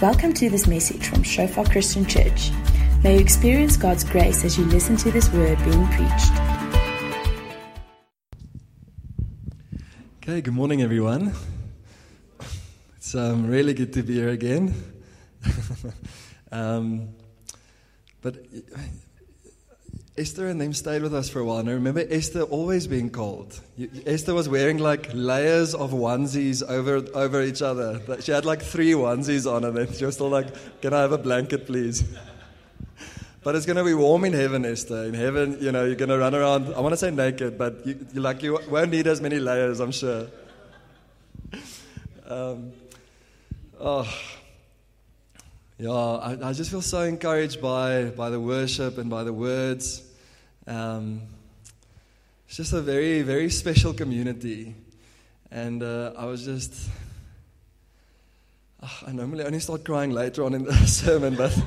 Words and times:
Welcome 0.00 0.32
to 0.34 0.48
this 0.48 0.68
message 0.68 1.08
from 1.08 1.24
Shofar 1.24 1.64
Christian 1.64 2.06
Church. 2.06 2.52
May 3.02 3.14
you 3.14 3.20
experience 3.20 3.76
God's 3.76 4.04
grace 4.04 4.44
as 4.44 4.56
you 4.56 4.64
listen 4.66 4.96
to 4.98 5.10
this 5.10 5.28
word 5.32 5.58
being 5.64 5.88
preached. 5.88 6.32
Okay, 10.22 10.40
good 10.40 10.54
morning, 10.54 10.82
everyone. 10.82 11.34
It's 12.96 13.16
um, 13.16 13.48
really 13.48 13.74
good 13.74 13.92
to 13.94 14.04
be 14.04 14.14
here 14.14 14.28
again. 14.28 14.72
um, 16.52 17.08
but 18.22 18.36
Esther 20.18 20.48
and 20.48 20.60
them 20.60 20.72
stayed 20.72 21.02
with 21.02 21.14
us 21.14 21.30
for 21.30 21.40
a 21.40 21.44
while. 21.44 21.58
And 21.58 21.70
I 21.70 21.72
remember 21.72 22.04
Esther 22.10 22.42
always 22.42 22.86
being 22.86 23.08
cold. 23.08 23.60
Esther 24.04 24.34
was 24.34 24.48
wearing 24.48 24.78
like 24.78 25.10
layers 25.14 25.74
of 25.74 25.92
onesies 25.92 26.68
over, 26.68 26.96
over 27.14 27.42
each 27.42 27.62
other. 27.62 28.00
She 28.20 28.32
had 28.32 28.44
like 28.44 28.60
three 28.60 28.92
onesies 28.92 29.50
on, 29.50 29.64
and 29.64 29.76
then 29.76 29.92
she 29.92 30.04
was 30.04 30.16
still 30.16 30.28
like, 30.28 30.48
Can 30.82 30.92
I 30.92 31.00
have 31.00 31.12
a 31.12 31.18
blanket, 31.18 31.66
please? 31.66 32.04
But 33.44 33.54
it's 33.54 33.66
going 33.66 33.76
to 33.76 33.84
be 33.84 33.94
warm 33.94 34.24
in 34.24 34.32
heaven, 34.32 34.64
Esther. 34.66 35.04
In 35.04 35.14
heaven, 35.14 35.56
you 35.60 35.70
know, 35.70 35.84
you're 35.84 35.94
going 35.94 36.10
to 36.10 36.18
run 36.18 36.34
around, 36.34 36.74
I 36.74 36.80
want 36.80 36.92
to 36.92 36.96
say 36.98 37.10
naked, 37.10 37.56
but 37.56 37.86
you, 37.86 38.06
you, 38.12 38.20
like, 38.20 38.42
you 38.42 38.58
won't 38.68 38.90
need 38.90 39.06
as 39.06 39.20
many 39.22 39.38
layers, 39.38 39.80
I'm 39.80 39.92
sure. 39.92 40.26
Um, 42.28 42.72
oh, 43.80 44.06
yeah, 45.78 45.90
I, 45.90 46.48
I, 46.50 46.52
just 46.52 46.70
feel 46.70 46.82
so 46.82 47.00
encouraged 47.04 47.62
by, 47.62 48.06
by 48.10 48.28
the 48.28 48.38
worship 48.38 48.98
and 48.98 49.08
by 49.08 49.24
the 49.24 49.32
words. 49.32 50.02
Um, 50.68 51.22
it's 52.46 52.58
just 52.58 52.74
a 52.74 52.82
very, 52.82 53.22
very 53.22 53.48
special 53.48 53.94
community. 53.94 54.74
And 55.50 55.82
uh, 55.82 56.12
I 56.14 56.26
was 56.26 56.44
just. 56.44 56.90
Uh, 58.82 58.88
I 59.06 59.12
normally 59.12 59.44
only 59.44 59.60
start 59.60 59.82
crying 59.84 60.10
later 60.10 60.44
on 60.44 60.52
in 60.52 60.64
the 60.64 60.74
sermon, 60.86 61.36
but 61.36 61.58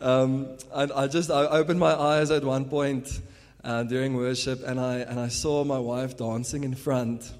um, 0.00 0.56
I, 0.72 0.88
I, 0.94 1.06
just 1.08 1.32
I 1.32 1.46
opened 1.46 1.80
my 1.80 1.94
eyes 1.94 2.30
at 2.30 2.44
one 2.44 2.66
point 2.66 3.20
uh, 3.64 3.82
during 3.82 4.14
worship, 4.14 4.62
and 4.64 4.78
I 4.78 4.98
and 4.98 5.18
I 5.18 5.26
saw 5.26 5.64
my 5.64 5.80
wife 5.80 6.16
dancing 6.16 6.62
in 6.62 6.76
front, 6.76 7.32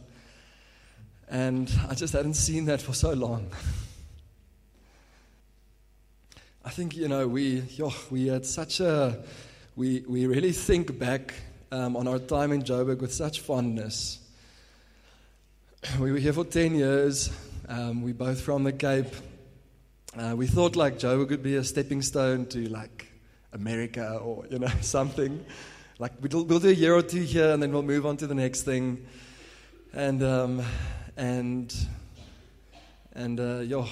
and 1.28 1.72
I 1.88 1.94
just 1.94 2.12
hadn't 2.12 2.34
seen 2.34 2.64
that 2.64 2.82
for 2.82 2.92
so 2.92 3.12
long. 3.12 3.46
I 6.64 6.70
think 6.70 6.96
you 6.96 7.06
know 7.06 7.28
we 7.28 7.60
yo, 7.70 7.92
we 8.10 8.26
had 8.26 8.44
such 8.44 8.80
a 8.80 9.22
we, 9.74 10.04
we 10.06 10.26
really 10.26 10.52
think 10.52 10.98
back 10.98 11.32
um, 11.70 11.96
on 11.96 12.06
our 12.06 12.18
time 12.18 12.52
in 12.52 12.62
Joburg 12.62 12.98
with 12.98 13.12
such 13.12 13.40
fondness. 13.40 14.18
We 15.98 16.12
were 16.12 16.18
here 16.18 16.34
for 16.34 16.44
10 16.44 16.74
years. 16.74 17.32
Um, 17.68 18.02
we 18.02 18.12
both 18.12 18.42
from 18.42 18.64
the 18.64 18.72
Cape. 18.72 19.06
Uh, 20.14 20.34
we 20.36 20.46
thought 20.46 20.76
like 20.76 20.98
Joburg 20.98 21.30
would 21.30 21.42
be 21.42 21.56
a 21.56 21.64
stepping 21.64 22.02
stone 22.02 22.44
to 22.46 22.68
like 22.68 23.10
America 23.54 24.18
or, 24.18 24.44
you 24.50 24.58
know, 24.58 24.68
something. 24.82 25.42
Like 25.98 26.12
we'll, 26.20 26.44
we'll 26.44 26.60
do 26.60 26.68
a 26.68 26.72
year 26.72 26.94
or 26.94 27.02
two 27.02 27.22
here 27.22 27.50
and 27.52 27.62
then 27.62 27.72
we'll 27.72 27.82
move 27.82 28.04
on 28.04 28.18
to 28.18 28.26
the 28.26 28.34
next 28.34 28.64
thing. 28.64 29.06
And, 29.94 30.22
um, 30.22 30.62
and, 31.16 31.74
and, 33.14 33.40
uh, 33.40 33.60
yo, 33.60 33.86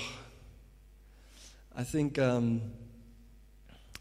I 1.74 1.84
think, 1.84 2.18
um, 2.18 2.60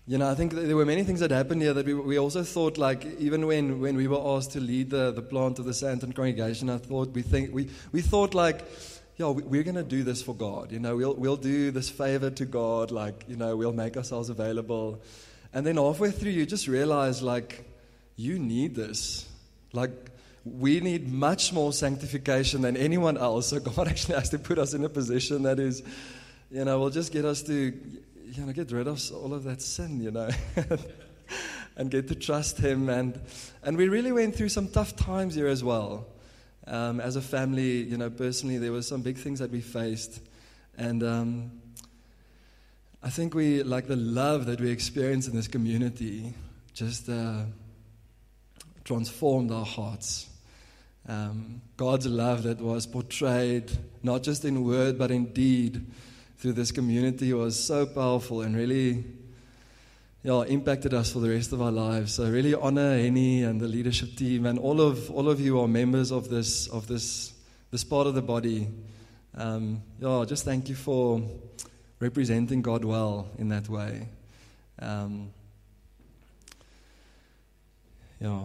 you 0.10 0.18
know, 0.18 0.28
I 0.28 0.34
think 0.34 0.54
there 0.54 0.76
were 0.76 0.88
many 0.88 1.04
things 1.04 1.20
that 1.20 1.30
happened 1.30 1.62
here 1.62 1.72
that 1.72 1.86
we, 1.86 1.94
we 1.94 2.18
also 2.18 2.42
thought, 2.42 2.80
like, 2.80 3.06
even 3.20 3.46
when, 3.46 3.80
when 3.80 3.96
we 3.96 4.08
were 4.08 4.20
asked 4.36 4.54
to 4.54 4.60
lead 4.60 4.90
the, 4.90 5.12
the 5.12 5.22
plant 5.22 5.60
of 5.60 5.66
the 5.66 5.72
Sandton 5.72 6.16
congregation, 6.16 6.68
I 6.72 6.80
thought, 6.80 7.10
we, 7.10 7.22
think, 7.22 7.54
we, 7.54 7.70
we 7.92 8.02
thought, 8.02 8.34
like, 8.34 8.68
yeah, 9.18 9.30
we, 9.30 9.60
are 9.60 9.64
going 9.64 9.76
to 9.76 9.84
do 9.84 10.02
this 10.02 10.24
for 10.24 10.34
God. 10.34 10.72
You 10.72 10.80
know, 10.80 10.96
we'll, 10.96 11.14
we'll 11.14 11.38
do 11.38 11.70
this 11.70 11.92
favor 11.92 12.32
to 12.32 12.46
God, 12.46 12.90
like, 12.90 13.26
you 13.28 13.36
know, 13.36 13.56
we'll 13.56 13.72
make 13.72 13.98
ourselves 13.98 14.30
available. 14.30 15.00
And 15.54 15.64
then 15.64 15.78
halfway 15.78 16.10
through, 16.10 16.32
you 16.32 16.48
just 16.48 16.68
realize, 16.68 17.22
like, 17.22 17.64
you 18.16 18.40
need 18.40 18.74
this. 18.74 19.30
Like, 19.74 19.92
we 20.44 20.80
need 20.80 21.08
much 21.08 21.54
more 21.54 21.72
sanctification 21.72 22.64
than 22.64 22.78
anyone 22.78 23.16
else. 23.16 23.50
So 23.50 23.60
God 23.76 23.88
actually 23.88 24.16
has 24.16 24.30
to 24.30 24.40
put 24.40 24.58
us 24.58 24.74
in 24.74 24.84
a 24.84 24.90
position 24.90 25.44
that 25.44 25.60
is, 25.60 25.84
you 26.50 26.66
know, 26.66 26.80
will 26.80 26.90
just 26.90 27.14
get 27.14 27.26
us 27.26 27.44
to 27.44 27.80
you 28.32 28.46
know, 28.46 28.54
get 28.54 28.72
rid 28.72 28.88
of 28.88 29.02
all 29.12 29.34
of 29.34 29.44
that 29.44 29.62
sin, 29.62 30.02
you 30.02 30.12
know, 30.12 30.30
and 31.78 31.90
get 31.90 32.08
to 32.10 32.16
trust 32.16 32.58
Him. 32.58 32.90
And, 32.90 33.20
and 33.64 33.78
we 33.78 33.88
really 33.88 34.12
went 34.12 34.36
through 34.36 34.50
some 34.50 34.70
tough 34.70 34.96
times 34.96 35.36
here 35.36 35.48
as 35.48 35.64
well. 35.64 36.08
Um, 36.68 37.00
as 37.00 37.16
a 37.16 37.22
family, 37.22 37.82
you 37.82 37.98
know, 37.98 38.10
personally, 38.10 38.58
there 38.58 38.72
were 38.72 38.84
some 38.84 39.02
big 39.02 39.18
things 39.18 39.40
that 39.40 39.52
we 39.52 39.62
faced. 39.62 40.22
And 40.78 41.04
um, 41.04 41.52
I 43.02 43.10
think 43.10 43.34
we, 43.34 43.64
like 43.64 43.88
the 43.88 43.96
love 43.96 44.46
that 44.46 44.62
we 44.62 44.70
experienced 44.70 45.28
in 45.28 45.36
this 45.36 45.48
community, 45.48 46.34
just 46.74 47.10
uh, 47.10 47.44
transformed 48.84 49.52
our 49.52 49.66
hearts. 49.66 50.28
Um, 51.08 51.62
God's 51.76 52.06
love 52.06 52.44
that 52.44 52.62
was 52.62 52.86
portrayed, 52.86 53.72
not 54.04 54.22
just 54.22 54.46
in 54.46 54.64
word, 54.64 55.00
but 55.00 55.10
in 55.10 55.34
deed 55.34 55.86
through 56.40 56.54
this 56.54 56.72
community 56.72 57.34
was 57.34 57.62
so 57.62 57.86
powerful 57.86 58.42
and 58.42 58.56
really 58.56 59.04
yeah, 60.24 60.42
impacted 60.44 60.94
us 60.94 61.12
for 61.12 61.20
the 61.20 61.30
rest 61.30 61.52
of 61.52 61.62
our 61.62 61.72
lives. 61.72 62.14
So 62.14 62.26
I 62.26 62.30
really 62.30 62.54
honor 62.54 62.98
Henny 62.98 63.44
and 63.44 63.60
the 63.60 63.68
leadership 63.68 64.16
team 64.16 64.46
and 64.46 64.58
all 64.58 64.80
of 64.80 65.12
all 65.12 65.30
of 65.30 65.42
you 65.42 65.60
are 65.60 65.68
members 65.68 66.12
of 66.12 66.30
this 66.30 66.68
of 66.68 66.88
this 66.88 67.34
this 67.72 67.84
part 67.84 68.08
of 68.08 68.16
the 68.16 68.22
body. 68.22 68.70
Um, 69.36 69.82
yeah, 70.00 70.24
just 70.26 70.46
thank 70.46 70.70
you 70.70 70.76
for 70.76 71.22
representing 72.00 72.62
God 72.62 72.86
well 72.86 73.28
in 73.38 73.50
that 73.50 73.68
way. 73.68 74.08
Um, 74.82 75.32
yeah. 78.22 78.40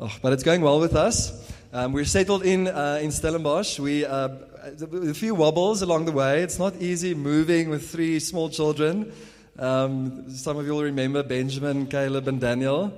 Oh, 0.00 0.12
but 0.22 0.32
it's 0.32 0.42
going 0.42 0.62
well 0.62 0.80
with 0.80 0.94
us. 0.94 1.52
Um, 1.72 1.92
we're 1.92 2.06
settled 2.06 2.44
in 2.44 2.66
uh, 2.66 2.98
in 3.02 3.10
Stellenbosch. 3.10 3.78
We 3.78 4.06
uh, 4.06 4.28
a 4.66 5.14
few 5.14 5.32
wobbles 5.32 5.80
along 5.82 6.06
the 6.06 6.12
way. 6.12 6.42
It's 6.42 6.58
not 6.58 6.74
easy 6.76 7.14
moving 7.14 7.70
with 7.70 7.88
three 7.88 8.18
small 8.18 8.48
children. 8.48 9.12
Um, 9.56 10.28
some 10.28 10.56
of 10.56 10.66
you 10.66 10.72
will 10.72 10.82
remember 10.82 11.22
Benjamin, 11.22 11.86
Caleb, 11.86 12.26
and 12.26 12.40
Daniel. 12.40 12.92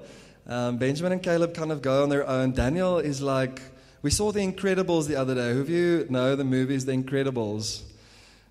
Um, 0.47 0.79
Benjamin 0.79 1.13
and 1.13 1.23
Caleb 1.23 1.53
kind 1.53 1.71
of 1.71 1.83
go 1.83 2.03
on 2.05 2.09
their 2.09 2.27
own. 2.27 2.53
Daniel 2.53 2.99
is 2.99 3.21
like, 3.21 3.61
we 4.01 4.11
saw 4.11 4.33
The 4.33 4.41
Incredibles 4.41 5.09
the 5.09 5.17
other 5.17 5.35
day. 5.35 5.53
Who 5.53 5.61
of 5.61 5.69
you 5.69 6.07
know 6.09 6.37
the 6.37 6.45
movies 6.45 6.87
The 6.87 6.93
Incredibles? 6.93 7.83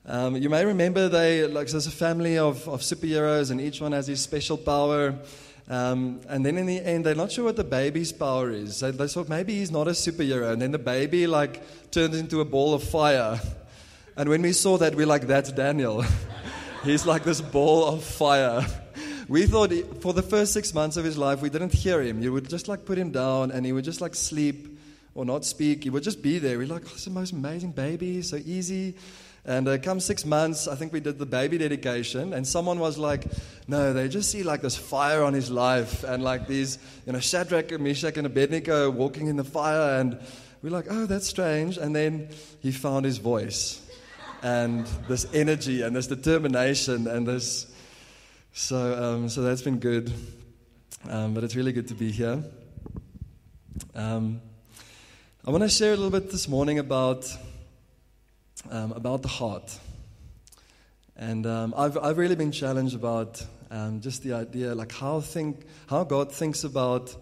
Um, 0.05 0.35
you 0.37 0.49
may 0.49 0.63
remember 0.63 1.09
they, 1.09 1.47
like, 1.47 1.69
there's 1.69 1.87
a 1.87 1.91
family 1.91 2.37
of, 2.37 2.69
of 2.69 2.81
superheroes, 2.81 3.49
and 3.49 3.59
each 3.59 3.81
one 3.81 3.93
has 3.93 4.05
his 4.05 4.21
special 4.21 4.57
power. 4.57 5.15
Um, 5.69 6.21
and 6.29 6.45
then 6.45 6.57
in 6.57 6.65
the 6.65 6.79
end, 6.79 7.05
they're 7.05 7.15
not 7.15 7.31
sure 7.31 7.45
what 7.45 7.57
the 7.57 7.63
baby's 7.63 8.13
power 8.13 8.51
is. 8.51 8.79
They, 8.79 8.91
they 8.91 9.07
thought 9.07 9.27
maybe 9.27 9.55
he's 9.55 9.71
not 9.71 9.87
a 9.87 9.91
superhero. 9.91 10.51
And 10.51 10.61
then 10.61 10.71
the 10.71 10.79
baby 10.79 11.27
like 11.27 11.61
turns 11.91 12.15
into 12.15 12.39
a 12.41 12.45
ball 12.45 12.73
of 12.73 12.83
fire. 12.83 13.39
And 14.19 14.29
when 14.29 14.41
we 14.41 14.51
saw 14.51 14.79
that, 14.79 14.95
we're 14.95 15.05
like, 15.05 15.27
that's 15.27 15.51
Daniel. 15.51 16.03
he's 16.83 17.05
like 17.05 17.23
this 17.23 17.39
ball 17.39 17.85
of 17.85 18.03
fire. 18.03 18.65
We 19.27 19.45
thought 19.45 19.71
he, 19.71 19.81
for 19.81 20.13
the 20.13 20.21
first 20.21 20.53
six 20.53 20.73
months 20.73 20.95
of 20.95 21.03
his 21.03 21.17
life, 21.17 21.41
we 21.41 21.49
didn't 21.49 21.73
hear 21.73 22.01
him. 22.01 22.21
You 22.21 22.31
would 22.31 22.49
just 22.49 22.69
like 22.69 22.85
put 22.85 22.97
him 22.97 23.11
down 23.11 23.51
and 23.51 23.65
he 23.65 23.73
would 23.73 23.83
just 23.83 23.99
like 23.99 24.15
sleep 24.15 24.79
or 25.13 25.25
not 25.25 25.43
speak. 25.43 25.83
He 25.83 25.89
would 25.89 26.03
just 26.03 26.21
be 26.21 26.39
there. 26.39 26.57
We're 26.57 26.67
like, 26.67 26.83
oh, 26.85 26.91
it's 26.93 27.03
the 27.03 27.11
most 27.11 27.33
amazing 27.33 27.73
baby, 27.73 28.21
so 28.21 28.37
easy. 28.37 28.95
And 29.47 29.65
uh, 29.69 29.77
come 29.77 30.01
six 30.01 30.25
months, 30.25 30.67
I 30.67 30.75
think 30.75 30.91
we 30.91 30.99
did 30.99 31.17
the 31.17 31.25
baby 31.25 31.57
dedication, 31.57 32.33
and 32.33 32.45
someone 32.45 32.79
was 32.79 32.97
like, 32.97 33.23
"No, 33.65 33.93
they 33.93 34.09
just 34.09 34.29
see 34.29 34.43
like 34.43 34.61
this 34.61 34.75
fire 34.75 35.23
on 35.23 35.33
his 35.33 35.49
life, 35.49 36.03
and 36.03 36.21
like 36.21 36.47
these, 36.47 36.77
you 37.05 37.13
know, 37.13 37.19
Shadrach, 37.19 37.71
Meshach, 37.79 38.17
and 38.17 38.27
Abednego 38.27 38.91
walking 38.91 39.27
in 39.27 39.37
the 39.37 39.45
fire." 39.45 40.01
And 40.01 40.19
we're 40.61 40.71
like, 40.71 40.87
"Oh, 40.89 41.05
that's 41.05 41.27
strange." 41.27 41.77
And 41.77 41.95
then 41.95 42.27
he 42.59 42.73
found 42.73 43.05
his 43.05 43.19
voice, 43.19 43.81
and 44.43 44.85
this 45.07 45.25
energy, 45.33 45.81
and 45.81 45.95
this 45.95 46.07
determination, 46.07 47.07
and 47.07 47.25
this. 47.25 47.67
So, 48.51 49.01
um, 49.01 49.29
so 49.29 49.43
that's 49.43 49.61
been 49.61 49.79
good, 49.79 50.11
um, 51.09 51.33
but 51.33 51.45
it's 51.45 51.55
really 51.55 51.71
good 51.71 51.87
to 51.87 51.93
be 51.93 52.11
here. 52.11 52.43
Um, 53.95 54.41
I 55.45 55.51
want 55.51 55.63
to 55.63 55.69
share 55.69 55.93
a 55.93 55.95
little 55.95 56.11
bit 56.11 56.31
this 56.31 56.49
morning 56.49 56.79
about 56.79 57.33
um, 58.69 58.91
about 58.91 59.21
the 59.21 59.27
heart. 59.27 59.79
And 61.15 61.45
um, 61.45 61.73
I've, 61.75 61.97
I've 61.97 62.17
really 62.17 62.35
been 62.35 62.51
challenged 62.51 62.95
about 62.95 63.43
um, 63.71 64.01
just 64.01 64.23
the 64.23 64.33
idea, 64.33 64.75
like 64.75 64.91
how, 64.91 65.19
think, 65.19 65.65
how 65.87 66.03
God 66.03 66.31
thinks 66.31 66.63
about 66.63 67.15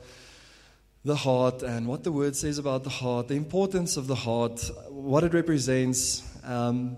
the 1.06 1.16
heart 1.16 1.62
and 1.62 1.88
what 1.88 2.04
the 2.04 2.12
word 2.12 2.36
says 2.36 2.58
about 2.58 2.84
the 2.84 2.90
heart, 2.90 3.28
the 3.28 3.36
importance 3.36 3.96
of 3.96 4.08
the 4.08 4.16
heart, 4.16 4.70
what 4.90 5.24
it 5.24 5.34
represents. 5.34 6.24
Um, 6.44 6.98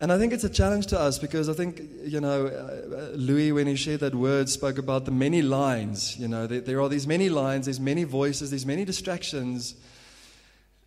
and 0.00 0.12
I 0.12 0.18
think 0.18 0.32
it's 0.32 0.44
a 0.44 0.48
challenge 0.48 0.86
to 0.86 1.00
us 1.00 1.18
because 1.18 1.48
I 1.48 1.54
think, 1.54 1.82
you 2.04 2.20
know, 2.20 2.46
uh, 2.46 3.16
Louis, 3.16 3.50
when 3.50 3.66
he 3.66 3.74
shared 3.74 4.00
that 4.00 4.14
word, 4.14 4.48
spoke 4.48 4.78
about 4.78 5.06
the 5.06 5.10
many 5.10 5.42
lines. 5.42 6.16
You 6.16 6.28
know, 6.28 6.46
there, 6.46 6.60
there 6.60 6.80
are 6.80 6.88
these 6.88 7.06
many 7.06 7.28
lines, 7.28 7.66
there's 7.66 7.80
many 7.80 8.04
voices, 8.04 8.50
there's 8.50 8.66
many 8.66 8.84
distractions. 8.84 9.74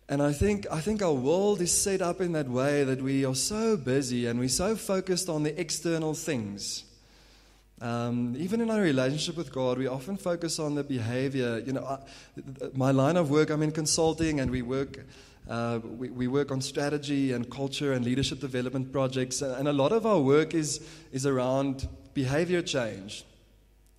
And 0.08 0.22
I 0.22 0.32
think, 0.32 0.66
I 0.70 0.80
think 0.80 1.02
our 1.02 1.12
world 1.12 1.60
is 1.60 1.72
set 1.72 2.02
up 2.02 2.20
in 2.20 2.32
that 2.32 2.48
way 2.48 2.84
that 2.84 3.00
we 3.00 3.24
are 3.24 3.34
so 3.34 3.76
busy 3.76 4.26
and 4.26 4.38
we're 4.38 4.48
so 4.48 4.76
focused 4.76 5.28
on 5.28 5.42
the 5.42 5.58
external 5.58 6.14
things. 6.14 6.84
Um, 7.80 8.36
even 8.38 8.60
in 8.60 8.70
our 8.70 8.80
relationship 8.80 9.36
with 9.36 9.52
God, 9.52 9.78
we 9.78 9.86
often 9.86 10.16
focus 10.16 10.58
on 10.58 10.74
the 10.74 10.84
behavior. 10.84 11.62
You 11.64 11.72
know, 11.72 11.84
I, 11.84 11.98
my 12.74 12.90
line 12.90 13.16
of 13.16 13.30
work, 13.30 13.50
I'm 13.50 13.62
in 13.62 13.72
consulting, 13.72 14.38
and 14.38 14.50
we 14.50 14.62
work, 14.62 15.04
uh, 15.48 15.80
we, 15.82 16.08
we 16.10 16.28
work 16.28 16.52
on 16.52 16.60
strategy 16.60 17.32
and 17.32 17.50
culture 17.50 17.92
and 17.92 18.04
leadership 18.04 18.38
development 18.38 18.92
projects. 18.92 19.42
And 19.42 19.66
a 19.66 19.72
lot 19.72 19.92
of 19.92 20.06
our 20.06 20.20
work 20.20 20.54
is, 20.54 20.80
is 21.10 21.26
around 21.26 21.88
behavior 22.14 22.62
change. 22.62 23.24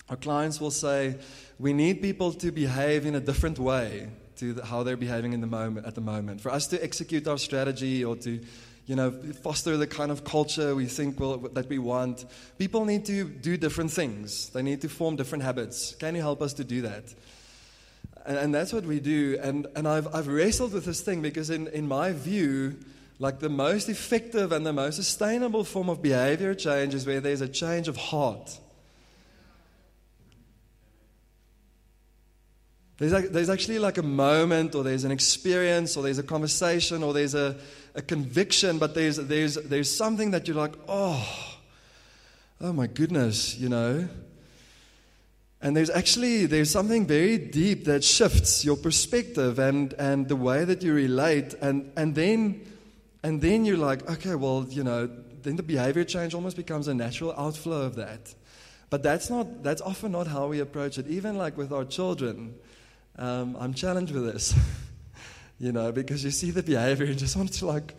Our 0.09 0.15
clients 0.15 0.61
will 0.61 0.71
say, 0.71 1.15
we 1.59 1.73
need 1.73 2.01
people 2.01 2.33
to 2.33 2.51
behave 2.51 3.05
in 3.05 3.15
a 3.15 3.19
different 3.19 3.59
way 3.59 4.09
to 4.37 4.53
the, 4.53 4.65
how 4.65 4.83
they're 4.83 4.97
behaving 4.97 5.33
in 5.33 5.41
the 5.41 5.47
moment, 5.47 5.85
at 5.85 5.95
the 5.95 6.01
moment. 6.01 6.41
For 6.41 6.51
us 6.51 6.67
to 6.67 6.83
execute 6.83 7.27
our 7.27 7.37
strategy 7.37 8.03
or 8.03 8.15
to 8.17 8.39
you 8.85 8.95
know, 8.95 9.11
foster 9.11 9.77
the 9.77 9.87
kind 9.87 10.11
of 10.11 10.23
culture 10.23 10.75
we 10.75 10.85
think 10.87 11.19
will, 11.19 11.37
that 11.37 11.69
we 11.69 11.79
want. 11.79 12.25
People 12.57 12.83
need 12.83 13.05
to 13.05 13.23
do 13.23 13.55
different 13.55 13.91
things. 13.91 14.49
They 14.49 14.61
need 14.61 14.81
to 14.81 14.89
form 14.89 15.15
different 15.15 15.43
habits. 15.43 15.95
Can 15.95 16.15
you 16.15 16.21
help 16.21 16.41
us 16.41 16.53
to 16.53 16.63
do 16.63 16.81
that? 16.81 17.13
And, 18.25 18.37
and 18.37 18.53
that's 18.53 18.73
what 18.73 18.83
we 18.83 18.99
do. 18.99 19.39
And, 19.41 19.67
and 19.75 19.87
I've, 19.87 20.13
I've 20.13 20.27
wrestled 20.27 20.73
with 20.73 20.85
this 20.85 21.01
thing 21.01 21.21
because, 21.21 21.49
in, 21.49 21.67
in 21.67 21.87
my 21.87 22.11
view, 22.11 22.77
like 23.19 23.39
the 23.39 23.49
most 23.49 23.87
effective 23.87 24.51
and 24.51 24.65
the 24.65 24.73
most 24.73 24.95
sustainable 24.95 25.63
form 25.63 25.87
of 25.89 26.01
behavior 26.01 26.53
change 26.53 26.93
is 26.93 27.05
where 27.05 27.21
there's 27.21 27.41
a 27.41 27.47
change 27.47 27.87
of 27.87 27.95
heart. 27.95 28.59
There's, 32.97 33.29
there's 33.29 33.49
actually 33.49 33.79
like 33.79 33.97
a 33.97 34.03
moment, 34.03 34.75
or 34.75 34.83
there's 34.83 35.03
an 35.03 35.11
experience, 35.11 35.97
or 35.97 36.03
there's 36.03 36.19
a 36.19 36.23
conversation, 36.23 37.03
or 37.03 37.13
there's 37.13 37.35
a, 37.35 37.55
a 37.95 38.01
conviction, 38.01 38.77
but 38.77 38.93
there's, 38.93 39.17
there's, 39.17 39.55
there's 39.55 39.93
something 39.95 40.31
that 40.31 40.47
you're 40.47 40.57
like, 40.57 40.75
oh, 40.87 41.57
oh 42.61 42.73
my 42.73 42.87
goodness, 42.87 43.57
you 43.57 43.69
know. 43.69 44.07
And 45.61 45.77
there's 45.77 45.89
actually 45.89 46.45
there's 46.45 46.69
something 46.69 47.05
very 47.05 47.37
deep 47.37 47.85
that 47.85 48.03
shifts 48.03 48.65
your 48.65 48.75
perspective 48.75 49.59
and, 49.59 49.93
and 49.93 50.27
the 50.27 50.35
way 50.35 50.65
that 50.65 50.83
you 50.83 50.93
relate, 50.93 51.53
and, 51.61 51.91
and 51.95 52.13
then 52.15 52.65
and 53.23 53.41
then 53.41 53.63
you're 53.63 53.77
like, 53.77 54.09
okay, 54.09 54.35
well, 54.35 54.65
you 54.69 54.83
know, 54.83 55.09
then 55.41 55.55
the 55.55 55.63
behavior 55.63 56.03
change 56.03 56.33
almost 56.33 56.57
becomes 56.57 56.89
a 56.89 56.93
natural 56.93 57.33
outflow 57.37 57.83
of 57.83 57.95
that. 57.95 58.35
But 58.89 59.01
that's 59.01 59.29
not 59.29 59.63
that's 59.63 59.81
often 59.81 60.11
not 60.11 60.27
how 60.27 60.47
we 60.47 60.59
approach 60.59 60.97
it. 60.97 61.07
Even 61.07 61.37
like 61.37 61.57
with 61.57 61.71
our 61.71 61.85
children, 61.85 62.55
um, 63.17 63.55
I'm 63.59 63.73
challenged 63.73 64.13
with 64.13 64.31
this. 64.31 64.53
you 65.59 65.71
know, 65.71 65.91
because 65.91 66.23
you 66.23 66.31
see 66.31 66.51
the 66.51 66.63
behavior 66.63 67.05
and 67.05 67.17
just 67.17 67.37
want 67.37 67.53
to 67.53 67.65
like 67.65 67.95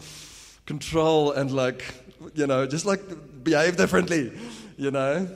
control 0.66 1.32
and 1.32 1.50
like, 1.50 1.82
you 2.34 2.46
know, 2.46 2.66
just 2.66 2.84
like 2.84 3.00
behave 3.42 3.76
differently, 3.76 4.32
you 4.76 4.90
know. 4.90 5.28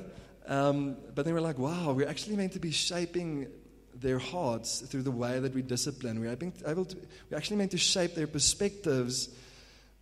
Um, 0.46 0.96
but 1.14 1.24
then 1.24 1.34
we're 1.34 1.40
like, 1.40 1.58
wow, 1.58 1.92
we're 1.92 2.08
actually 2.08 2.36
meant 2.36 2.52
to 2.52 2.58
be 2.58 2.70
shaping 2.70 3.48
their 3.94 4.18
hearts 4.18 4.80
through 4.80 5.02
the 5.02 5.10
way 5.10 5.38
that 5.38 5.54
we 5.54 5.62
discipline. 5.62 6.20
We're, 6.20 6.32
able 6.66 6.84
to, 6.84 6.96
we're 7.30 7.36
actually 7.36 7.56
meant 7.56 7.72
to 7.72 7.78
shape 7.78 8.14
their 8.14 8.26
perspectives 8.26 9.28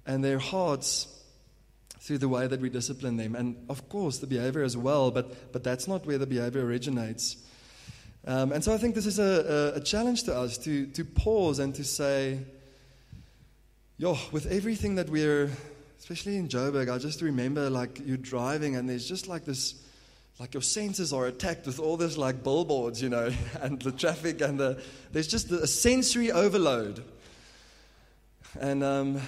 and 0.07 0.23
their 0.23 0.39
hearts 0.39 1.09
through 2.01 2.19
the 2.19 2.29
way 2.29 2.47
that 2.47 2.61
we 2.61 2.69
discipline 2.69 3.17
them. 3.17 3.35
And 3.35 3.57
of 3.69 3.89
course, 3.89 4.19
the 4.19 4.27
behavior 4.27 4.63
as 4.63 4.77
well, 4.77 5.11
but, 5.11 5.53
but 5.53 5.65
that's 5.65 5.89
not 5.89 6.07
where 6.07 6.19
the 6.19 6.27
behavior 6.27 6.65
originates. 6.65 7.37
Um, 8.27 8.51
and 8.51 8.65
so 8.65 8.75
I 8.75 8.79
think 8.79 8.97
this 8.97 9.07
is 9.07 9.21
a, 9.21 9.73
a, 9.75 9.79
a, 9.79 9.81
challenge 9.81 10.25
to 10.25 10.35
us 10.35 10.59
to, 10.59 10.87
to 10.87 11.05
pause 11.05 11.61
and 11.61 11.73
to 11.77 11.85
say, 11.85 12.41
yo, 13.99 14.19
with 14.33 14.47
everything 14.47 14.97
that 14.97 15.09
we're, 15.09 15.49
especially 16.01 16.37
in 16.37 16.49
Joburg, 16.49 16.93
I 16.93 16.99
just 16.99 17.23
remember 17.23 17.71
like 17.71 18.01
you're 18.05 18.17
driving 18.17 18.75
and 18.75 18.89
there's 18.89 19.07
just 19.07 19.29
like 19.29 19.45
this, 19.45 19.81
like 20.41 20.55
your 20.55 20.63
senses 20.63 21.13
are 21.13 21.27
attacked 21.27 21.67
with 21.67 21.79
all 21.79 21.97
this 21.97 22.17
like 22.17 22.43
billboards, 22.43 23.01
you 23.01 23.11
know, 23.11 23.31
and 23.61 23.81
the 23.81 23.93
traffic 23.93 24.41
and 24.41 24.59
the, 24.59 24.83
there's 25.13 25.29
just 25.29 25.53
a 25.53 25.67
sensory 25.69 26.33
overload. 26.33 27.05
And 28.59 28.83
um, 28.83 29.21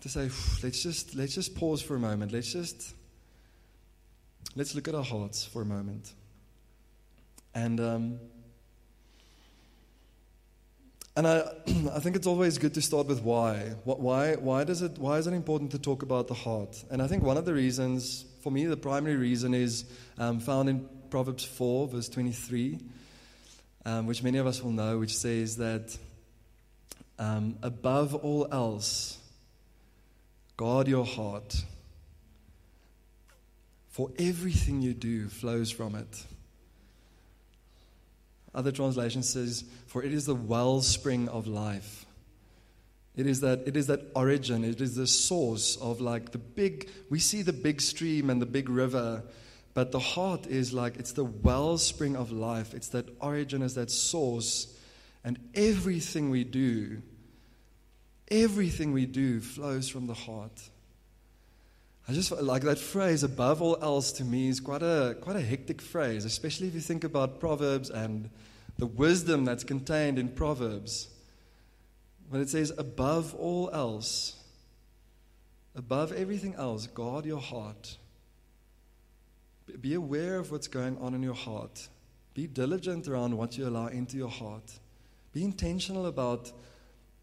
to 0.00 0.08
say, 0.08 0.28
let's 0.64 0.82
just, 0.82 1.14
let's 1.14 1.36
just 1.36 1.54
pause 1.54 1.80
for 1.82 1.94
a 1.94 2.00
moment. 2.00 2.32
Let's 2.32 2.52
just, 2.52 2.94
let's 4.56 4.74
look 4.74 4.88
at 4.88 4.96
our 4.96 5.04
hearts 5.04 5.44
for 5.44 5.62
a 5.62 5.66
moment. 5.66 6.12
And, 7.54 7.78
um, 7.78 8.18
and 11.16 11.26
I, 11.26 11.40
I 11.94 12.00
think 12.00 12.16
it's 12.16 12.26
always 12.26 12.58
good 12.58 12.74
to 12.74 12.82
start 12.82 13.06
with 13.06 13.22
why. 13.22 13.74
Why, 13.84 14.36
why, 14.36 14.64
does 14.64 14.82
it, 14.82 14.98
why 14.98 15.18
is 15.18 15.26
it 15.26 15.34
important 15.34 15.72
to 15.72 15.78
talk 15.78 16.02
about 16.02 16.28
the 16.28 16.34
heart? 16.34 16.82
And 16.90 17.02
I 17.02 17.06
think 17.06 17.22
one 17.22 17.36
of 17.36 17.44
the 17.44 17.54
reasons, 17.54 18.24
for 18.42 18.50
me, 18.50 18.66
the 18.66 18.76
primary 18.76 19.16
reason 19.16 19.54
is 19.54 19.84
um, 20.18 20.40
found 20.40 20.68
in 20.68 20.88
Proverbs 21.10 21.44
4, 21.44 21.88
verse 21.88 22.08
23, 22.08 22.78
um, 23.84 24.06
which 24.06 24.22
many 24.22 24.38
of 24.38 24.46
us 24.46 24.62
will 24.62 24.70
know, 24.70 24.98
which 24.98 25.16
says 25.16 25.56
that 25.56 25.96
um, 27.18 27.58
above 27.62 28.14
all 28.14 28.46
else, 28.50 29.18
guard 30.56 30.88
your 30.88 31.04
heart, 31.04 31.64
for 33.88 34.10
everything 34.18 34.80
you 34.80 34.94
do 34.94 35.28
flows 35.28 35.70
from 35.70 35.94
it. 35.96 36.24
Other 38.54 38.72
translation 38.72 39.22
says, 39.22 39.64
For 39.86 40.02
it 40.02 40.12
is 40.12 40.26
the 40.26 40.34
wellspring 40.34 41.28
of 41.28 41.46
life. 41.46 42.06
It 43.16 43.26
is 43.26 43.40
that 43.40 43.66
it 43.66 43.76
is 43.76 43.88
that 43.88 44.00
origin, 44.14 44.64
it 44.64 44.80
is 44.80 44.94
the 44.94 45.06
source 45.06 45.76
of 45.76 46.00
like 46.00 46.30
the 46.32 46.38
big 46.38 46.88
we 47.10 47.18
see 47.18 47.42
the 47.42 47.52
big 47.52 47.80
stream 47.80 48.30
and 48.30 48.40
the 48.40 48.46
big 48.46 48.68
river, 48.68 49.24
but 49.74 49.92
the 49.92 49.98
heart 49.98 50.46
is 50.46 50.72
like 50.72 50.96
it's 50.96 51.12
the 51.12 51.24
wellspring 51.24 52.16
of 52.16 52.32
life. 52.32 52.72
It's 52.72 52.88
that 52.88 53.08
origin, 53.20 53.62
is 53.62 53.74
that 53.74 53.90
source, 53.90 54.76
and 55.24 55.38
everything 55.54 56.30
we 56.30 56.44
do, 56.44 57.02
everything 58.30 58.92
we 58.92 59.06
do 59.06 59.40
flows 59.40 59.88
from 59.88 60.06
the 60.06 60.14
heart. 60.14 60.70
I 62.10 62.12
just 62.12 62.32
like 62.32 62.62
that 62.62 62.80
phrase 62.80 63.22
above 63.22 63.62
all 63.62 63.78
else 63.80 64.10
to 64.14 64.24
me 64.24 64.48
is 64.48 64.58
quite 64.58 64.82
a 64.82 65.16
quite 65.20 65.36
a 65.36 65.40
hectic 65.40 65.80
phrase, 65.80 66.24
especially 66.24 66.66
if 66.66 66.74
you 66.74 66.80
think 66.80 67.04
about 67.04 67.38
Proverbs 67.38 67.88
and 67.88 68.28
the 68.78 68.86
wisdom 68.86 69.44
that's 69.44 69.62
contained 69.62 70.18
in 70.18 70.30
Proverbs. 70.30 71.08
When 72.28 72.42
it 72.42 72.48
says 72.48 72.72
above 72.76 73.36
all 73.36 73.70
else, 73.72 74.34
above 75.76 76.10
everything 76.10 76.56
else, 76.56 76.88
guard 76.88 77.26
your 77.26 77.40
heart. 77.40 77.96
Be 79.80 79.94
aware 79.94 80.40
of 80.40 80.50
what's 80.50 80.66
going 80.66 80.98
on 80.98 81.14
in 81.14 81.22
your 81.22 81.34
heart. 81.34 81.86
Be 82.34 82.48
diligent 82.48 83.06
around 83.06 83.36
what 83.36 83.56
you 83.56 83.68
allow 83.68 83.86
into 83.86 84.16
your 84.16 84.30
heart. 84.30 84.80
Be 85.32 85.44
intentional 85.44 86.06
about 86.06 86.50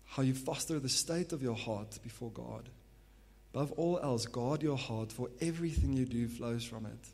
how 0.05 0.23
you 0.23 0.33
foster 0.33 0.79
the 0.79 0.87
state 0.87 1.33
of 1.33 1.43
your 1.43 1.57
heart 1.57 1.99
before 2.01 2.31
God. 2.31 2.69
Above 3.57 3.71
all 3.71 3.99
else, 4.03 4.27
guard 4.27 4.61
your 4.61 4.77
heart, 4.77 5.11
for 5.11 5.29
everything 5.41 5.91
you 5.91 6.05
do 6.05 6.27
flows 6.27 6.63
from 6.63 6.85
it. 6.85 7.07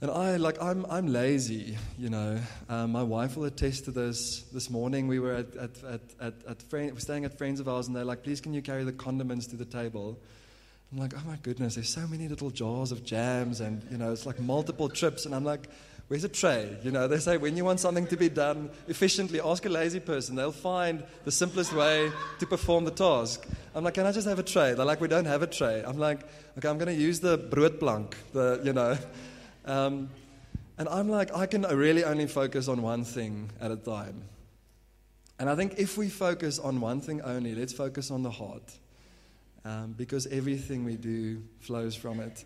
And 0.00 0.10
I, 0.10 0.36
like, 0.36 0.56
I'm, 0.58 0.86
I'm 0.88 1.06
lazy, 1.06 1.76
you 1.98 2.08
know. 2.08 2.40
Um, 2.70 2.92
my 2.92 3.02
wife 3.02 3.36
will 3.36 3.44
attest 3.44 3.84
to 3.84 3.90
this. 3.90 4.40
This 4.54 4.70
morning 4.70 5.06
we 5.06 5.18
were 5.18 5.34
at, 5.34 5.54
at, 5.56 5.84
at, 5.84 6.00
at, 6.18 6.34
at 6.48 6.62
friend, 6.62 6.98
staying 6.98 7.26
at 7.26 7.36
friends 7.36 7.60
of 7.60 7.68
ours, 7.68 7.88
and 7.88 7.94
they're 7.94 8.06
like, 8.06 8.22
please, 8.22 8.40
can 8.40 8.54
you 8.54 8.62
carry 8.62 8.84
the 8.84 8.92
condiments 8.92 9.46
to 9.48 9.56
the 9.56 9.66
table? 9.66 10.18
I'm 10.90 10.98
like, 10.98 11.12
oh 11.14 11.22
my 11.26 11.36
goodness, 11.42 11.74
there's 11.74 11.90
so 11.90 12.06
many 12.06 12.26
little 12.26 12.48
jars 12.48 12.90
of 12.90 13.04
jams, 13.04 13.60
and, 13.60 13.86
you 13.90 13.98
know, 13.98 14.12
it's 14.12 14.24
like 14.24 14.40
multiple 14.40 14.88
trips. 14.88 15.26
And 15.26 15.34
I'm 15.34 15.44
like, 15.44 15.68
Where's 16.08 16.24
a 16.24 16.28
tray? 16.28 16.76
You 16.82 16.90
know, 16.90 17.08
they 17.08 17.18
say 17.18 17.38
when 17.38 17.56
you 17.56 17.64
want 17.64 17.80
something 17.80 18.06
to 18.08 18.16
be 18.16 18.28
done 18.28 18.68
efficiently, 18.88 19.40
ask 19.40 19.64
a 19.64 19.70
lazy 19.70 20.00
person. 20.00 20.36
They'll 20.36 20.52
find 20.52 21.02
the 21.24 21.32
simplest 21.32 21.72
way 21.72 22.12
to 22.40 22.46
perform 22.46 22.84
the 22.84 22.90
task. 22.90 23.46
I'm 23.74 23.84
like, 23.84 23.94
can 23.94 24.04
I 24.04 24.12
just 24.12 24.28
have 24.28 24.38
a 24.38 24.42
tray? 24.42 24.74
They're 24.74 24.84
like, 24.84 25.00
we 25.00 25.08
don't 25.08 25.24
have 25.24 25.42
a 25.42 25.46
tray. 25.46 25.82
I'm 25.84 25.98
like, 25.98 26.20
okay, 26.58 26.68
I'm 26.68 26.76
going 26.76 26.94
to 26.94 27.02
use 27.02 27.20
the 27.20 27.38
broodplank, 27.38 28.12
the, 28.32 28.60
you 28.62 28.74
know. 28.74 28.98
Um, 29.64 30.10
and 30.76 30.88
I'm 30.90 31.08
like, 31.08 31.34
I 31.34 31.46
can 31.46 31.62
really 31.62 32.04
only 32.04 32.26
focus 32.26 32.68
on 32.68 32.82
one 32.82 33.04
thing 33.04 33.50
at 33.60 33.70
a 33.70 33.76
time. 33.76 34.24
And 35.38 35.48
I 35.48 35.56
think 35.56 35.74
if 35.78 35.96
we 35.96 36.10
focus 36.10 36.58
on 36.58 36.80
one 36.80 37.00
thing 37.00 37.22
only, 37.22 37.54
let's 37.54 37.72
focus 37.72 38.10
on 38.10 38.22
the 38.22 38.30
heart. 38.30 38.78
Um, 39.64 39.94
because 39.96 40.26
everything 40.26 40.84
we 40.84 40.96
do 40.96 41.42
flows 41.60 41.96
from 41.96 42.20
it. 42.20 42.44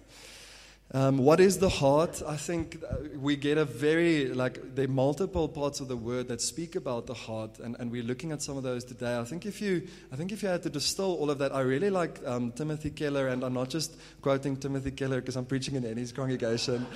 Um, 0.94 1.18
what 1.18 1.38
is 1.38 1.58
the 1.58 1.68
heart? 1.68 2.22
I 2.26 2.36
think 2.36 2.82
we 3.14 3.36
get 3.36 3.58
a 3.58 3.66
very, 3.66 4.28
like, 4.28 4.74
there 4.74 4.86
are 4.86 4.88
multiple 4.88 5.46
parts 5.46 5.80
of 5.80 5.88
the 5.88 5.96
word 5.98 6.28
that 6.28 6.40
speak 6.40 6.76
about 6.76 7.06
the 7.06 7.12
heart, 7.12 7.58
and, 7.58 7.76
and 7.78 7.90
we're 7.90 8.02
looking 8.02 8.32
at 8.32 8.40
some 8.40 8.56
of 8.56 8.62
those 8.62 8.84
today. 8.84 9.18
I 9.18 9.24
think 9.24 9.44
if 9.44 9.60
you, 9.60 9.86
I 10.10 10.16
think 10.16 10.32
if 10.32 10.42
you 10.42 10.48
had 10.48 10.62
to 10.62 10.70
distill 10.70 11.14
all 11.16 11.30
of 11.30 11.36
that, 11.40 11.54
I 11.54 11.60
really 11.60 11.90
like 11.90 12.20
um, 12.24 12.52
Timothy 12.52 12.88
Keller, 12.88 13.28
and 13.28 13.44
I'm 13.44 13.52
not 13.52 13.68
just 13.68 13.96
quoting 14.22 14.56
Timothy 14.56 14.90
Keller 14.90 15.20
because 15.20 15.36
I'm 15.36 15.44
preaching 15.44 15.74
in 15.74 15.82
his 15.98 16.10
congregation. 16.10 16.86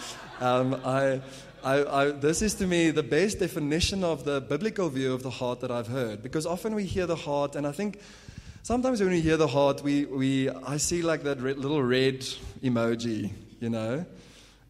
Um, 0.41 0.81
I, 0.87 1.21
I, 1.63 1.85
I, 1.85 2.11
this 2.13 2.41
is 2.41 2.55
to 2.55 2.67
me 2.67 2.93
the 2.93 3.03
best 3.03 3.41
definition 3.41 4.05
of 4.05 4.25
the 4.25 4.41
biblical 4.41 4.89
view 4.89 5.13
of 5.13 5.23
the 5.23 5.31
heart 5.31 5.61
that 5.61 5.71
I've 5.71 5.89
heard, 5.89 6.23
because 6.23 6.47
often 6.47 6.75
we 6.75 6.85
hear 6.85 7.05
the 7.07 7.17
heart, 7.17 7.57
and 7.57 7.67
I 7.67 7.73
think 7.73 8.01
sometimes 8.63 9.01
when 9.03 9.11
we 9.11 9.21
hear 9.21 9.37
the 9.37 9.49
heart, 9.49 9.83
we, 9.83 10.07
we, 10.07 10.49
I 10.49 10.79
see 10.79 11.03
like 11.03 11.25
that 11.25 11.43
red, 11.43 11.59
little 11.59 11.83
red 11.83 12.21
emoji 12.63 13.33
you 13.63 13.71
know. 13.71 14.05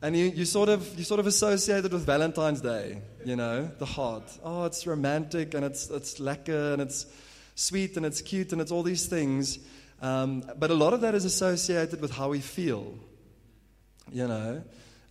And 0.02 0.16
you, 0.16 0.26
you, 0.26 0.44
sort 0.44 0.68
of, 0.68 0.98
you 0.98 1.04
sort 1.04 1.20
of 1.20 1.26
associate 1.26 1.84
it 1.84 1.92
with 1.92 2.04
Valentine's 2.04 2.60
Day, 2.60 3.00
you 3.24 3.36
know, 3.36 3.70
the 3.78 3.86
heart. 3.86 4.24
Oh, 4.44 4.64
it's 4.64 4.86
romantic 4.86 5.54
and 5.54 5.64
it's, 5.64 5.88
it's 5.90 6.18
lekker 6.18 6.74
and 6.74 6.82
it's 6.82 7.06
sweet 7.54 7.96
and 7.96 8.04
it's 8.04 8.20
cute 8.20 8.52
and 8.52 8.60
it's 8.60 8.70
all 8.70 8.82
these 8.82 9.06
things. 9.06 9.60
Um, 10.02 10.44
but 10.58 10.70
a 10.70 10.74
lot 10.74 10.92
of 10.92 11.00
that 11.00 11.14
is 11.14 11.24
associated 11.24 12.00
with 12.00 12.12
how 12.12 12.30
we 12.30 12.40
feel, 12.40 12.98
you 14.10 14.26
know. 14.26 14.62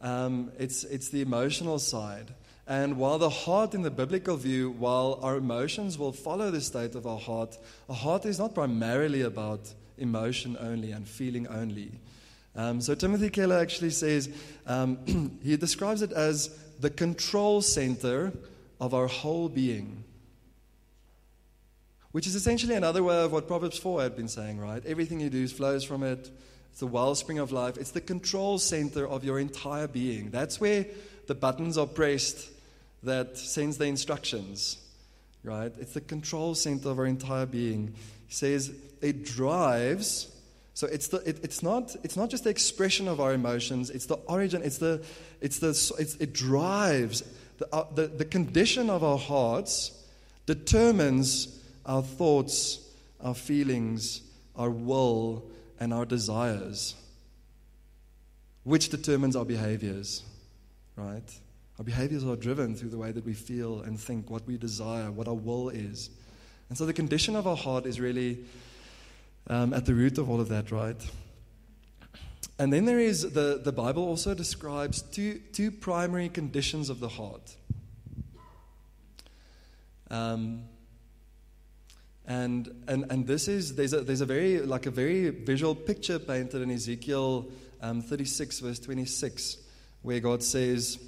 Um, 0.01 0.51
it's, 0.59 0.83
it's 0.83 1.09
the 1.09 1.21
emotional 1.21 1.79
side. 1.79 2.33
And 2.67 2.97
while 2.97 3.17
the 3.17 3.29
heart, 3.29 3.73
in 3.73 3.81
the 3.81 3.91
biblical 3.91 4.35
view, 4.37 4.71
while 4.71 5.19
our 5.23 5.37
emotions 5.37 5.97
will 5.97 6.11
follow 6.11 6.51
the 6.51 6.61
state 6.61 6.95
of 6.95 7.07
our 7.07 7.19
heart, 7.19 7.57
a 7.89 7.93
heart 7.93 8.25
is 8.25 8.37
not 8.37 8.53
primarily 8.53 9.21
about 9.21 9.73
emotion 9.97 10.57
only 10.59 10.91
and 10.91 11.07
feeling 11.07 11.47
only. 11.47 11.99
Um, 12.55 12.81
so 12.81 12.95
Timothy 12.95 13.29
Keller 13.29 13.57
actually 13.57 13.91
says, 13.91 14.29
um, 14.67 15.39
he 15.43 15.55
describes 15.57 16.01
it 16.01 16.11
as 16.11 16.49
the 16.79 16.89
control 16.89 17.61
center 17.61 18.33
of 18.79 18.93
our 18.93 19.07
whole 19.07 19.47
being. 19.47 20.03
Which 22.11 22.27
is 22.27 22.35
essentially 22.35 22.75
another 22.75 23.03
way 23.03 23.23
of 23.23 23.31
what 23.31 23.47
Proverbs 23.47 23.77
4 23.77 24.01
had 24.01 24.15
been 24.17 24.27
saying, 24.27 24.59
right? 24.59 24.85
Everything 24.85 25.21
you 25.21 25.29
do 25.29 25.47
flows 25.47 25.83
from 25.83 26.03
it. 26.03 26.29
It's 26.71 26.79
the 26.79 26.87
wellspring 26.87 27.39
of 27.39 27.51
life. 27.51 27.77
It's 27.77 27.91
the 27.91 28.01
control 28.01 28.57
center 28.57 29.07
of 29.07 29.23
your 29.23 29.39
entire 29.39 29.87
being. 29.87 30.29
That's 30.29 30.59
where 30.59 30.85
the 31.27 31.35
buttons 31.35 31.77
are 31.77 31.87
pressed 31.87 32.49
that 33.03 33.37
sends 33.37 33.77
the 33.77 33.85
instructions, 33.85 34.77
right? 35.43 35.71
It's 35.79 35.93
the 35.93 36.01
control 36.01 36.55
center 36.55 36.89
of 36.89 36.99
our 36.99 37.05
entire 37.05 37.45
being. 37.45 37.93
He 38.27 38.33
says 38.33 38.71
it 39.01 39.25
drives 39.25 40.27
so 40.81 40.87
it's, 40.87 41.09
the, 41.09 41.17
it, 41.17 41.43
it's, 41.43 41.61
not, 41.61 41.95
it's 42.01 42.17
not 42.17 42.31
just 42.31 42.43
the 42.43 42.49
expression 42.49 43.07
of 43.07 43.21
our 43.21 43.33
emotions, 43.33 43.91
it's 43.91 44.07
the 44.07 44.15
origin, 44.15 44.63
it's 44.63 44.79
the, 44.79 45.05
it's 45.39 45.59
the, 45.59 45.67
it's, 45.99 46.15
it 46.15 46.33
drives. 46.33 47.21
The, 47.59 47.67
uh, 47.71 47.85
the, 47.93 48.07
the 48.07 48.25
condition 48.25 48.89
of 48.89 49.03
our 49.03 49.19
hearts 49.19 49.91
determines 50.47 51.59
our 51.85 52.01
thoughts, 52.01 52.79
our 53.23 53.35
feelings, 53.35 54.23
our 54.55 54.71
will, 54.71 55.43
and 55.79 55.93
our 55.93 56.03
desires, 56.03 56.95
which 58.63 58.89
determines 58.89 59.35
our 59.35 59.45
behaviors, 59.45 60.23
right? 60.95 61.31
Our 61.77 61.85
behaviors 61.85 62.25
are 62.25 62.35
driven 62.35 62.75
through 62.75 62.89
the 62.89 62.97
way 62.97 63.11
that 63.11 63.23
we 63.23 63.35
feel 63.35 63.81
and 63.81 63.99
think, 63.99 64.31
what 64.31 64.47
we 64.47 64.57
desire, 64.57 65.11
what 65.11 65.27
our 65.27 65.35
will 65.35 65.69
is. 65.69 66.09
And 66.69 66.77
so 66.77 66.87
the 66.87 66.93
condition 66.93 67.35
of 67.35 67.45
our 67.45 67.55
heart 67.55 67.85
is 67.85 67.99
really 67.99 68.39
um, 69.47 69.73
at 69.73 69.85
the 69.85 69.93
root 69.93 70.17
of 70.17 70.29
all 70.29 70.39
of 70.39 70.49
that, 70.49 70.71
right? 70.71 71.01
And 72.59 72.71
then 72.71 72.85
there 72.85 72.99
is 72.99 73.33
the, 73.33 73.59
the 73.63 73.71
Bible 73.71 74.03
also 74.03 74.33
describes 74.33 75.01
two, 75.01 75.39
two 75.51 75.71
primary 75.71 76.29
conditions 76.29 76.89
of 76.89 76.99
the 76.99 77.09
heart. 77.09 77.55
Um, 80.11 80.65
and, 82.27 82.69
and, 82.87 83.05
and 83.09 83.25
this 83.25 83.47
is, 83.47 83.75
there's 83.75 83.93
a, 83.93 84.01
there's 84.01 84.21
a 84.21 84.25
very, 84.25 84.59
like 84.59 84.85
a 84.85 84.91
very 84.91 85.29
visual 85.29 85.73
picture 85.73 86.19
painted 86.19 86.61
in 86.61 86.69
Ezekiel 86.69 87.49
um, 87.81 88.01
36, 88.01 88.59
verse 88.59 88.79
26, 88.79 89.57
where 90.03 90.19
God 90.19 90.43
says, 90.43 90.99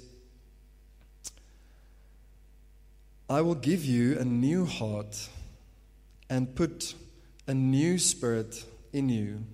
I 3.30 3.40
will 3.40 3.54
give 3.54 3.84
you 3.84 4.18
a 4.18 4.24
new 4.24 4.66
heart 4.66 5.28
and 6.28 6.54
put 6.54 6.94
a 7.46 7.54
new 7.54 7.98
spirit 7.98 8.64
in 8.92 9.08
you. 9.08 9.44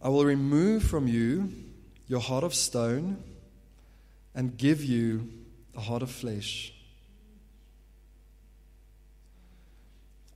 I 0.00 0.08
will 0.08 0.24
remove 0.24 0.82
from 0.82 1.06
you 1.06 1.52
your 2.08 2.20
heart 2.20 2.44
of 2.44 2.54
stone 2.54 3.22
and 4.34 4.56
give 4.56 4.84
you 4.84 5.28
a 5.76 5.80
heart 5.80 6.02
of 6.02 6.10
flesh. 6.10 6.72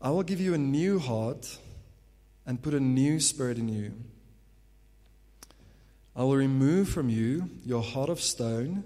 I 0.01 0.11
will 0.11 0.23
give 0.23 0.41
you 0.41 0.55
a 0.55 0.59
new 0.59 0.99
heart 0.99 1.59
and 2.47 2.63
put 2.63 2.75
a 2.75 2.81
new 2.81 3.19
spirit 3.19 3.59
in 3.59 3.69
you. 3.69 3.93
I 6.15 6.23
will 6.23 6.37
remove 6.37 6.89
from 6.89 7.09
you 7.09 7.51
your 7.65 7.83
heart 7.83 8.09
of 8.09 8.21
stone 8.21 8.85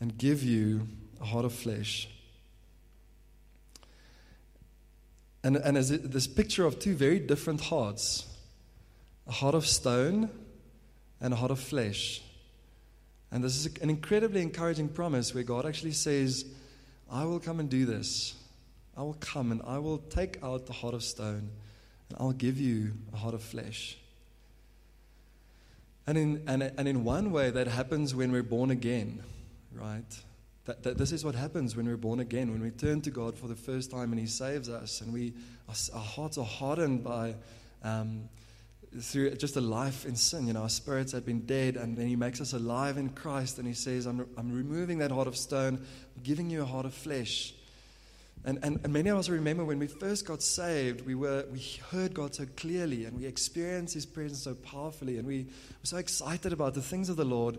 and 0.00 0.16
give 0.16 0.42
you 0.42 0.88
a 1.20 1.24
heart 1.26 1.44
of 1.44 1.52
flesh. 1.52 2.08
And, 5.42 5.56
and 5.56 5.76
as 5.76 5.90
it, 5.90 6.10
this 6.10 6.26
picture 6.26 6.66
of 6.66 6.78
two 6.78 6.94
very 6.94 7.18
different 7.18 7.60
hearts 7.62 8.26
a 9.26 9.32
heart 9.32 9.54
of 9.54 9.64
stone 9.64 10.28
and 11.20 11.32
a 11.32 11.36
heart 11.36 11.52
of 11.52 11.60
flesh. 11.60 12.20
And 13.30 13.44
this 13.44 13.56
is 13.56 13.66
an 13.80 13.88
incredibly 13.88 14.42
encouraging 14.42 14.88
promise 14.88 15.32
where 15.32 15.44
God 15.44 15.66
actually 15.66 15.92
says, 15.92 16.44
I 17.08 17.24
will 17.24 17.38
come 17.38 17.60
and 17.60 17.68
do 17.68 17.86
this. 17.86 18.34
I 18.96 19.02
will 19.02 19.16
come 19.20 19.52
and 19.52 19.62
I 19.64 19.78
will 19.78 19.98
take 19.98 20.42
out 20.42 20.66
the 20.66 20.72
heart 20.72 20.94
of 20.94 21.04
stone 21.04 21.50
and 22.08 22.18
I'll 22.18 22.32
give 22.32 22.58
you 22.58 22.92
a 23.12 23.16
heart 23.16 23.34
of 23.34 23.42
flesh. 23.42 23.96
And 26.06 26.18
in, 26.18 26.42
and, 26.48 26.62
and 26.62 26.88
in 26.88 27.04
one 27.04 27.30
way, 27.30 27.50
that 27.50 27.68
happens 27.68 28.14
when 28.14 28.32
we're 28.32 28.42
born 28.42 28.72
again, 28.72 29.22
right? 29.72 30.22
That, 30.66 30.82
that 30.82 30.98
this 30.98 31.10
is 31.10 31.24
what 31.24 31.34
happens 31.34 31.74
when 31.74 31.86
we're 31.86 31.96
born 31.96 32.20
again, 32.20 32.52
when 32.52 32.62
we 32.62 32.70
turn 32.70 33.00
to 33.02 33.10
God 33.10 33.36
for 33.36 33.48
the 33.48 33.56
first 33.56 33.90
time 33.90 34.12
and 34.12 34.20
He 34.20 34.26
saves 34.26 34.68
us, 34.68 35.00
and 35.00 35.12
we, 35.12 35.32
our, 35.68 35.74
our 35.94 36.04
hearts 36.04 36.38
are 36.38 36.44
hardened 36.44 37.02
by. 37.02 37.34
Um, 37.82 38.28
through 38.98 39.34
just 39.36 39.56
a 39.56 39.60
life 39.60 40.04
in 40.04 40.16
sin. 40.16 40.46
You 40.46 40.52
know, 40.52 40.62
our 40.62 40.68
spirits 40.68 41.12
had 41.12 41.24
been 41.24 41.46
dead, 41.46 41.76
and 41.76 41.96
then 41.96 42.08
He 42.08 42.16
makes 42.16 42.40
us 42.40 42.52
alive 42.52 42.96
in 42.96 43.10
Christ, 43.10 43.58
and 43.58 43.66
He 43.66 43.74
says, 43.74 44.06
I'm, 44.06 44.26
I'm 44.36 44.52
removing 44.52 44.98
that 44.98 45.10
heart 45.10 45.28
of 45.28 45.36
stone, 45.36 45.74
I'm 46.16 46.22
giving 46.22 46.50
you 46.50 46.62
a 46.62 46.64
heart 46.64 46.86
of 46.86 46.94
flesh. 46.94 47.54
And, 48.44 48.58
and, 48.62 48.80
and 48.82 48.92
many 48.92 49.10
of 49.10 49.18
us 49.18 49.28
remember 49.28 49.64
when 49.64 49.78
we 49.78 49.86
first 49.86 50.24
got 50.24 50.42
saved, 50.42 51.04
we, 51.04 51.14
were, 51.14 51.44
we 51.52 51.60
heard 51.90 52.14
God 52.14 52.34
so 52.34 52.46
clearly, 52.56 53.04
and 53.04 53.16
we 53.16 53.26
experienced 53.26 53.94
His 53.94 54.06
presence 54.06 54.42
so 54.42 54.54
powerfully, 54.54 55.18
and 55.18 55.26
we 55.26 55.44
were 55.44 55.84
so 55.84 55.98
excited 55.98 56.52
about 56.52 56.74
the 56.74 56.82
things 56.82 57.08
of 57.08 57.16
the 57.16 57.24
Lord. 57.24 57.58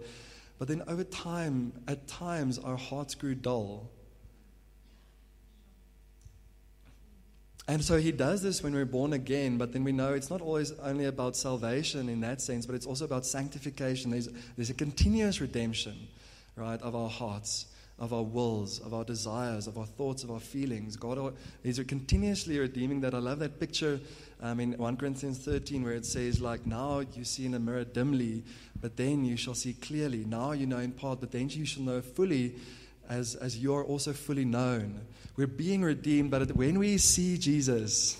But 0.61 0.67
then 0.67 0.83
over 0.87 1.03
time, 1.03 1.73
at 1.87 2.07
times, 2.07 2.59
our 2.59 2.77
hearts 2.77 3.15
grew 3.15 3.33
dull. 3.33 3.89
And 7.67 7.83
so 7.83 7.97
he 7.97 8.11
does 8.11 8.43
this 8.43 8.61
when 8.61 8.75
we're 8.75 8.85
born 8.85 9.11
again, 9.11 9.57
but 9.57 9.73
then 9.73 9.83
we 9.83 9.91
know 9.91 10.13
it's 10.13 10.29
not 10.29 10.39
always 10.39 10.71
only 10.73 11.05
about 11.05 11.35
salvation 11.35 12.09
in 12.09 12.21
that 12.21 12.41
sense, 12.41 12.67
but 12.67 12.75
it's 12.75 12.85
also 12.85 13.05
about 13.05 13.25
sanctification. 13.25 14.11
There's, 14.11 14.29
there's 14.55 14.69
a 14.69 14.75
continuous 14.75 15.41
redemption, 15.41 16.07
right, 16.55 16.79
of 16.83 16.95
our 16.95 17.09
hearts, 17.09 17.65
of 18.01 18.13
our 18.13 18.23
wills, 18.23 18.79
of 18.79 18.95
our 18.95 19.03
desires, 19.03 19.67
of 19.67 19.77
our 19.77 19.85
thoughts, 19.85 20.23
of 20.23 20.31
our 20.31 20.39
feelings. 20.39 20.95
God 20.95 21.35
is 21.63 21.79
continuously 21.87 22.57
redeeming 22.57 22.99
that. 23.01 23.13
I 23.13 23.19
love 23.19 23.37
that 23.39 23.59
picture 23.59 23.99
um, 24.41 24.59
in 24.59 24.73
1 24.73 24.97
Corinthians 24.97 25.37
13 25.37 25.83
where 25.83 25.93
it 25.93 26.07
says, 26.07 26.41
like, 26.41 26.65
now 26.65 27.01
you 27.13 27.23
see 27.23 27.45
in 27.45 27.53
a 27.53 27.59
mirror 27.59 27.83
dimly, 27.83 28.43
but 28.81 28.97
then 28.97 29.23
you 29.23 29.37
shall 29.37 29.53
see 29.53 29.73
clearly. 29.73 30.25
Now 30.25 30.53
you 30.53 30.65
know 30.65 30.79
in 30.79 30.93
part, 30.93 31.19
but 31.19 31.31
then 31.31 31.47
you 31.49 31.63
shall 31.63 31.83
know 31.83 32.01
fully 32.01 32.55
as, 33.07 33.35
as 33.35 33.59
you 33.59 33.75
are 33.75 33.83
also 33.83 34.13
fully 34.13 34.45
known. 34.45 35.01
We're 35.37 35.45
being 35.45 35.83
redeemed, 35.83 36.31
but 36.31 36.55
when 36.55 36.79
we 36.79 36.97
see 36.97 37.37
Jesus 37.37 38.17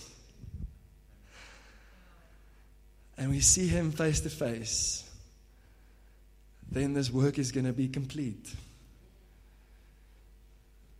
and 3.18 3.32
we 3.32 3.40
see 3.40 3.68
him 3.68 3.92
face 3.92 4.22
to 4.22 4.30
face, 4.30 5.10
then 6.70 6.94
this 6.94 7.10
work 7.10 7.40
is 7.40 7.52
going 7.52 7.66
to 7.66 7.74
be 7.74 7.88
complete. 7.88 8.54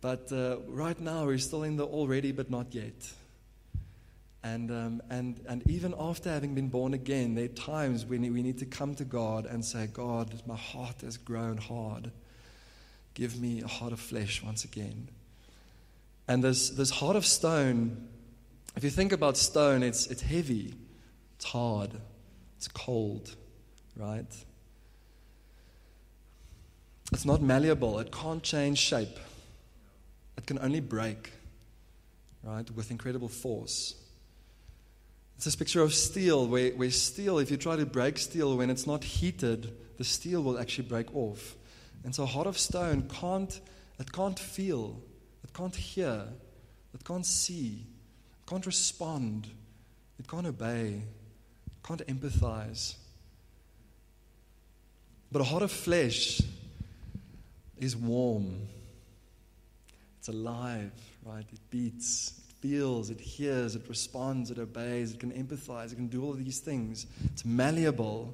But 0.02 0.32
uh, 0.32 0.56
right 0.66 1.00
now, 1.00 1.24
we're 1.24 1.38
still 1.38 1.62
in 1.62 1.76
the 1.76 1.86
already 1.86 2.32
but 2.32 2.50
not 2.50 2.74
yet. 2.74 3.12
And, 4.42 4.70
um, 4.72 5.02
and, 5.08 5.40
and 5.48 5.62
even 5.70 5.94
after 5.96 6.28
having 6.28 6.56
been 6.56 6.68
born 6.68 6.92
again, 6.92 7.36
there 7.36 7.44
are 7.44 7.48
times 7.48 8.04
when 8.04 8.20
we 8.20 8.42
need 8.42 8.58
to 8.58 8.66
come 8.66 8.96
to 8.96 9.04
God 9.04 9.46
and 9.46 9.64
say, 9.64 9.86
God, 9.86 10.42
my 10.44 10.56
heart 10.56 11.02
has 11.02 11.16
grown 11.16 11.56
hard. 11.56 12.10
Give 13.14 13.40
me 13.40 13.62
a 13.62 13.68
heart 13.68 13.92
of 13.92 14.00
flesh 14.00 14.42
once 14.42 14.64
again. 14.64 15.08
And 16.26 16.42
this, 16.42 16.70
this 16.70 16.90
heart 16.90 17.14
of 17.14 17.24
stone, 17.24 18.08
if 18.74 18.82
you 18.82 18.90
think 18.90 19.12
about 19.12 19.36
stone, 19.36 19.84
it's, 19.84 20.08
it's 20.08 20.22
heavy, 20.22 20.74
it's 21.36 21.44
hard, 21.44 21.90
it's 22.56 22.66
cold, 22.66 23.36
right? 23.96 24.26
It's 27.12 27.24
not 27.24 27.40
malleable, 27.40 28.00
it 28.00 28.10
can't 28.10 28.42
change 28.42 28.78
shape. 28.78 29.16
It 30.36 30.46
can 30.46 30.58
only 30.58 30.80
break, 30.80 31.32
right, 32.42 32.70
with 32.70 32.90
incredible 32.90 33.28
force. 33.28 33.94
It's 35.36 35.44
this 35.44 35.56
picture 35.56 35.82
of 35.82 35.94
steel, 35.94 36.46
where, 36.46 36.70
where 36.70 36.90
steel, 36.90 37.38
if 37.38 37.50
you 37.50 37.56
try 37.56 37.76
to 37.76 37.86
break 37.86 38.18
steel 38.18 38.56
when 38.56 38.70
it's 38.70 38.86
not 38.86 39.02
heated, 39.04 39.74
the 39.98 40.04
steel 40.04 40.42
will 40.42 40.58
actually 40.58 40.88
break 40.88 41.14
off. 41.14 41.56
And 42.04 42.14
so 42.14 42.24
a 42.24 42.26
heart 42.26 42.46
of 42.46 42.58
stone 42.58 43.08
can't, 43.08 43.60
it 43.98 44.12
can't 44.12 44.38
feel, 44.38 45.00
it 45.44 45.52
can't 45.52 45.74
hear, 45.74 46.24
it 46.94 47.04
can't 47.04 47.26
see, 47.26 47.86
it 48.40 48.48
can't 48.48 48.66
respond, 48.66 49.48
it 50.18 50.28
can't 50.28 50.46
obey, 50.46 51.02
it 51.66 51.86
can't 51.86 52.06
empathize. 52.06 52.94
But 55.30 55.42
a 55.42 55.44
heart 55.44 55.62
of 55.62 55.72
flesh 55.72 56.42
is 57.78 57.96
warm. 57.96 58.68
It's 60.22 60.28
alive, 60.28 60.92
right? 61.24 61.44
It 61.52 61.58
beats, 61.70 62.34
it 62.48 62.54
feels, 62.60 63.10
it 63.10 63.20
hears, 63.20 63.74
it 63.74 63.82
responds, 63.88 64.52
it 64.52 64.58
obeys, 64.60 65.10
it 65.10 65.18
can 65.18 65.32
empathize, 65.32 65.90
it 65.90 65.96
can 65.96 66.06
do 66.06 66.22
all 66.22 66.30
of 66.30 66.44
these 66.44 66.60
things. 66.60 67.06
It's 67.24 67.44
malleable, 67.44 68.32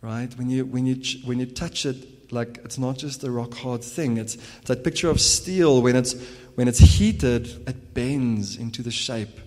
right? 0.00 0.34
When 0.38 0.48
you, 0.48 0.64
when 0.64 0.86
you, 0.86 0.96
when 1.26 1.38
you 1.38 1.44
touch 1.44 1.84
it, 1.84 2.32
like 2.32 2.60
it's 2.64 2.78
not 2.78 2.96
just 2.96 3.24
a 3.24 3.30
rock 3.30 3.52
hard 3.52 3.84
thing. 3.84 4.16
It's, 4.16 4.36
it's 4.36 4.68
that 4.68 4.84
picture 4.84 5.10
of 5.10 5.20
steel 5.20 5.82
when 5.82 5.96
it's, 5.96 6.14
when 6.54 6.66
it's 6.66 6.78
heated, 6.78 7.68
it 7.68 7.92
bends 7.92 8.56
into 8.56 8.82
the 8.82 8.90
shape 8.90 9.38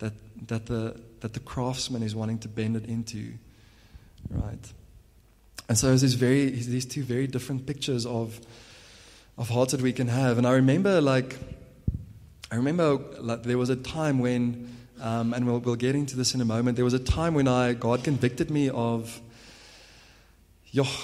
that, 0.00 0.14
that, 0.48 0.66
the, 0.66 1.00
that 1.20 1.32
the 1.32 1.38
craftsman 1.38 2.02
is 2.02 2.16
wanting 2.16 2.40
to 2.40 2.48
bend 2.48 2.74
it 2.76 2.86
into, 2.86 3.34
right? 4.30 4.72
And 5.68 5.78
so 5.78 5.86
there's 5.86 6.02
these, 6.02 6.14
very, 6.14 6.50
these 6.50 6.86
two 6.86 7.04
very 7.04 7.28
different 7.28 7.66
pictures 7.66 8.04
of, 8.04 8.40
of 9.36 9.48
hearts 9.48 9.72
that 9.72 9.82
we 9.82 9.92
can 9.92 10.08
have. 10.08 10.38
And 10.38 10.46
I 10.46 10.52
remember, 10.52 11.00
like, 11.00 11.36
I 12.50 12.56
remember 12.56 12.98
like, 13.20 13.42
there 13.42 13.58
was 13.58 13.70
a 13.70 13.76
time 13.76 14.18
when, 14.20 14.76
um, 15.00 15.34
and 15.34 15.46
we'll, 15.46 15.58
we'll 15.58 15.76
get 15.76 15.94
into 15.94 16.16
this 16.16 16.34
in 16.34 16.40
a 16.40 16.44
moment, 16.44 16.76
there 16.76 16.84
was 16.84 16.94
a 16.94 16.98
time 16.98 17.34
when 17.34 17.48
I, 17.48 17.72
God 17.72 18.04
convicted 18.04 18.50
me 18.50 18.70
of, 18.70 19.20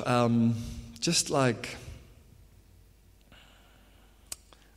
um, 0.06 0.54
just 1.00 1.30
like, 1.30 1.76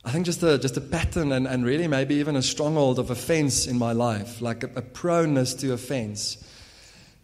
I 0.04 0.10
think 0.10 0.26
just 0.26 0.42
a, 0.42 0.58
just 0.58 0.76
a 0.76 0.80
pattern 0.80 1.32
and, 1.32 1.46
and 1.46 1.64
really 1.64 1.88
maybe 1.88 2.16
even 2.16 2.36
a 2.36 2.42
stronghold 2.42 2.98
of 2.98 3.10
offense 3.10 3.66
in 3.66 3.78
my 3.78 3.92
life, 3.92 4.42
like 4.42 4.62
a, 4.62 4.66
a 4.76 4.82
proneness 4.82 5.54
to 5.60 5.72
offense. 5.72 6.44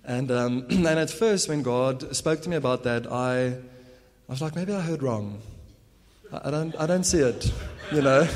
And, 0.04 0.30
um, 0.30 0.66
and 0.70 0.87
at 0.87 1.10
first, 1.10 1.49
when 1.49 1.62
God 1.62 2.14
spoke 2.16 2.40
to 2.42 2.49
me 2.49 2.56
about 2.56 2.84
that, 2.84 3.10
I, 3.10 3.49
I 3.49 3.56
was 4.28 4.40
like, 4.40 4.54
maybe 4.54 4.72
I 4.72 4.80
heard 4.80 5.02
wrong. 5.02 5.42
I, 6.32 6.50
don't, 6.50 6.76
I 6.78 6.87
don't 6.87 7.04
see 7.04 7.18
it, 7.18 7.52
you 7.92 8.02
know. 8.02 8.26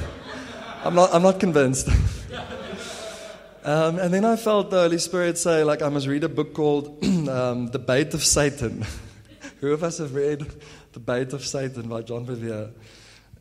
I'm 0.82 0.94
not, 0.94 1.14
I'm 1.14 1.22
not 1.22 1.38
convinced. 1.38 1.88
um, 3.64 3.98
and 3.98 4.12
then 4.12 4.24
I 4.24 4.34
felt 4.34 4.70
the 4.70 4.80
Holy 4.80 4.98
Spirit 4.98 5.38
say, 5.38 5.62
like, 5.62 5.80
I 5.80 5.88
must 5.88 6.08
read 6.08 6.24
a 6.24 6.28
book 6.28 6.54
called 6.54 7.04
um, 7.28 7.68
The 7.68 7.78
Bait 7.78 8.12
of 8.12 8.24
Satan. 8.24 8.84
Who 9.60 9.72
of 9.72 9.84
us 9.84 9.98
have 9.98 10.14
read 10.14 10.44
The 10.92 11.00
Bait 11.00 11.32
of 11.32 11.46
Satan 11.46 11.88
by 11.88 12.02
John 12.02 12.26
Bevere? 12.26 12.72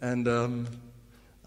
And 0.02 0.28
um, 0.28 0.68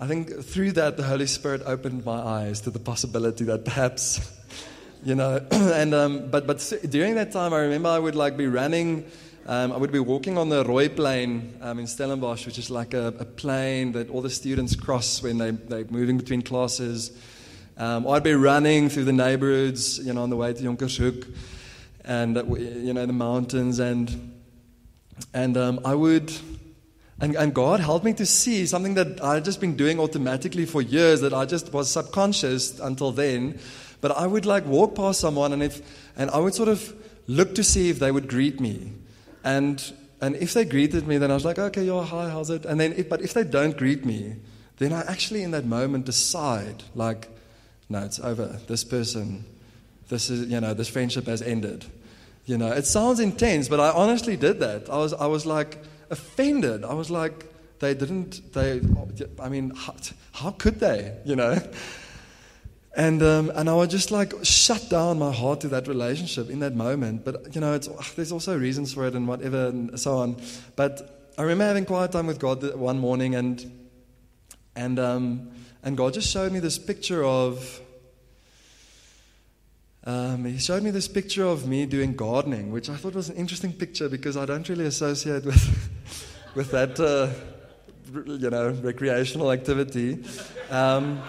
I 0.00 0.08
think 0.08 0.42
through 0.42 0.72
that, 0.72 0.96
the 0.96 1.04
Holy 1.04 1.26
Spirit 1.26 1.62
opened 1.64 2.04
my 2.04 2.18
eyes 2.18 2.60
to 2.62 2.70
the 2.70 2.80
possibility 2.80 3.44
that 3.44 3.64
perhaps, 3.64 4.32
you 5.04 5.14
know, 5.14 5.46
and 5.52 5.94
um, 5.94 6.28
but 6.28 6.46
but 6.48 6.72
during 6.88 7.14
that 7.14 7.30
time, 7.30 7.54
I 7.54 7.60
remember 7.60 7.88
I 7.88 8.00
would 8.00 8.16
like 8.16 8.36
be 8.36 8.48
running. 8.48 9.06
Um, 9.48 9.70
I 9.70 9.76
would 9.76 9.92
be 9.92 10.00
walking 10.00 10.38
on 10.38 10.48
the 10.48 10.64
Rooiplein 10.64 11.62
um, 11.62 11.78
in 11.78 11.86
Stellenbosch, 11.86 12.46
which 12.46 12.58
is 12.58 12.68
like 12.68 12.94
a, 12.94 13.14
a 13.20 13.24
plane 13.24 13.92
that 13.92 14.10
all 14.10 14.20
the 14.20 14.28
students 14.28 14.74
cross 14.74 15.22
when 15.22 15.38
they, 15.38 15.52
they're 15.52 15.84
moving 15.84 16.18
between 16.18 16.42
classes. 16.42 17.16
Um, 17.76 18.08
I'd 18.08 18.24
be 18.24 18.34
running 18.34 18.88
through 18.88 19.04
the 19.04 19.12
neighborhoods, 19.12 20.00
you 20.00 20.12
know, 20.12 20.24
on 20.24 20.30
the 20.30 20.36
way 20.36 20.52
to 20.52 20.60
Jonkershoek 20.60 21.32
and, 22.04 22.34
you 22.58 22.92
know, 22.92 23.06
the 23.06 23.12
mountains. 23.12 23.78
And, 23.78 24.34
and 25.32 25.56
um, 25.56 25.80
I 25.84 25.94
would, 25.94 26.32
and, 27.20 27.36
and 27.36 27.54
God 27.54 27.78
helped 27.78 28.04
me 28.04 28.14
to 28.14 28.26
see 28.26 28.66
something 28.66 28.94
that 28.94 29.22
I'd 29.22 29.44
just 29.44 29.60
been 29.60 29.76
doing 29.76 30.00
automatically 30.00 30.66
for 30.66 30.82
years 30.82 31.20
that 31.20 31.32
I 31.32 31.44
just 31.44 31.72
was 31.72 31.88
subconscious 31.88 32.80
until 32.80 33.12
then. 33.12 33.60
But 34.00 34.10
I 34.10 34.26
would 34.26 34.44
like 34.44 34.66
walk 34.66 34.96
past 34.96 35.20
someone 35.20 35.52
and, 35.52 35.62
if, 35.62 35.82
and 36.16 36.32
I 36.32 36.38
would 36.38 36.54
sort 36.54 36.68
of 36.68 36.92
look 37.28 37.54
to 37.54 37.62
see 37.62 37.90
if 37.90 38.00
they 38.00 38.10
would 38.10 38.26
greet 38.26 38.58
me. 38.58 38.90
And, 39.46 39.92
and 40.20 40.34
if 40.36 40.54
they 40.54 40.64
greeted 40.64 41.06
me, 41.06 41.18
then 41.18 41.30
I 41.30 41.34
was 41.34 41.44
like, 41.44 41.56
okay, 41.58 41.84
yeah, 41.84 42.04
hi, 42.04 42.28
how's 42.28 42.50
it? 42.50 42.64
And 42.64 42.80
then, 42.80 42.94
if, 42.94 43.08
but 43.08 43.22
if 43.22 43.32
they 43.32 43.44
don't 43.44 43.76
greet 43.76 44.04
me, 44.04 44.34
then 44.78 44.92
I 44.92 45.02
actually 45.02 45.44
in 45.44 45.52
that 45.52 45.64
moment 45.64 46.04
decide, 46.04 46.82
like, 46.96 47.28
no, 47.88 48.00
it's 48.00 48.18
over. 48.18 48.58
This 48.66 48.82
person, 48.82 49.44
this 50.08 50.30
is, 50.30 50.48
you 50.48 50.60
know, 50.60 50.74
this 50.74 50.88
friendship 50.88 51.26
has 51.26 51.42
ended. 51.42 51.84
You 52.44 52.58
know, 52.58 52.72
it 52.72 52.86
sounds 52.86 53.20
intense, 53.20 53.68
but 53.68 53.78
I 53.78 53.90
honestly 53.90 54.36
did 54.36 54.58
that. 54.58 54.90
I 54.90 54.96
was, 54.96 55.14
I 55.14 55.26
was 55.26 55.46
like 55.46 55.78
offended. 56.10 56.84
I 56.84 56.94
was 56.94 57.08
like, 57.08 57.46
they 57.78 57.94
didn't, 57.94 58.52
they, 58.52 58.80
I 59.40 59.48
mean, 59.48 59.70
how, 59.76 59.94
how 60.32 60.50
could 60.50 60.80
they, 60.80 61.16
you 61.24 61.36
know? 61.36 61.56
And, 62.96 63.22
um, 63.22 63.52
and 63.54 63.68
I 63.68 63.74
would 63.74 63.90
just 63.90 64.10
like 64.10 64.32
shut 64.42 64.88
down 64.88 65.18
my 65.18 65.30
heart 65.30 65.60
to 65.60 65.68
that 65.68 65.86
relationship 65.86 66.48
in 66.48 66.60
that 66.60 66.74
moment. 66.74 67.26
But, 67.26 67.54
you 67.54 67.60
know, 67.60 67.76
there's 67.76 68.32
also 68.32 68.58
reasons 68.58 68.94
for 68.94 69.06
it 69.06 69.14
and 69.14 69.28
whatever 69.28 69.66
and 69.66 70.00
so 70.00 70.16
on. 70.16 70.40
But 70.76 71.34
I 71.36 71.42
remember 71.42 71.64
having 71.64 71.84
quiet 71.84 72.12
time 72.12 72.26
with 72.26 72.38
God 72.38 72.74
one 72.74 72.98
morning 72.98 73.34
and, 73.34 73.88
and, 74.74 74.98
um, 74.98 75.50
and 75.82 75.94
God 75.94 76.14
just 76.14 76.32
showed 76.32 76.52
me 76.52 76.58
this 76.58 76.78
picture 76.78 77.22
of, 77.22 77.82
um, 80.04 80.46
he 80.46 80.56
showed 80.56 80.82
me 80.82 80.90
this 80.90 81.06
picture 81.06 81.44
of 81.44 81.68
me 81.68 81.84
doing 81.84 82.16
gardening, 82.16 82.72
which 82.72 82.88
I 82.88 82.96
thought 82.96 83.14
was 83.14 83.28
an 83.28 83.36
interesting 83.36 83.74
picture 83.74 84.08
because 84.08 84.38
I 84.38 84.46
don't 84.46 84.66
really 84.70 84.86
associate 84.86 85.44
with, 85.44 85.90
with 86.54 86.70
that, 86.70 86.98
uh, 86.98 87.28
you 88.26 88.48
know, 88.48 88.70
recreational 88.70 89.52
activity. 89.52 90.24
Um, 90.70 91.22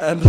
and 0.00 0.22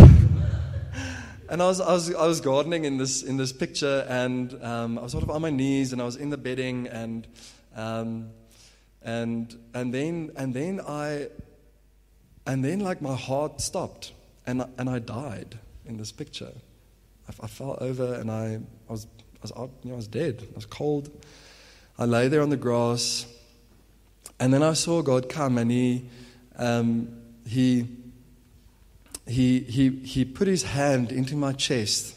and 1.49 1.62
I 1.62 1.67
was, 1.67 1.80
I 1.82 1.93
was 1.93 2.13
I 2.13 2.27
was 2.27 2.41
gardening 2.41 2.86
in 2.86 2.97
this 2.97 3.23
in 3.23 3.38
this 3.38 3.51
picture, 3.51 4.06
and 4.08 4.58
um, 4.63 4.97
I 4.97 5.03
was 5.03 5.12
sort 5.12 5.23
of 5.23 5.30
on 5.30 5.41
my 5.41 5.49
knees, 5.49 5.93
and 5.93 6.01
I 6.01 6.06
was 6.06 6.15
in 6.15 6.30
the 6.30 6.38
bedding, 6.38 6.88
and 6.88 7.27
um, 7.75 8.30
and 9.01 9.58
and 9.73 9.93
then 9.93 10.32
and 10.36 10.53
then 10.53 10.82
I 10.82 11.27
and 12.45 12.63
then 12.63 12.80
like 12.80 13.01
my 13.01 13.15
heart 13.15 13.62
stopped, 13.62 14.13
and 14.45 14.65
and 14.77 14.89
I 14.89 14.99
died 14.99 15.58
in 15.86 15.97
this 15.97 16.12
picture. 16.12 16.51
I, 17.27 17.45
I 17.45 17.47
fell 17.47 17.77
over, 17.82 18.13
and 18.13 18.32
I, 18.32 18.60
I 18.89 18.91
was 18.91 19.08
I 19.36 19.39
was 19.41 19.51
out, 19.51 19.71
you 19.84 19.89
know, 19.89 19.95
I 19.95 19.97
was 19.97 20.08
dead. 20.08 20.47
I 20.51 20.56
was 20.56 20.65
cold. 20.65 21.10
I 21.99 22.06
lay 22.06 22.27
there 22.27 22.41
on 22.41 22.49
the 22.49 22.58
grass, 22.58 23.25
and 24.39 24.53
then 24.53 24.63
I 24.63 24.73
saw 24.73 25.01
God 25.01 25.30
come, 25.30 25.58
and 25.58 25.71
he 25.71 26.10
um, 26.58 27.10
he 27.45 27.88
he, 29.28 29.60
he, 29.62 29.90
he 29.90 30.26
put 30.26 30.48
his 30.48 30.63
hand 30.63 31.12
into 31.12 31.36
my 31.36 31.54
chest 31.54 32.16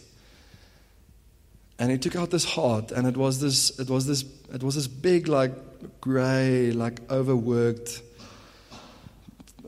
and 1.78 1.90
he 1.90 1.98
took 1.98 2.14
out 2.14 2.30
this 2.30 2.44
heart 2.44 2.92
and 2.92 3.06
it 3.06 3.16
was 3.16 3.40
this 3.40 3.78
it 3.80 3.88
was 3.88 4.06
this 4.06 4.24
it 4.52 4.62
was 4.62 4.74
this 4.74 4.86
big 4.86 5.28
like 5.28 5.52
gray 6.00 6.72
like 6.72 7.00
overworked 7.10 8.02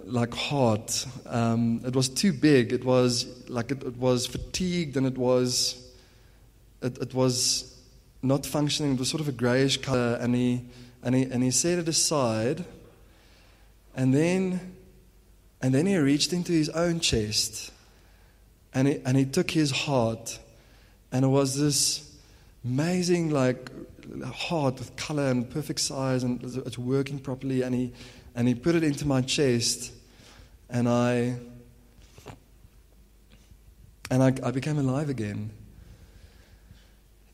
like 0.05 0.35
heart. 0.35 1.07
Um, 1.27 1.81
it 1.87 1.95
was 1.95 2.09
too 2.09 2.33
big. 2.33 2.73
It 2.73 2.85
was 2.85 3.27
like 3.49 3.71
it, 3.71 3.83
it 3.83 3.97
was 3.97 4.27
fatigued 4.27 4.97
and 4.97 5.07
it 5.07 5.17
was 5.17 5.81
it, 6.83 6.99
it, 6.99 7.15
was 7.15 7.75
not 8.23 8.45
functioning. 8.45 8.93
It 8.93 8.99
was 8.99 9.09
sort 9.09 9.21
of 9.21 9.29
a 9.29 9.33
grayish 9.33 9.79
color 9.79 10.19
and 10.21 10.35
he 10.35 10.65
and 11.03 11.15
he 11.15 11.23
and 11.23 11.43
he 11.43 11.51
set 11.51 11.79
it 11.79 11.89
aside 11.89 12.65
and 13.95 14.15
then 14.15 14.75
and 15.63 15.73
then 15.73 15.87
he 15.87 15.97
reached 15.97 16.33
into 16.33 16.53
his 16.53 16.69
own 16.71 17.01
chest 17.01 17.73
and 18.75 18.89
he, 18.89 19.01
and 19.05 19.17
he 19.17 19.25
took 19.25 19.51
his 19.51 19.71
heart, 19.71 20.39
and 21.11 21.25
it 21.25 21.29
was 21.29 21.59
this 21.59 22.11
amazing, 22.65 23.31
like, 23.31 23.71
heart 24.25 24.79
with 24.79 24.97
color 24.97 25.29
and 25.29 25.49
perfect 25.49 25.81
size, 25.81 26.23
and 26.23 26.43
it's 26.43 26.79
working 26.79 27.19
properly. 27.19 27.63
And 27.63 27.75
he, 27.75 27.93
and 28.35 28.49
he 28.49 28.55
put 28.55 28.75
it 28.75 28.83
into 28.83 29.07
my 29.07 29.21
chest, 29.21 29.93
and 30.71 30.89
I, 30.89 31.37
and 34.11 34.23
I, 34.23 34.33
I 34.43 34.51
became 34.53 34.79
alive 34.79 35.11
again. 35.11 35.51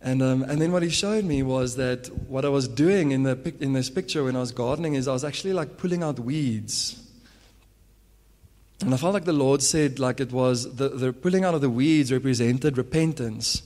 And, 0.00 0.22
um, 0.22 0.42
and 0.42 0.60
then 0.60 0.70
what 0.70 0.82
he 0.82 0.90
showed 0.90 1.24
me 1.24 1.42
was 1.42 1.76
that 1.76 2.08
what 2.28 2.44
I 2.44 2.48
was 2.48 2.68
doing 2.68 3.10
in, 3.10 3.24
the, 3.24 3.54
in 3.60 3.72
this 3.72 3.90
picture 3.90 4.24
when 4.24 4.36
I 4.36 4.40
was 4.40 4.52
gardening 4.52 4.94
is 4.94 5.08
I 5.08 5.12
was 5.12 5.24
actually 5.24 5.54
like 5.54 5.76
pulling 5.76 6.04
out 6.04 6.20
weeds 6.20 7.07
and 8.88 8.94
I 8.94 8.96
felt 8.96 9.12
like 9.12 9.26
the 9.26 9.34
Lord 9.34 9.62
said, 9.62 9.98
like 9.98 10.18
it 10.18 10.32
was 10.32 10.76
the, 10.76 10.88
the 10.88 11.12
pulling 11.12 11.44
out 11.44 11.54
of 11.54 11.60
the 11.60 11.68
weeds 11.68 12.10
represented 12.10 12.78
repentance. 12.78 13.62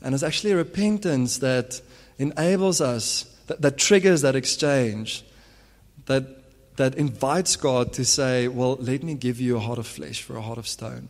And 0.00 0.14
it's 0.14 0.22
actually 0.22 0.54
repentance 0.54 1.38
that 1.38 1.82
enables 2.18 2.80
us, 2.80 3.24
that, 3.48 3.62
that 3.62 3.78
triggers 3.78 4.22
that 4.22 4.36
exchange, 4.36 5.24
that, 6.06 6.76
that 6.76 6.94
invites 6.94 7.56
God 7.56 7.92
to 7.94 8.04
say, 8.04 8.46
Well, 8.46 8.76
let 8.76 9.02
me 9.02 9.14
give 9.14 9.40
you 9.40 9.56
a 9.56 9.58
heart 9.58 9.80
of 9.80 9.88
flesh 9.88 10.22
for 10.22 10.36
a 10.36 10.40
heart 10.40 10.56
of 10.56 10.68
stone. 10.68 11.08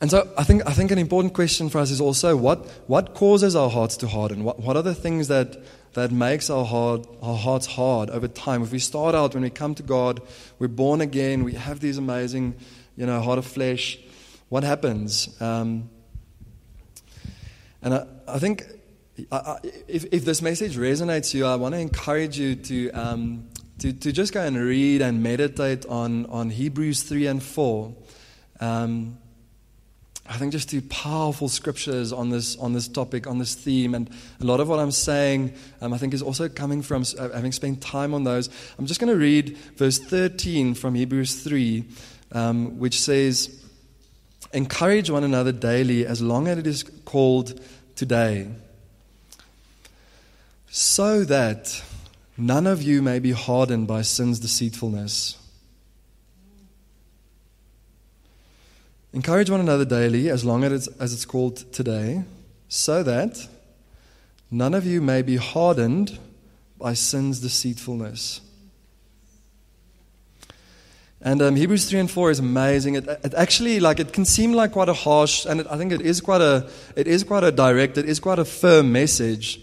And 0.00 0.10
so 0.10 0.30
I 0.36 0.44
think, 0.44 0.62
I 0.66 0.72
think 0.72 0.90
an 0.90 0.98
important 0.98 1.34
question 1.34 1.68
for 1.70 1.78
us 1.78 1.90
is 1.90 2.00
also 2.00 2.36
what, 2.36 2.66
what 2.88 3.14
causes 3.14 3.54
our 3.54 3.70
hearts 3.70 3.96
to 3.98 4.08
harden? 4.08 4.44
What, 4.44 4.60
what 4.60 4.76
are 4.76 4.82
the 4.82 4.94
things 4.94 5.28
that, 5.28 5.56
that 5.94 6.10
makes 6.10 6.50
our, 6.50 6.64
heart, 6.64 7.06
our 7.22 7.36
hearts 7.36 7.66
hard 7.66 8.10
over 8.10 8.28
time? 8.28 8.62
If 8.62 8.72
we 8.72 8.80
start 8.80 9.14
out, 9.14 9.34
when 9.34 9.44
we 9.44 9.50
come 9.50 9.74
to 9.76 9.82
God, 9.82 10.20
we're 10.58 10.68
born 10.68 11.00
again, 11.00 11.44
we 11.44 11.52
have 11.52 11.80
these 11.80 11.96
amazing, 11.96 12.56
you 12.96 13.06
know, 13.06 13.20
heart 13.20 13.38
of 13.38 13.46
flesh, 13.46 13.98
what 14.48 14.64
happens? 14.64 15.40
Um, 15.40 15.88
and 17.82 17.94
I, 17.94 18.06
I 18.26 18.38
think 18.38 18.64
I, 19.30 19.36
I, 19.36 19.58
if, 19.86 20.06
if 20.12 20.24
this 20.24 20.42
message 20.42 20.76
resonates 20.76 21.30
to 21.30 21.38
you, 21.38 21.46
I 21.46 21.54
want 21.54 21.74
to 21.74 21.80
encourage 21.80 22.38
you 22.38 22.56
to, 22.56 22.90
um, 22.90 23.48
to, 23.78 23.92
to 23.92 24.12
just 24.12 24.32
go 24.32 24.44
and 24.44 24.56
read 24.56 25.02
and 25.02 25.22
meditate 25.22 25.86
on, 25.86 26.26
on 26.26 26.50
Hebrews 26.50 27.04
3 27.04 27.26
and 27.28 27.42
4. 27.42 27.94
Um, 28.60 29.18
I 30.26 30.38
think 30.38 30.52
just 30.52 30.70
two 30.70 30.80
powerful 30.80 31.50
scriptures 31.50 32.10
on 32.12 32.30
this 32.30 32.56
on 32.56 32.72
this 32.72 32.88
topic, 32.88 33.26
on 33.26 33.38
this 33.38 33.54
theme, 33.54 33.94
and 33.94 34.08
a 34.40 34.44
lot 34.44 34.58
of 34.58 34.68
what 34.68 34.78
I'm 34.78 34.90
saying, 34.90 35.52
um, 35.82 35.92
I 35.92 35.98
think, 35.98 36.14
is 36.14 36.22
also 36.22 36.48
coming 36.48 36.80
from 36.80 37.04
uh, 37.18 37.28
having 37.30 37.52
spent 37.52 37.82
time 37.82 38.14
on 38.14 38.24
those. 38.24 38.48
I'm 38.78 38.86
just 38.86 39.00
going 39.00 39.12
to 39.12 39.18
read 39.18 39.56
verse 39.76 39.98
13 39.98 40.74
from 40.74 40.94
Hebrews 40.94 41.42
3, 41.44 41.84
um, 42.32 42.78
which 42.78 42.98
says, 43.00 43.62
"Encourage 44.54 45.10
one 45.10 45.24
another 45.24 45.52
daily, 45.52 46.06
as 46.06 46.22
long 46.22 46.48
as 46.48 46.56
it 46.56 46.66
is 46.66 46.84
called 47.04 47.60
today, 47.94 48.48
so 50.70 51.22
that 51.24 51.82
none 52.38 52.66
of 52.66 52.82
you 52.82 53.02
may 53.02 53.18
be 53.18 53.32
hardened 53.32 53.86
by 53.86 54.00
sin's 54.00 54.40
deceitfulness." 54.40 55.36
Encourage 59.14 59.48
one 59.48 59.60
another 59.60 59.84
daily, 59.84 60.28
as 60.28 60.44
long 60.44 60.64
as 60.64 60.72
it's, 60.72 60.86
as 60.98 61.12
it's 61.12 61.24
called 61.24 61.58
today, 61.72 62.24
so 62.66 63.04
that 63.04 63.46
none 64.50 64.74
of 64.74 64.84
you 64.84 65.00
may 65.00 65.22
be 65.22 65.36
hardened 65.36 66.18
by 66.80 66.94
sin's 66.94 67.38
deceitfulness. 67.38 68.40
And 71.20 71.40
um, 71.42 71.54
Hebrews 71.54 71.88
3 71.88 72.00
and 72.00 72.10
4 72.10 72.32
is 72.32 72.40
amazing. 72.40 72.96
It, 72.96 73.06
it, 73.06 73.34
actually, 73.34 73.78
like, 73.78 74.00
it 74.00 74.12
can 74.12 74.24
seem 74.24 74.52
like 74.52 74.72
quite 74.72 74.88
a 74.88 74.94
harsh, 74.94 75.46
and 75.46 75.60
it, 75.60 75.68
I 75.70 75.76
think 75.76 75.92
it 75.92 76.00
is 76.00 76.20
quite 76.20 76.40
a, 76.40 76.68
it 76.96 77.06
is 77.06 77.22
quite 77.22 77.44
a 77.44 77.52
direct, 77.52 77.96
it 77.96 78.08
is 78.08 78.18
quite 78.18 78.40
a 78.40 78.44
firm 78.44 78.90
message. 78.90 79.60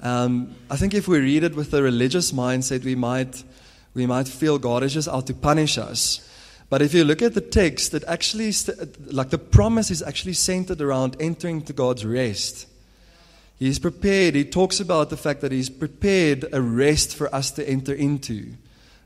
Um, 0.00 0.54
I 0.70 0.76
think 0.76 0.92
if 0.92 1.08
we 1.08 1.18
read 1.18 1.44
it 1.44 1.56
with 1.56 1.72
a 1.72 1.82
religious 1.82 2.30
mindset, 2.30 2.84
we 2.84 2.94
might, 2.94 3.42
we 3.94 4.04
might 4.04 4.28
feel 4.28 4.58
God 4.58 4.82
is 4.82 4.92
just 4.92 5.08
out 5.08 5.28
to 5.28 5.34
punish 5.34 5.78
us. 5.78 6.28
But 6.72 6.80
if 6.80 6.94
you 6.94 7.04
look 7.04 7.20
at 7.20 7.34
the 7.34 7.42
text, 7.42 7.92
it 7.92 8.02
actually, 8.08 8.50
like 9.04 9.28
the 9.28 9.36
promise 9.36 9.90
is 9.90 10.00
actually 10.00 10.32
centered 10.32 10.80
around 10.80 11.18
entering 11.20 11.60
to 11.64 11.74
God's 11.74 12.02
rest. 12.02 12.66
He's 13.58 13.78
prepared. 13.78 14.34
He 14.34 14.46
talks 14.46 14.80
about 14.80 15.10
the 15.10 15.18
fact 15.18 15.42
that 15.42 15.52
He's 15.52 15.68
prepared 15.68 16.46
a 16.50 16.62
rest 16.62 17.14
for 17.14 17.28
us 17.34 17.50
to 17.50 17.68
enter 17.68 17.92
into. 17.92 18.54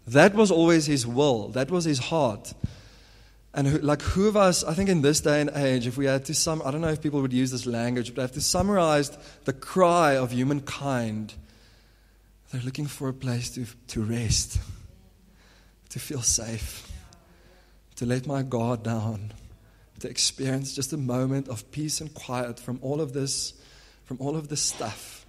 That 0.06 0.32
was 0.36 0.52
always 0.52 0.86
His 0.86 1.08
will, 1.08 1.48
that 1.48 1.72
was 1.72 1.86
His 1.86 1.98
heart. 1.98 2.54
And 3.52 3.66
who, 3.66 3.78
like, 3.78 4.00
who 4.00 4.28
of 4.28 4.36
us, 4.36 4.62
I 4.62 4.72
think 4.72 4.88
in 4.88 5.02
this 5.02 5.20
day 5.20 5.40
and 5.40 5.50
age, 5.52 5.88
if 5.88 5.96
we 5.96 6.04
had 6.04 6.24
to 6.26 6.34
sum, 6.34 6.62
I 6.64 6.70
don't 6.70 6.82
know 6.82 6.90
if 6.90 7.02
people 7.02 7.20
would 7.20 7.32
use 7.32 7.50
this 7.50 7.66
language, 7.66 8.14
but 8.14 8.20
I 8.20 8.24
have 8.26 8.32
to 8.34 8.40
summarize 8.40 9.10
the 9.44 9.52
cry 9.52 10.16
of 10.16 10.30
humankind, 10.30 11.34
they're 12.52 12.62
looking 12.62 12.86
for 12.86 13.08
a 13.08 13.12
place 13.12 13.50
to, 13.56 13.66
to 13.88 14.04
rest, 14.04 14.60
to 15.88 15.98
feel 15.98 16.22
safe 16.22 16.85
to 17.96 18.06
let 18.06 18.26
my 18.26 18.42
guard 18.42 18.82
down, 18.82 19.32
to 20.00 20.08
experience 20.08 20.74
just 20.74 20.92
a 20.92 20.96
moment 20.96 21.48
of 21.48 21.70
peace 21.70 22.00
and 22.00 22.12
quiet 22.12 22.60
from 22.60 22.78
all 22.82 23.00
of 23.00 23.12
this, 23.12 23.54
from 24.04 24.18
all 24.20 24.36
of 24.36 24.48
this 24.48 24.60
stuff. 24.60 25.24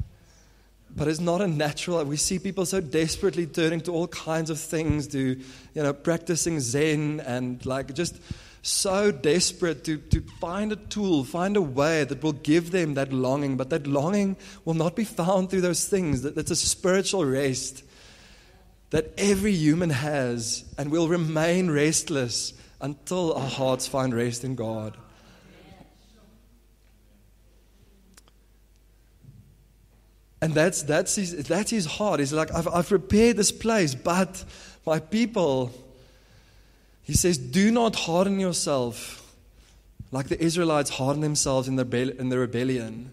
But 0.96 1.08
it's 1.08 1.20
not 1.20 1.42
a 1.42 1.48
natural. 1.48 2.04
We 2.06 2.18
see 2.18 2.40
people 2.40 2.66
so 2.66 2.82
desperately 2.82 3.46
turning 3.46 3.82
to 3.82 3.92
all 3.92 4.08
kinds 4.08 4.50
of 4.50 4.60
things, 4.60 5.08
to 5.08 5.20
you 5.20 5.84
know, 5.84 5.94
practicing 5.94 6.60
Zen 6.60 7.22
and 7.22 7.66
like 7.66 7.94
just 7.94 8.20
so 8.62 9.12
desperate 9.12 9.84
to, 9.86 9.98
to 9.98 10.22
find 10.42 10.72
a 10.72 10.76
tool, 10.76 11.24
find 11.24 11.56
a 11.56 11.62
way 11.62 12.04
that 12.04 12.22
will 12.22 12.34
give 12.34 12.72
them 12.72 12.96
that 12.96 13.14
longing, 13.14 13.56
but 13.56 13.70
that 13.70 13.88
longing 13.88 14.36
will 14.66 14.74
not 14.74 14.96
be 14.96 15.06
found 15.06 15.50
through 15.50 15.62
those 15.62 15.86
things. 15.86 16.24
That, 16.24 16.36
that's 16.36 16.52
a 16.52 16.56
spiritual 16.56 17.26
rest 17.26 17.84
that 18.90 19.12
every 19.18 19.52
human 19.52 19.90
has 19.90 20.64
and 20.78 20.92
will 20.92 21.08
remain 21.08 21.70
restless 21.70 22.54
until 22.80 23.34
our 23.34 23.50
hearts 23.50 23.88
find 23.88 24.14
rest 24.14 24.44
in 24.44 24.56
God. 24.56 24.96
And 30.42 30.54
that's, 30.54 30.84
that's, 30.84 31.16
his, 31.16 31.48
that's 31.48 31.72
his 31.72 31.86
heart. 31.86 32.20
He's 32.20 32.32
like, 32.32 32.54
I've, 32.54 32.68
I've 32.68 32.88
prepared 32.88 33.38
this 33.38 33.52
place, 33.52 33.96
but 33.96 34.46
my 34.86 35.00
people, 35.00 35.74
he 37.04 37.14
says, 37.14 37.38
do 37.38 37.72
not 37.72 37.96
harden 37.96 38.40
yourself 38.40 39.24
like 40.12 40.28
the 40.28 40.42
Israelites 40.42 40.92
hardened 40.92 41.24
themselves 41.24 41.68
in 41.68 41.76
the, 41.76 42.16
in 42.20 42.30
the 42.30 42.38
rebellion 42.38 43.12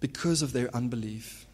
because 0.00 0.40
of 0.40 0.52
their 0.52 0.74
unbelief. 0.74 1.45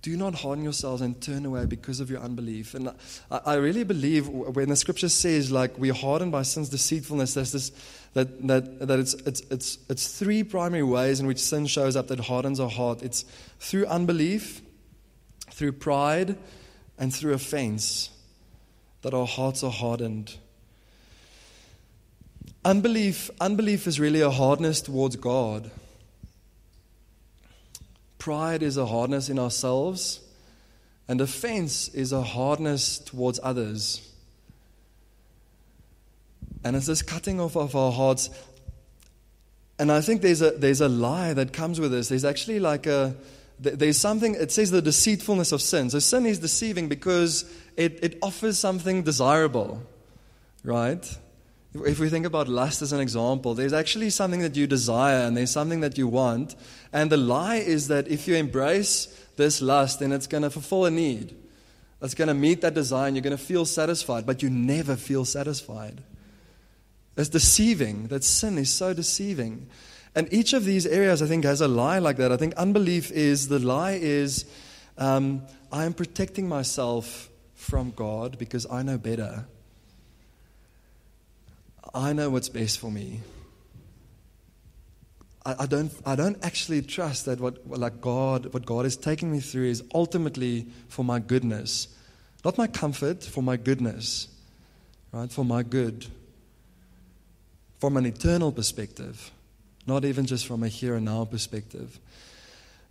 Do 0.00 0.16
not 0.16 0.36
harden 0.36 0.62
yourselves 0.62 1.02
and 1.02 1.20
turn 1.20 1.44
away 1.44 1.66
because 1.66 1.98
of 1.98 2.08
your 2.08 2.20
unbelief. 2.20 2.74
And 2.74 2.90
I, 3.30 3.40
I 3.44 3.54
really 3.54 3.82
believe 3.82 4.28
when 4.28 4.68
the 4.68 4.76
scripture 4.76 5.08
says, 5.08 5.50
like, 5.50 5.76
we're 5.76 5.92
hardened 5.92 6.30
by 6.30 6.42
sin's 6.42 6.68
deceitfulness, 6.68 7.34
there's 7.34 7.52
this, 7.52 7.72
that, 8.14 8.46
that, 8.46 8.86
that 8.86 8.98
it's, 9.00 9.14
it's, 9.14 9.40
it's, 9.50 9.78
it's 9.88 10.06
three 10.18 10.44
primary 10.44 10.84
ways 10.84 11.18
in 11.18 11.26
which 11.26 11.40
sin 11.40 11.66
shows 11.66 11.96
up 11.96 12.08
that 12.08 12.20
hardens 12.20 12.60
our 12.60 12.70
heart 12.70 13.02
it's 13.02 13.24
through 13.58 13.86
unbelief, 13.86 14.62
through 15.50 15.72
pride, 15.72 16.36
and 16.98 17.14
through 17.14 17.32
offense 17.32 18.10
that 19.02 19.14
our 19.14 19.26
hearts 19.26 19.62
are 19.62 19.70
hardened. 19.70 20.36
Unbelief, 22.64 23.30
unbelief 23.40 23.86
is 23.86 23.98
really 23.98 24.20
a 24.20 24.30
hardness 24.30 24.80
towards 24.80 25.16
God. 25.16 25.70
Pride 28.18 28.62
is 28.62 28.76
a 28.76 28.86
hardness 28.86 29.28
in 29.28 29.38
ourselves, 29.38 30.20
and 31.06 31.20
offense 31.20 31.88
is 31.88 32.12
a 32.12 32.22
hardness 32.22 32.98
towards 32.98 33.40
others. 33.42 34.04
And 36.64 36.76
it's 36.76 36.86
this 36.86 37.02
cutting 37.02 37.40
off 37.40 37.56
of 37.56 37.74
our 37.76 37.92
hearts. 37.92 38.30
And 39.78 39.92
I 39.92 40.00
think 40.00 40.22
there's 40.22 40.42
a, 40.42 40.50
there's 40.50 40.80
a 40.80 40.88
lie 40.88 41.32
that 41.32 41.52
comes 41.52 41.78
with 41.78 41.92
this. 41.92 42.08
There's 42.08 42.24
actually 42.24 42.58
like 42.58 42.86
a, 42.86 43.14
there's 43.60 43.98
something, 43.98 44.34
it 44.34 44.52
says 44.52 44.70
the 44.70 44.82
deceitfulness 44.82 45.52
of 45.52 45.62
sin. 45.62 45.90
So 45.90 45.98
sin 46.00 46.26
is 46.26 46.40
deceiving 46.40 46.88
because 46.88 47.44
it, 47.76 48.02
it 48.02 48.18
offers 48.22 48.58
something 48.58 49.02
desirable, 49.02 49.82
right? 50.64 51.18
If 51.86 51.98
we 51.98 52.08
think 52.08 52.26
about 52.26 52.48
lust 52.48 52.82
as 52.82 52.92
an 52.92 53.00
example, 53.00 53.54
there's 53.54 53.72
actually 53.72 54.10
something 54.10 54.40
that 54.40 54.56
you 54.56 54.66
desire 54.66 55.26
and 55.26 55.36
there's 55.36 55.50
something 55.50 55.80
that 55.80 55.98
you 55.98 56.08
want. 56.08 56.54
And 56.92 57.10
the 57.10 57.16
lie 57.16 57.56
is 57.56 57.88
that 57.88 58.08
if 58.08 58.26
you 58.28 58.34
embrace 58.34 59.06
this 59.36 59.62
lust, 59.62 60.00
then 60.00 60.12
it's 60.12 60.26
going 60.26 60.42
to 60.42 60.50
fulfill 60.50 60.84
a 60.84 60.90
need. 60.90 61.36
It's 62.00 62.14
going 62.14 62.28
to 62.28 62.34
meet 62.34 62.60
that 62.60 62.74
desire 62.74 63.08
and 63.08 63.16
you're 63.16 63.22
going 63.22 63.36
to 63.36 63.42
feel 63.42 63.64
satisfied, 63.64 64.26
but 64.26 64.42
you 64.42 64.50
never 64.50 64.96
feel 64.96 65.24
satisfied. 65.24 66.02
It's 67.16 67.28
deceiving. 67.28 68.06
That 68.08 68.22
sin 68.22 68.58
is 68.58 68.72
so 68.72 68.94
deceiving. 68.94 69.68
And 70.14 70.32
each 70.32 70.52
of 70.52 70.64
these 70.64 70.86
areas, 70.86 71.22
I 71.22 71.26
think, 71.26 71.44
has 71.44 71.60
a 71.60 71.68
lie 71.68 71.98
like 71.98 72.16
that. 72.16 72.32
I 72.32 72.36
think 72.36 72.54
unbelief 72.54 73.10
is 73.10 73.48
the 73.48 73.58
lie 73.58 73.98
is 74.00 74.46
um, 74.96 75.42
I 75.72 75.84
am 75.84 75.94
protecting 75.94 76.48
myself 76.48 77.28
from 77.54 77.90
God 77.90 78.38
because 78.38 78.66
I 78.70 78.82
know 78.82 78.98
better. 78.98 79.46
I 81.94 82.12
know 82.12 82.30
what's 82.30 82.48
best 82.48 82.78
for 82.78 82.90
me. 82.90 83.20
I, 85.44 85.56
I, 85.60 85.66
don't, 85.66 85.92
I 86.04 86.14
don't 86.16 86.42
actually 86.44 86.82
trust 86.82 87.26
that 87.26 87.40
what, 87.40 87.66
like 87.68 88.00
God, 88.00 88.52
what 88.52 88.66
God 88.66 88.84
is 88.86 88.96
taking 88.96 89.32
me 89.32 89.40
through 89.40 89.66
is 89.66 89.82
ultimately 89.94 90.66
for 90.88 91.04
my 91.04 91.18
goodness. 91.18 91.88
Not 92.44 92.58
my 92.58 92.66
comfort, 92.66 93.24
for 93.24 93.42
my 93.42 93.56
goodness. 93.56 94.28
Right? 95.12 95.30
For 95.30 95.44
my 95.44 95.62
good. 95.62 96.06
From 97.78 97.96
an 97.96 98.06
eternal 98.06 98.52
perspective. 98.52 99.30
Not 99.86 100.04
even 100.04 100.26
just 100.26 100.46
from 100.46 100.62
a 100.62 100.68
here 100.68 100.94
and 100.96 101.06
now 101.06 101.24
perspective. 101.24 101.98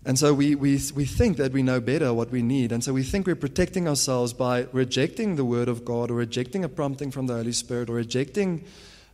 And 0.07 0.17
so 0.17 0.33
we, 0.33 0.55
we, 0.55 0.79
we 0.95 1.03
think 1.03 1.35
that 1.35 1.51
we 1.51 1.61
know 1.61 1.81
better 1.81 2.13
what 2.13 2.31
we 2.31 2.41
need. 2.41 2.71
And 2.71 2.81
so 2.81 2.93
we 2.93 3.03
think 3.03 3.27
we're 3.27 3.35
protecting 3.35 3.89
ourselves 3.89 4.31
by 4.31 4.65
rejecting 4.71 5.35
the 5.35 5.43
Word 5.43 5.67
of 5.67 5.83
God 5.83 6.09
or 6.09 6.13
rejecting 6.13 6.63
a 6.63 6.69
prompting 6.69 7.11
from 7.11 7.27
the 7.27 7.33
Holy 7.33 7.51
Spirit 7.51 7.89
or 7.89 7.95
rejecting 7.95 8.63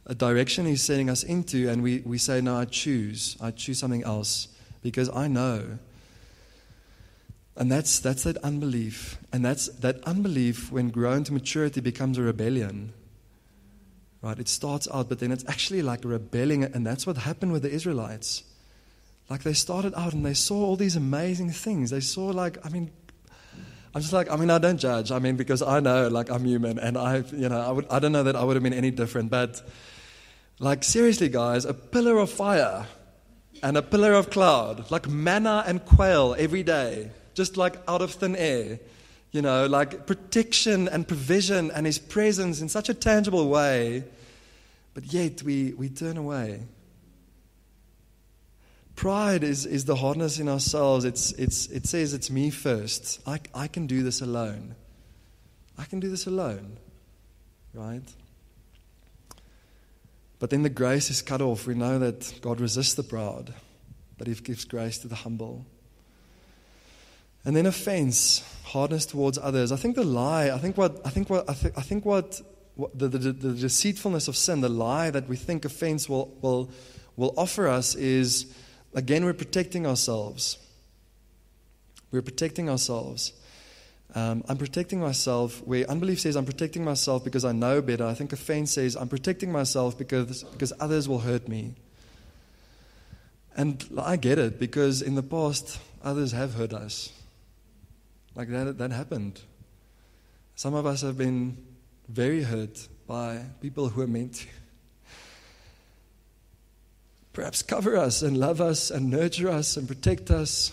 a 0.05 0.13
direction 0.13 0.67
He's 0.67 0.83
sending 0.83 1.09
us 1.09 1.23
into, 1.23 1.67
and 1.67 1.81
we, 1.81 2.03
we 2.05 2.19
say, 2.19 2.41
No, 2.41 2.57
I 2.57 2.65
choose. 2.65 3.37
I 3.41 3.49
choose 3.49 3.79
something 3.79 4.03
else 4.03 4.49
because 4.83 5.09
I 5.09 5.27
know. 5.27 5.79
And 7.57 7.71
that's, 7.71 7.99
that's 7.99 8.21
that 8.25 8.37
unbelief. 8.37 9.17
And 9.31 9.43
that's 9.43 9.69
that 9.69 10.03
unbelief, 10.03 10.71
when 10.71 10.91
grown 10.91 11.23
to 11.23 11.33
maturity, 11.33 11.81
becomes 11.81 12.19
a 12.19 12.21
rebellion. 12.21 12.93
Right? 14.21 14.37
It 14.37 14.47
starts 14.47 14.87
out, 14.93 15.09
but 15.09 15.17
then 15.17 15.31
it's 15.31 15.45
actually 15.47 15.81
like 15.81 16.05
rebelling. 16.05 16.63
And 16.63 16.85
that's 16.85 17.07
what 17.07 17.17
happened 17.17 17.51
with 17.51 17.63
the 17.63 17.71
Israelites. 17.71 18.43
Like 19.29 19.43
they 19.43 19.53
started 19.53 19.93
out 19.95 20.13
and 20.13 20.25
they 20.25 20.33
saw 20.33 20.65
all 20.65 20.75
these 20.75 20.95
amazing 20.95 21.51
things. 21.51 21.89
They 21.89 22.01
saw, 22.01 22.27
like, 22.27 22.63
I 22.65 22.69
mean, 22.69 22.91
I'm 23.95 24.01
just 24.01 24.13
like, 24.13 24.29
I 24.29 24.35
mean, 24.35 24.49
I 24.49 24.57
don't 24.57 24.77
judge. 24.77 25.11
I 25.11 25.19
mean, 25.19 25.35
because 25.35 25.61
I 25.61 25.79
know, 25.79 26.07
like, 26.07 26.29
I'm 26.29 26.43
human, 26.43 26.79
and 26.79 26.97
I, 26.97 27.17
you 27.31 27.47
know, 27.47 27.61
I, 27.61 27.71
would, 27.71 27.87
I 27.89 27.99
don't 27.99 28.11
know 28.11 28.23
that 28.23 28.35
I 28.35 28.43
would 28.43 28.55
have 28.55 28.63
been 28.63 28.73
any 28.73 28.89
different. 28.91 29.29
But, 29.29 29.61
like, 30.59 30.83
seriously, 30.83 31.29
guys, 31.29 31.65
a 31.65 31.73
pillar 31.73 32.17
of 32.17 32.31
fire 32.31 32.87
and 33.61 33.77
a 33.77 33.81
pillar 33.81 34.13
of 34.13 34.29
cloud, 34.29 34.89
like 34.91 35.07
manna 35.07 35.63
and 35.65 35.85
quail 35.85 36.35
every 36.37 36.63
day, 36.63 37.11
just 37.33 37.55
like 37.55 37.77
out 37.87 38.01
of 38.01 38.11
thin 38.11 38.35
air. 38.35 38.79
You 39.31 39.41
know, 39.41 39.65
like 39.65 40.05
protection 40.05 40.87
and 40.87 41.07
provision 41.07 41.71
and 41.71 41.85
His 41.85 41.97
presence 41.97 42.61
in 42.61 42.69
such 42.69 42.89
a 42.89 42.93
tangible 42.93 43.49
way, 43.49 44.03
but 44.93 45.11
yet 45.11 45.41
we, 45.41 45.73
we 45.73 45.89
turn 45.89 46.17
away. 46.17 46.61
Pride 48.95 49.43
is, 49.43 49.65
is 49.65 49.85
the 49.85 49.95
hardness 49.95 50.39
in 50.39 50.47
ourselves. 50.47 51.05
It's, 51.05 51.31
it's, 51.33 51.67
it 51.67 51.87
says 51.87 52.13
it's 52.13 52.29
me 52.29 52.49
first. 52.49 53.21
I, 53.25 53.39
I 53.53 53.67
can 53.67 53.87
do 53.87 54.03
this 54.03 54.21
alone. 54.21 54.75
I 55.77 55.85
can 55.85 55.99
do 55.99 56.09
this 56.09 56.27
alone. 56.27 56.77
Right? 57.73 58.03
But 60.39 60.49
then 60.49 60.61
the 60.61 60.69
grace 60.69 61.09
is 61.09 61.21
cut 61.21 61.41
off. 61.41 61.65
We 61.65 61.73
know 61.73 61.99
that 61.99 62.39
God 62.41 62.59
resists 62.59 62.93
the 62.93 63.03
proud, 63.03 63.53
but 64.17 64.27
He 64.27 64.35
gives 64.35 64.65
grace 64.65 64.99
to 64.99 65.07
the 65.07 65.15
humble. 65.15 65.65
And 67.45 67.55
then 67.55 67.65
offense, 67.65 68.43
hardness 68.63 69.05
towards 69.05 69.37
others. 69.37 69.71
I 69.71 69.75
think 69.75 69.95
the 69.95 70.03
lie, 70.03 70.51
I 70.51 70.57
think 70.57 70.77
what, 70.77 71.01
I 71.05 71.09
think 71.09 71.29
what, 71.29 71.49
I, 71.49 71.53
th- 71.53 71.73
I 71.75 71.81
think 71.81 72.05
what, 72.05 72.41
what 72.75 72.97
the, 72.97 73.07
the, 73.07 73.31
the, 73.31 73.53
deceitfulness 73.53 74.27
of 74.27 74.37
sin, 74.37 74.61
the 74.61 74.69
lie 74.69 75.09
that 75.09 75.27
we 75.27 75.35
think 75.35 75.65
offense 75.65 76.07
will, 76.07 76.37
will, 76.41 76.69
will 77.15 77.33
offer 77.37 77.67
us 77.67 77.95
is 77.95 78.53
Again, 78.95 79.25
we're 79.25 79.33
protecting 79.33 79.87
ourselves. 79.87 80.57
We're 82.11 82.21
protecting 82.21 82.69
ourselves. 82.69 83.33
Um, 84.15 84.43
I'm 84.47 84.57
protecting 84.57 84.99
myself 84.99 85.65
where 85.65 85.89
unbelief 85.89 86.19
says, 86.19 86.35
I'm 86.35 86.45
protecting 86.45 86.83
myself 86.83 87.23
because 87.23 87.43
I 87.43 87.51
know 87.51 87.81
better. 87.81 88.05
I 88.05 88.13
think 88.13 88.31
offense 88.31 88.71
says, 88.71 88.95
I'm 88.95 89.09
protecting 89.09 89.51
myself 89.51 89.97
because, 89.97 90.43
because 90.43 90.71
others 90.79 91.09
will 91.09 91.19
hurt 91.19 91.47
me. 91.47 91.73
And 93.55 93.83
I 93.97 94.17
get 94.17 94.37
it 94.37 94.59
because 94.59 95.01
in 95.01 95.15
the 95.15 95.23
past, 95.23 95.79
others 96.03 96.31
have 96.31 96.53
hurt 96.53 96.73
us. 96.73 97.11
Like 98.35 98.49
that, 98.49 98.77
that 98.77 98.91
happened. 98.91 99.41
Some 100.55 100.75
of 100.75 100.85
us 100.85 101.01
have 101.01 101.17
been 101.17 101.57
very 102.07 102.43
hurt 102.43 102.87
by 103.07 103.41
people 103.61 103.89
who 103.89 104.01
are 104.01 104.07
meant 104.07 104.35
to 104.35 104.47
perhaps 107.33 107.63
cover 107.63 107.97
us 107.97 108.21
and 108.21 108.37
love 108.37 108.61
us 108.61 108.91
and 108.91 109.09
nurture 109.09 109.49
us 109.49 109.75
and 109.75 109.87
protect 109.87 110.31
us. 110.31 110.71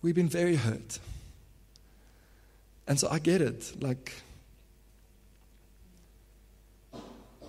We've 0.00 0.14
been 0.14 0.28
very 0.28 0.56
hurt. 0.56 0.98
And 2.88 2.98
so 2.98 3.08
I 3.10 3.18
get 3.18 3.40
it. 3.40 3.80
Like, 3.80 4.12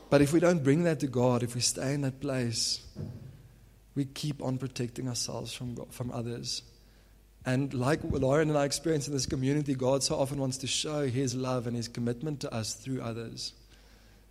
but 0.09 0.21
if 0.21 0.33
we 0.33 0.39
don't 0.39 0.63
bring 0.63 0.83
that 0.83 0.99
to 0.99 1.07
God, 1.07 1.41
if 1.41 1.55
we 1.55 1.61
stay 1.61 1.93
in 1.93 2.01
that 2.01 2.19
place, 2.19 2.85
we 3.95 4.05
keep 4.05 4.43
on 4.43 4.57
protecting 4.57 5.07
ourselves 5.07 5.53
from, 5.53 5.75
from 5.89 6.11
others. 6.11 6.61
And 7.45 7.73
like 7.73 7.99
Lauren 8.03 8.49
and 8.49 8.57
I 8.57 8.65
experience 8.65 9.07
in 9.07 9.13
this 9.13 9.25
community, 9.25 9.73
God 9.73 10.03
so 10.03 10.15
often 10.15 10.37
wants 10.37 10.57
to 10.57 10.67
show 10.67 11.07
His 11.07 11.33
love 11.33 11.65
and 11.65 11.75
His 11.75 11.87
commitment 11.87 12.41
to 12.41 12.53
us 12.53 12.73
through 12.73 13.01
others. 13.01 13.53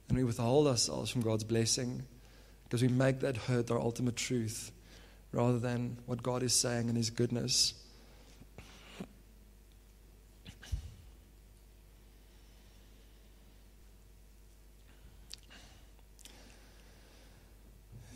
And 0.08 0.16
we 0.16 0.24
withhold 0.24 0.66
ourselves 0.66 1.10
from 1.10 1.22
God's 1.22 1.44
blessing 1.44 2.04
because 2.72 2.80
we 2.80 2.88
make 2.88 3.20
that 3.20 3.36
hurt 3.36 3.70
our 3.70 3.78
ultimate 3.78 4.16
truth 4.16 4.72
rather 5.30 5.58
than 5.58 5.98
what 6.06 6.22
God 6.22 6.42
is 6.42 6.54
saying 6.54 6.88
in 6.88 6.96
His 6.96 7.10
goodness. 7.10 7.74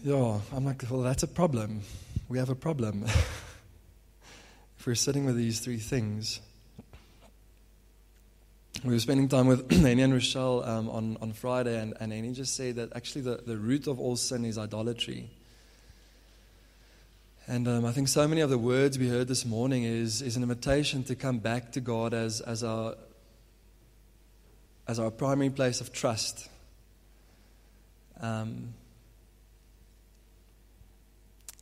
Yeah, 0.02 0.40
I'm 0.54 0.64
like, 0.64 0.82
well, 0.88 1.02
that's 1.02 1.22
a 1.22 1.28
problem. 1.28 1.82
We 2.30 2.38
have 2.38 2.48
a 2.48 2.54
problem. 2.54 3.04
if 4.78 4.86
we're 4.86 4.94
sitting 4.94 5.26
with 5.26 5.36
these 5.36 5.60
three 5.60 5.76
things, 5.76 6.40
we 8.86 8.94
were 8.94 9.00
spending 9.00 9.28
time 9.28 9.46
with 9.46 9.72
Annie 9.84 10.02
and 10.02 10.12
Rochelle 10.12 10.64
um, 10.64 10.88
on, 10.88 11.16
on 11.20 11.32
Friday, 11.32 11.80
and, 11.80 11.94
and 11.98 12.12
Annie 12.12 12.32
just 12.32 12.54
said 12.54 12.76
that 12.76 12.94
actually 12.94 13.22
the, 13.22 13.42
the 13.44 13.56
root 13.56 13.86
of 13.86 13.98
all 13.98 14.16
sin 14.16 14.44
is 14.44 14.58
idolatry. 14.58 15.30
And 17.48 17.66
um, 17.68 17.84
I 17.84 17.92
think 17.92 18.08
so 18.08 18.26
many 18.26 18.40
of 18.40 18.50
the 18.50 18.58
words 18.58 18.98
we 18.98 19.08
heard 19.08 19.28
this 19.28 19.44
morning 19.44 19.84
is, 19.84 20.22
is 20.22 20.36
an 20.36 20.42
invitation 20.42 21.04
to 21.04 21.14
come 21.14 21.38
back 21.38 21.72
to 21.72 21.80
God 21.80 22.14
as, 22.14 22.40
as, 22.40 22.64
our, 22.64 22.94
as 24.86 24.98
our 24.98 25.10
primary 25.10 25.50
place 25.50 25.80
of 25.80 25.92
trust. 25.92 26.48
Um, 28.20 28.74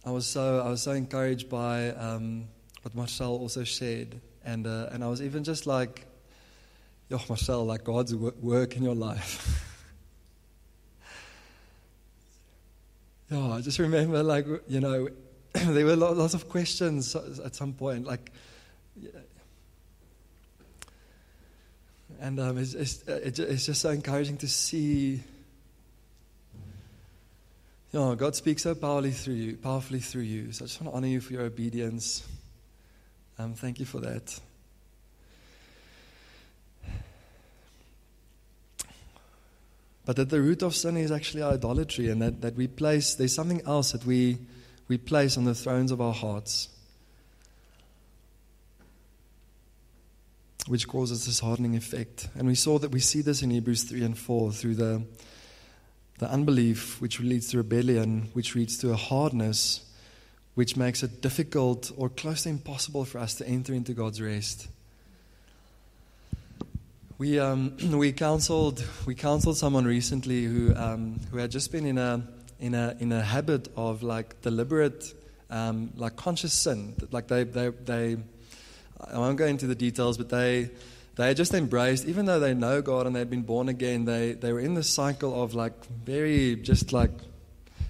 I 0.06 0.10
was 0.10 0.26
so 0.26 0.60
I 0.60 0.68
was 0.68 0.82
so 0.82 0.92
encouraged 0.92 1.48
by 1.48 1.88
um, 1.92 2.44
what 2.82 2.94
Marcel 2.94 3.32
also 3.32 3.64
shared, 3.64 4.20
and 4.44 4.66
uh, 4.66 4.88
and 4.92 5.02
I 5.02 5.08
was 5.08 5.22
even 5.22 5.44
just 5.44 5.66
like 5.66 6.06
Yo, 7.14 7.20
Marcel, 7.28 7.64
like 7.64 7.84
God's 7.84 8.12
work 8.12 8.74
in 8.76 8.82
your 8.82 8.96
life. 8.96 9.64
yeah, 13.30 13.52
I 13.52 13.60
just 13.60 13.78
remember, 13.78 14.20
like, 14.20 14.44
you 14.66 14.80
know, 14.80 15.08
there 15.52 15.86
were 15.86 15.94
lots 15.94 16.34
of 16.34 16.48
questions 16.48 17.14
at 17.14 17.54
some 17.54 17.72
point, 17.72 18.04
like, 18.04 18.32
and 22.20 22.40
um, 22.40 22.58
it's, 22.58 22.74
it's, 22.74 23.04
it's 23.06 23.66
just 23.66 23.80
so 23.80 23.90
encouraging 23.90 24.38
to 24.38 24.48
see. 24.48 25.22
You 27.92 28.00
know, 28.00 28.16
God 28.16 28.34
speaks 28.34 28.64
so 28.64 28.74
powerfully 28.74 29.12
through 29.12 29.34
you, 29.34 29.56
powerfully 29.56 30.00
through 30.00 30.22
you. 30.22 30.50
So 30.50 30.64
I 30.64 30.66
just 30.66 30.80
want 30.80 30.92
to 30.92 30.96
honor 30.96 31.06
you 31.06 31.20
for 31.20 31.32
your 31.32 31.42
obedience. 31.42 32.26
Um, 33.38 33.54
thank 33.54 33.78
you 33.78 33.86
for 33.86 34.00
that. 34.00 34.36
But 40.06 40.16
that 40.16 40.28
the 40.30 40.40
root 40.40 40.62
of 40.62 40.74
sin 40.74 40.96
is 40.96 41.10
actually 41.10 41.42
idolatry, 41.42 42.10
and 42.10 42.20
that, 42.20 42.42
that 42.42 42.56
we 42.56 42.66
place, 42.66 43.14
there's 43.14 43.34
something 43.34 43.62
else 43.66 43.92
that 43.92 44.04
we, 44.04 44.38
we 44.86 44.98
place 44.98 45.38
on 45.38 45.44
the 45.44 45.54
thrones 45.54 45.90
of 45.90 46.00
our 46.00 46.12
hearts, 46.12 46.68
which 50.66 50.86
causes 50.86 51.24
this 51.24 51.40
hardening 51.40 51.74
effect. 51.74 52.28
And 52.34 52.46
we 52.46 52.54
saw 52.54 52.78
that 52.78 52.90
we 52.90 53.00
see 53.00 53.22
this 53.22 53.42
in 53.42 53.50
Hebrews 53.50 53.84
3 53.84 54.02
and 54.02 54.18
4 54.18 54.52
through 54.52 54.74
the, 54.74 55.02
the 56.18 56.30
unbelief, 56.30 57.00
which 57.00 57.20
leads 57.20 57.48
to 57.48 57.58
rebellion, 57.58 58.28
which 58.34 58.54
leads 58.54 58.76
to 58.78 58.90
a 58.92 58.96
hardness, 58.96 59.90
which 60.54 60.76
makes 60.76 61.02
it 61.02 61.22
difficult 61.22 61.90
or 61.96 62.10
close 62.10 62.42
to 62.42 62.50
impossible 62.50 63.06
for 63.06 63.18
us 63.18 63.34
to 63.36 63.48
enter 63.48 63.72
into 63.72 63.94
God's 63.94 64.20
rest. 64.20 64.68
We, 67.24 67.38
um, 67.38 67.74
we, 67.92 68.12
counseled, 68.12 68.84
we 69.06 69.14
counseled 69.14 69.56
someone 69.56 69.86
recently 69.86 70.44
who, 70.44 70.74
um, 70.76 71.18
who 71.30 71.38
had 71.38 71.50
just 71.50 71.72
been 71.72 71.86
in 71.86 71.96
a, 71.96 72.22
in 72.60 72.74
a, 72.74 72.94
in 73.00 73.12
a 73.12 73.22
habit 73.22 73.68
of 73.78 74.02
like 74.02 74.42
deliberate, 74.42 75.14
um, 75.48 75.90
like 75.96 76.16
conscious 76.16 76.52
sin. 76.52 76.94
Like 77.12 77.28
they, 77.28 77.44
they, 77.44 77.70
they, 77.70 78.18
I 79.10 79.16
won't 79.16 79.38
go 79.38 79.46
into 79.46 79.66
the 79.66 79.74
details, 79.74 80.18
but 80.18 80.28
they, 80.28 80.68
they 81.16 81.32
just 81.32 81.54
embraced, 81.54 82.04
even 82.04 82.26
though 82.26 82.40
they 82.40 82.52
know 82.52 82.82
God 82.82 83.06
and 83.06 83.16
they'd 83.16 83.30
been 83.30 83.40
born 83.40 83.70
again, 83.70 84.04
they, 84.04 84.32
they 84.32 84.52
were 84.52 84.60
in 84.60 84.74
this 84.74 84.90
cycle 84.90 85.42
of 85.42 85.54
like 85.54 85.86
very 85.86 86.56
just 86.56 86.92
like 86.92 87.12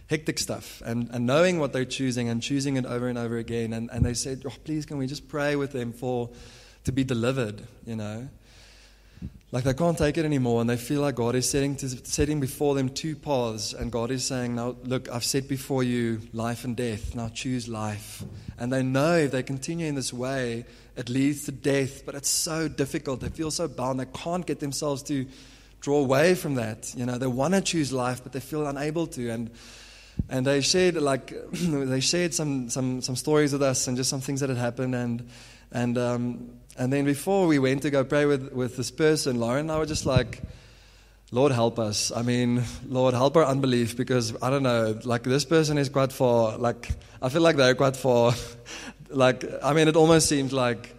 hectic 0.07 0.39
stuff 0.39 0.81
and, 0.87 1.11
and 1.11 1.27
knowing 1.27 1.59
what 1.59 1.73
they're 1.73 1.85
choosing 1.85 2.29
and 2.29 2.41
choosing 2.41 2.77
it 2.77 2.87
over 2.87 3.09
and 3.09 3.19
over 3.19 3.37
again. 3.37 3.73
And, 3.73 3.91
and 3.91 4.05
they 4.05 4.15
said, 4.15 4.45
oh, 4.47 4.55
please, 4.63 4.87
can 4.87 4.97
we 4.97 5.09
just 5.09 5.27
pray 5.27 5.57
with 5.57 5.73
them 5.73 5.93
for 5.93 6.31
to 6.85 6.93
be 6.93 7.03
delivered, 7.03 7.63
you 7.85 7.97
know? 7.97 8.29
Like 9.55 9.63
they 9.63 9.73
can't 9.73 9.97
take 9.97 10.19
it 10.19 10.25
anymore 10.25 10.61
and 10.61 10.69
they 10.69 10.77
feel 10.77 11.01
like 11.03 11.15
God 11.15 11.37
is 11.37 11.49
setting, 11.49 11.77
to, 11.77 11.89
setting 11.89 12.41
before 12.41 12.75
them 12.75 12.89
two 12.89 13.15
paths 13.15 13.73
and 13.73 13.93
God 13.93 14.11
is 14.11 14.25
saying, 14.25 14.57
Now, 14.57 14.75
look, 14.83 15.09
I've 15.09 15.23
set 15.23 15.47
before 15.47 15.85
you 15.85 16.21
life 16.33 16.65
and 16.65 16.77
death. 16.77 17.15
Now 17.15 17.29
choose 17.29 17.69
life. 17.69 18.25
And 18.59 18.73
they 18.73 18.83
know 18.83 19.17
if 19.17 19.31
they 19.31 19.45
continue 19.45 19.87
in 19.87 19.95
this 19.95 20.13
way, 20.13 20.65
it 20.97 21.09
leads 21.09 21.45
to 21.45 21.53
death, 21.53 22.05
but 22.05 22.17
it's 22.17 22.29
so 22.29 22.67
difficult. 22.67 23.21
They 23.21 23.29
feel 23.29 23.53
so 23.53 23.69
bound. 23.69 24.01
They 24.01 24.07
can't 24.07 24.45
get 24.45 24.59
themselves 24.59 25.05
to 25.05 25.25
draw 25.81 26.01
away 26.01 26.35
from 26.35 26.57
that. 26.57 26.93
You 26.97 27.07
know, 27.07 27.17
they 27.17 27.29
want 27.29 27.55
to 27.55 27.61
choose 27.61 27.93
life, 27.93 28.25
but 28.25 28.33
they 28.33 28.41
feel 28.41 28.67
unable 28.67 29.07
to. 29.07 29.31
And 29.31 29.53
and 30.29 30.45
they 30.45 30.63
shared 30.63 30.97
like 30.97 31.33
they 31.53 32.01
shared 32.01 32.35
some, 32.35 32.71
some 32.71 33.01
some 33.03 33.15
stories 33.15 33.53
with 33.53 33.63
us 33.63 33.87
and 33.87 33.97
just 33.97 34.11
some 34.11 34.21
things 34.21 34.41
that 34.41 34.49
had 34.49 34.59
happened. 34.59 34.97
And 34.97 35.29
and 35.71 35.97
um, 35.97 36.51
and 36.79 36.93
then 36.93 37.05
before 37.05 37.47
we 37.47 37.59
went 37.59 37.83
to 37.83 37.91
go 37.91 38.05
pray 38.05 38.27
with 38.27 38.53
with 38.53 38.77
this 38.77 38.91
person, 38.91 39.41
Lauren 39.41 39.71
I 39.71 39.79
were 39.79 39.87
just 39.87 40.07
like. 40.07 40.43
Lord, 41.31 41.51
help 41.51 41.81
us. 41.81 42.13
I 42.13 42.23
mean, 42.23 42.63
Lord, 42.87 43.13
help 43.13 43.37
our 43.37 43.45
unbelief 43.45 43.97
because 43.97 44.41
I 44.41 44.51
don't 44.51 44.63
know, 44.63 44.97
like 45.03 45.25
this 45.25 45.45
person 45.45 45.79
is 45.79 45.89
quite 45.89 46.13
far. 46.13 46.57
Like, 46.59 46.91
I 47.21 47.29
feel 47.29 47.43
like 47.43 47.57
they're 47.57 47.75
quite 47.75 47.97
far. 47.97 48.35
like, 49.09 49.45
I 49.61 49.73
mean, 49.73 49.89
it 49.89 49.97
almost 49.97 50.29
seems 50.29 50.53
like 50.53 50.95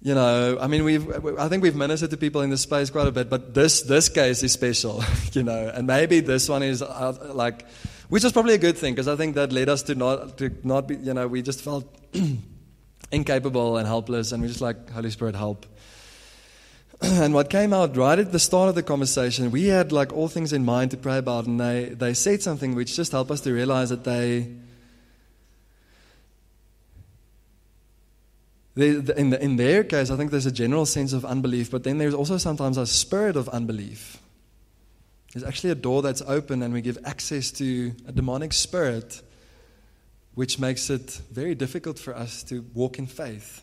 you 0.00 0.14
know, 0.14 0.58
I 0.60 0.68
mean, 0.68 0.84
we've, 0.84 1.38
I 1.38 1.48
think 1.48 1.62
we've 1.62 1.74
ministered 1.74 2.10
to 2.10 2.16
people 2.16 2.42
in 2.42 2.50
this 2.50 2.62
space 2.62 2.88
quite 2.88 3.08
a 3.08 3.12
bit, 3.12 3.28
but 3.28 3.54
this, 3.54 3.82
this 3.82 4.08
case 4.08 4.42
is 4.42 4.52
special, 4.52 5.02
you 5.32 5.42
know, 5.42 5.70
and 5.74 5.86
maybe 5.86 6.20
this 6.20 6.48
one 6.48 6.62
is 6.62 6.82
uh, 6.82 7.32
like, 7.34 7.66
which 8.08 8.24
is 8.24 8.32
probably 8.32 8.54
a 8.54 8.58
good 8.58 8.78
thing 8.78 8.94
because 8.94 9.08
I 9.08 9.16
think 9.16 9.34
that 9.34 9.52
led 9.52 9.68
us 9.68 9.82
to 9.84 9.94
not, 9.94 10.38
to 10.38 10.54
not 10.62 10.86
be, 10.86 10.96
you 10.96 11.14
know, 11.14 11.26
we 11.26 11.42
just 11.42 11.62
felt 11.62 11.92
incapable 13.10 13.76
and 13.76 13.86
helpless 13.86 14.32
and 14.32 14.42
we 14.42 14.48
just 14.48 14.60
like, 14.60 14.90
Holy 14.90 15.10
Spirit, 15.10 15.34
help. 15.34 15.66
and 17.00 17.32
what 17.32 17.48
came 17.48 17.72
out 17.72 17.96
right 17.96 18.18
at 18.18 18.32
the 18.32 18.38
start 18.38 18.68
of 18.68 18.74
the 18.74 18.82
conversation, 18.82 19.50
we 19.50 19.66
had 19.66 19.92
like 19.92 20.12
all 20.12 20.28
things 20.28 20.52
in 20.52 20.64
mind 20.64 20.90
to 20.90 20.96
pray 20.96 21.18
about, 21.18 21.46
and 21.46 21.60
they, 21.60 21.90
they 21.90 22.12
said 22.14 22.42
something 22.42 22.74
which 22.74 22.96
just 22.96 23.12
helped 23.12 23.30
us 23.30 23.40
to 23.42 23.52
realize 23.52 23.90
that 23.90 24.04
they, 24.04 24.48
in, 28.76 29.30
the, 29.30 29.42
in 29.42 29.56
their 29.56 29.84
case, 29.84 30.10
I 30.10 30.16
think 30.16 30.30
there's 30.30 30.46
a 30.46 30.52
general 30.52 30.86
sense 30.86 31.12
of 31.12 31.24
unbelief, 31.24 31.70
but 31.70 31.84
then 31.84 31.98
there's 31.98 32.14
also 32.14 32.36
sometimes 32.36 32.76
a 32.76 32.86
spirit 32.86 33.36
of 33.36 33.48
unbelief. 33.48 34.18
There's 35.32 35.44
actually 35.44 35.70
a 35.70 35.76
door 35.76 36.02
that's 36.02 36.22
open, 36.22 36.62
and 36.62 36.72
we 36.72 36.80
give 36.80 36.98
access 37.04 37.50
to 37.52 37.92
a 38.06 38.12
demonic 38.12 38.52
spirit, 38.52 39.20
which 40.38 40.60
makes 40.60 40.88
it 40.88 41.20
very 41.32 41.52
difficult 41.56 41.98
for 41.98 42.14
us 42.14 42.44
to 42.44 42.64
walk 42.72 42.96
in 42.96 43.08
faith. 43.08 43.60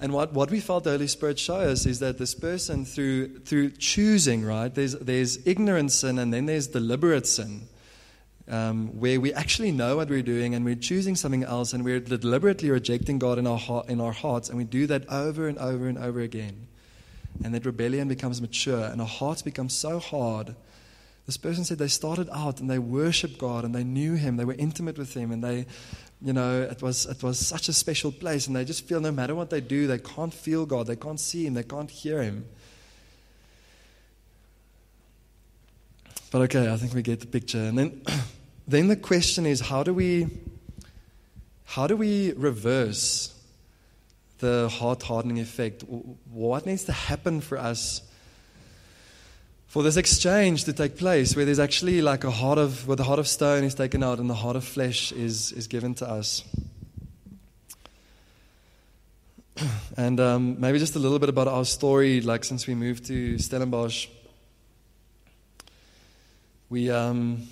And 0.00 0.12
what, 0.12 0.32
what 0.32 0.50
we 0.50 0.58
felt 0.58 0.82
the 0.82 0.90
Holy 0.90 1.06
Spirit 1.06 1.38
show 1.38 1.60
us 1.60 1.86
is 1.86 2.00
that 2.00 2.18
this 2.18 2.34
person, 2.34 2.84
through, 2.84 3.38
through 3.38 3.70
choosing, 3.78 4.44
right, 4.44 4.74
there's, 4.74 4.94
there's 4.98 5.46
ignorant 5.46 5.92
sin 5.92 6.18
and 6.18 6.34
then 6.34 6.46
there's 6.46 6.66
deliberate 6.66 7.28
sin 7.28 7.68
um, 8.50 8.88
where 8.98 9.20
we 9.20 9.32
actually 9.34 9.70
know 9.70 9.98
what 9.98 10.08
we're 10.08 10.20
doing 10.20 10.56
and 10.56 10.64
we're 10.64 10.74
choosing 10.74 11.14
something 11.14 11.44
else 11.44 11.72
and 11.72 11.84
we're 11.84 12.00
deliberately 12.00 12.68
rejecting 12.68 13.20
God 13.20 13.38
in 13.38 13.46
our, 13.46 13.56
heart, 13.56 13.88
in 13.88 14.00
our 14.00 14.10
hearts, 14.10 14.48
and 14.48 14.58
we 14.58 14.64
do 14.64 14.88
that 14.88 15.08
over 15.08 15.46
and 15.46 15.58
over 15.58 15.86
and 15.86 15.96
over 15.96 16.18
again. 16.18 16.66
And 17.44 17.54
that 17.54 17.64
rebellion 17.64 18.08
becomes 18.08 18.40
mature 18.40 18.82
and 18.82 19.00
our 19.00 19.06
hearts 19.06 19.42
become 19.42 19.68
so 19.68 20.00
hard. 20.00 20.56
This 21.26 21.36
person 21.36 21.64
said 21.64 21.78
they 21.78 21.88
started 21.88 22.28
out 22.32 22.60
and 22.60 22.70
they 22.70 22.78
worshiped 22.78 23.38
God 23.38 23.64
and 23.64 23.74
they 23.74 23.82
knew 23.82 24.14
Him, 24.14 24.36
they 24.36 24.44
were 24.44 24.54
intimate 24.54 24.96
with 24.96 25.12
Him, 25.12 25.32
and 25.32 25.42
they, 25.42 25.66
you 26.22 26.32
know, 26.32 26.62
it 26.62 26.80
was, 26.80 27.04
it 27.06 27.22
was 27.22 27.44
such 27.44 27.68
a 27.68 27.72
special 27.72 28.12
place. 28.12 28.46
And 28.46 28.54
they 28.54 28.64
just 28.64 28.86
feel 28.86 29.00
no 29.00 29.10
matter 29.10 29.34
what 29.34 29.50
they 29.50 29.60
do, 29.60 29.88
they 29.88 29.98
can't 29.98 30.32
feel 30.32 30.66
God, 30.66 30.86
they 30.86 30.96
can't 30.96 31.18
see 31.18 31.46
Him, 31.46 31.54
they 31.54 31.64
can't 31.64 31.90
hear 31.90 32.22
Him. 32.22 32.46
But 36.30 36.42
okay, 36.42 36.72
I 36.72 36.76
think 36.76 36.94
we 36.94 37.02
get 37.02 37.20
the 37.20 37.26
picture. 37.26 37.58
And 37.58 37.76
then 37.76 38.02
then 38.68 38.86
the 38.88 38.96
question 38.96 39.46
is 39.46 39.60
how 39.60 39.82
do 39.82 39.92
we 39.92 40.28
how 41.64 41.88
do 41.88 41.96
we 41.96 42.32
reverse 42.34 43.34
the 44.38 44.68
heart 44.68 45.02
hardening 45.02 45.40
effect? 45.40 45.82
What 46.30 46.66
needs 46.66 46.84
to 46.84 46.92
happen 46.92 47.40
for 47.40 47.58
us 47.58 48.02
for 49.66 49.82
this 49.82 49.96
exchange 49.96 50.64
to 50.64 50.72
take 50.72 50.96
place 50.96 51.36
where 51.36 51.44
there's 51.44 51.58
actually 51.58 52.00
like 52.02 52.24
a 52.24 52.30
heart 52.30 52.58
of 52.58 52.86
where 52.86 52.96
the 52.96 53.04
heart 53.04 53.18
of 53.18 53.28
stone 53.28 53.64
is 53.64 53.74
taken 53.74 54.02
out 54.02 54.18
and 54.18 54.30
the 54.30 54.34
heart 54.34 54.56
of 54.56 54.64
flesh 54.64 55.12
is 55.12 55.52
is 55.52 55.66
given 55.66 55.94
to 55.96 56.08
us? 56.08 56.44
And 59.96 60.20
um, 60.20 60.60
maybe 60.60 60.78
just 60.78 60.96
a 60.96 60.98
little 60.98 61.18
bit 61.18 61.30
about 61.30 61.48
our 61.48 61.64
story, 61.64 62.20
like 62.20 62.44
since 62.44 62.66
we 62.66 62.74
moved 62.74 63.06
to 63.06 63.38
Stellenbosch. 63.38 64.08
We 66.68 66.90
um, 66.90 67.48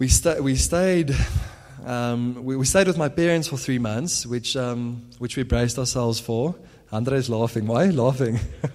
we, 0.00 0.08
sta- 0.08 0.40
we 0.40 0.56
stayed. 0.56 1.14
Um, 1.84 2.42
we, 2.42 2.56
we, 2.56 2.64
stayed 2.64 2.86
with 2.86 2.96
my 2.96 3.10
parents 3.10 3.48
for 3.48 3.58
three 3.58 3.78
months, 3.78 4.24
which, 4.24 4.56
um, 4.56 5.04
which 5.18 5.36
we 5.36 5.42
braced 5.42 5.78
ourselves 5.78 6.18
for. 6.18 6.54
Andre 6.92 7.18
is 7.18 7.30
laughing. 7.30 7.66
Why 7.66 7.86
laughing? 7.86 8.40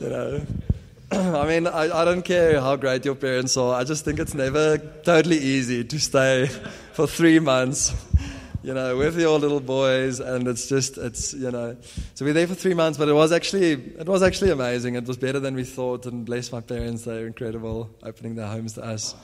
you 0.00 0.08
know, 0.08 0.46
I 1.12 1.46
mean, 1.46 1.66
I, 1.66 2.00
I 2.00 2.04
don't 2.04 2.22
care 2.22 2.60
how 2.60 2.76
great 2.76 3.04
your 3.04 3.14
parents 3.14 3.56
are. 3.56 3.74
I 3.74 3.84
just 3.84 4.04
think 4.04 4.18
it's 4.18 4.34
never 4.34 4.76
totally 4.76 5.38
easy 5.38 5.84
to 5.84 5.98
stay 5.98 6.46
for 6.92 7.06
three 7.06 7.38
months, 7.38 7.94
you 8.62 8.74
know, 8.74 8.96
with 8.96 9.18
your 9.18 9.38
little 9.38 9.60
boys, 9.60 10.20
and 10.20 10.46
it's 10.46 10.68
just, 10.68 10.98
it's, 10.98 11.32
you 11.32 11.50
know. 11.50 11.76
So 12.14 12.24
we 12.24 12.30
are 12.30 12.34
there 12.34 12.46
for 12.46 12.54
three 12.54 12.74
months, 12.74 12.98
but 12.98 13.08
it 13.08 13.14
was 13.14 13.32
actually, 13.32 13.72
it 13.72 14.06
was 14.06 14.22
actually 14.22 14.50
amazing. 14.50 14.96
It 14.96 15.06
was 15.06 15.16
better 15.16 15.40
than 15.40 15.54
we 15.54 15.64
thought, 15.64 16.04
and 16.04 16.26
bless 16.26 16.52
my 16.52 16.60
parents, 16.60 17.04
they're 17.04 17.26
incredible, 17.26 17.88
opening 18.02 18.36
their 18.36 18.48
homes 18.48 18.74
to 18.74 18.84
us. 18.84 19.14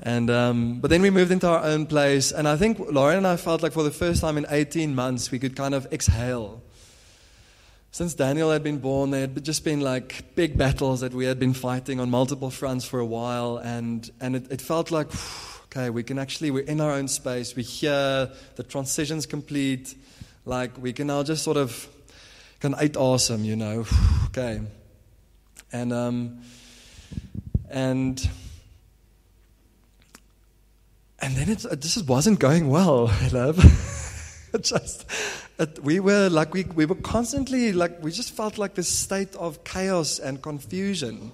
And, 0.00 0.30
um, 0.30 0.78
but 0.80 0.90
then 0.90 1.02
we 1.02 1.10
moved 1.10 1.32
into 1.32 1.48
our 1.48 1.64
own 1.64 1.86
place, 1.86 2.30
and 2.30 2.46
I 2.46 2.56
think 2.56 2.78
Lauren 2.78 3.16
and 3.18 3.26
I 3.26 3.36
felt 3.36 3.62
like 3.62 3.72
for 3.72 3.82
the 3.82 3.90
first 3.90 4.20
time 4.20 4.38
in 4.38 4.46
18 4.48 4.94
months 4.94 5.30
we 5.30 5.40
could 5.40 5.56
kind 5.56 5.74
of 5.74 5.92
exhale. 5.92 6.62
Since 7.90 8.14
Daniel 8.14 8.52
had 8.52 8.62
been 8.62 8.78
born, 8.78 9.10
there 9.10 9.22
had 9.22 9.42
just 9.44 9.64
been 9.64 9.80
like 9.80 10.36
big 10.36 10.56
battles 10.56 11.00
that 11.00 11.12
we 11.12 11.24
had 11.24 11.40
been 11.40 11.52
fighting 11.52 11.98
on 11.98 12.10
multiple 12.10 12.50
fronts 12.50 12.84
for 12.84 13.00
a 13.00 13.06
while, 13.06 13.56
and, 13.56 14.08
and 14.20 14.36
it, 14.36 14.52
it 14.52 14.60
felt 14.60 14.92
like, 14.92 15.08
okay, 15.64 15.90
we 15.90 16.04
can 16.04 16.16
actually, 16.16 16.52
we're 16.52 16.64
in 16.64 16.80
our 16.80 16.92
own 16.92 17.08
space, 17.08 17.56
we 17.56 17.64
hear 17.64 18.30
the 18.54 18.62
transition's 18.62 19.26
complete, 19.26 19.96
like 20.44 20.78
we 20.78 20.92
can 20.92 21.08
now 21.08 21.24
just 21.24 21.42
sort 21.42 21.56
of, 21.56 21.88
can 22.60 22.76
eat 22.80 22.96
awesome, 22.96 23.42
you 23.42 23.56
know, 23.56 23.84
okay. 24.26 24.60
And, 25.72 25.92
um, 25.92 26.42
and, 27.68 28.30
and 31.20 31.36
then 31.36 31.48
it, 31.48 31.64
it 31.64 31.80
just 31.80 32.06
wasn't 32.06 32.38
going 32.38 32.68
well, 32.68 33.12
love. 33.32 33.58
just, 34.60 35.06
it, 35.58 35.82
we 35.82 36.00
were 36.00 36.28
like, 36.28 36.54
we, 36.54 36.64
we 36.64 36.86
were 36.86 36.94
constantly 36.94 37.72
like, 37.72 38.02
we 38.02 38.12
just 38.12 38.36
felt 38.36 38.58
like 38.58 38.74
this 38.74 38.88
state 38.88 39.34
of 39.36 39.64
chaos 39.64 40.18
and 40.18 40.40
confusion. 40.40 41.32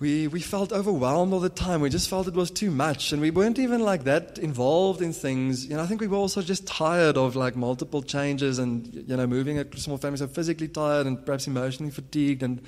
We, 0.00 0.28
we 0.28 0.40
felt 0.40 0.72
overwhelmed 0.72 1.32
all 1.32 1.40
the 1.40 1.48
time. 1.48 1.80
We 1.80 1.90
just 1.90 2.08
felt 2.08 2.28
it 2.28 2.34
was 2.34 2.52
too 2.52 2.70
much. 2.70 3.12
And 3.12 3.20
we 3.20 3.32
weren't 3.32 3.58
even 3.58 3.80
like 3.80 4.04
that 4.04 4.38
involved 4.38 5.02
in 5.02 5.12
things. 5.12 5.66
You 5.66 5.76
know, 5.76 5.82
I 5.82 5.86
think 5.86 6.00
we 6.00 6.06
were 6.06 6.16
also 6.16 6.40
just 6.40 6.68
tired 6.68 7.16
of 7.16 7.34
like 7.34 7.56
multiple 7.56 8.02
changes 8.02 8.60
and, 8.60 8.86
you 8.94 9.16
know, 9.16 9.26
moving 9.26 9.58
a 9.58 9.76
small 9.76 9.98
family. 9.98 10.18
So 10.18 10.28
physically 10.28 10.68
tired 10.68 11.08
and 11.08 11.26
perhaps 11.26 11.48
emotionally 11.48 11.90
fatigued. 11.90 12.44
And, 12.44 12.62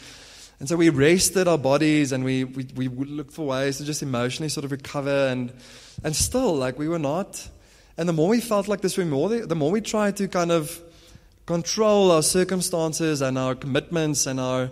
and 0.61 0.69
so 0.69 0.77
we 0.77 0.91
rested 0.91 1.49
our 1.49 1.57
bodies 1.57 2.13
and 2.13 2.23
we, 2.23 2.45
we, 2.45 2.65
we 2.77 2.89
looked 2.89 3.33
for 3.33 3.47
ways 3.47 3.79
to 3.79 3.85
just 3.85 4.03
emotionally 4.03 4.51
sort 4.51 4.67
of 4.67 4.71
recover. 4.71 5.29
And, 5.29 5.51
and 6.05 6.15
still, 6.15 6.55
like, 6.55 6.79
we 6.79 6.87
were 6.87 6.99
not. 6.99 7.49
And 7.97 8.07
the 8.07 8.13
more 8.13 8.29
we 8.29 8.43
felt 8.43 8.69
like 8.69 8.83
this, 8.83 8.97
the 8.97 9.07
more, 9.07 9.31
the 9.31 9.57
more 9.57 9.71
we 9.71 9.81
tried 9.81 10.19
to 10.19 10.29
kind 10.29 10.53
of 10.53 10.79
control 11.47 12.11
our 12.11 12.23
circumstances 12.23 13.23
and 13.23 13.39
our 13.39 13.55
commitments 13.55 14.27
and 14.27 14.39
our 14.39 14.71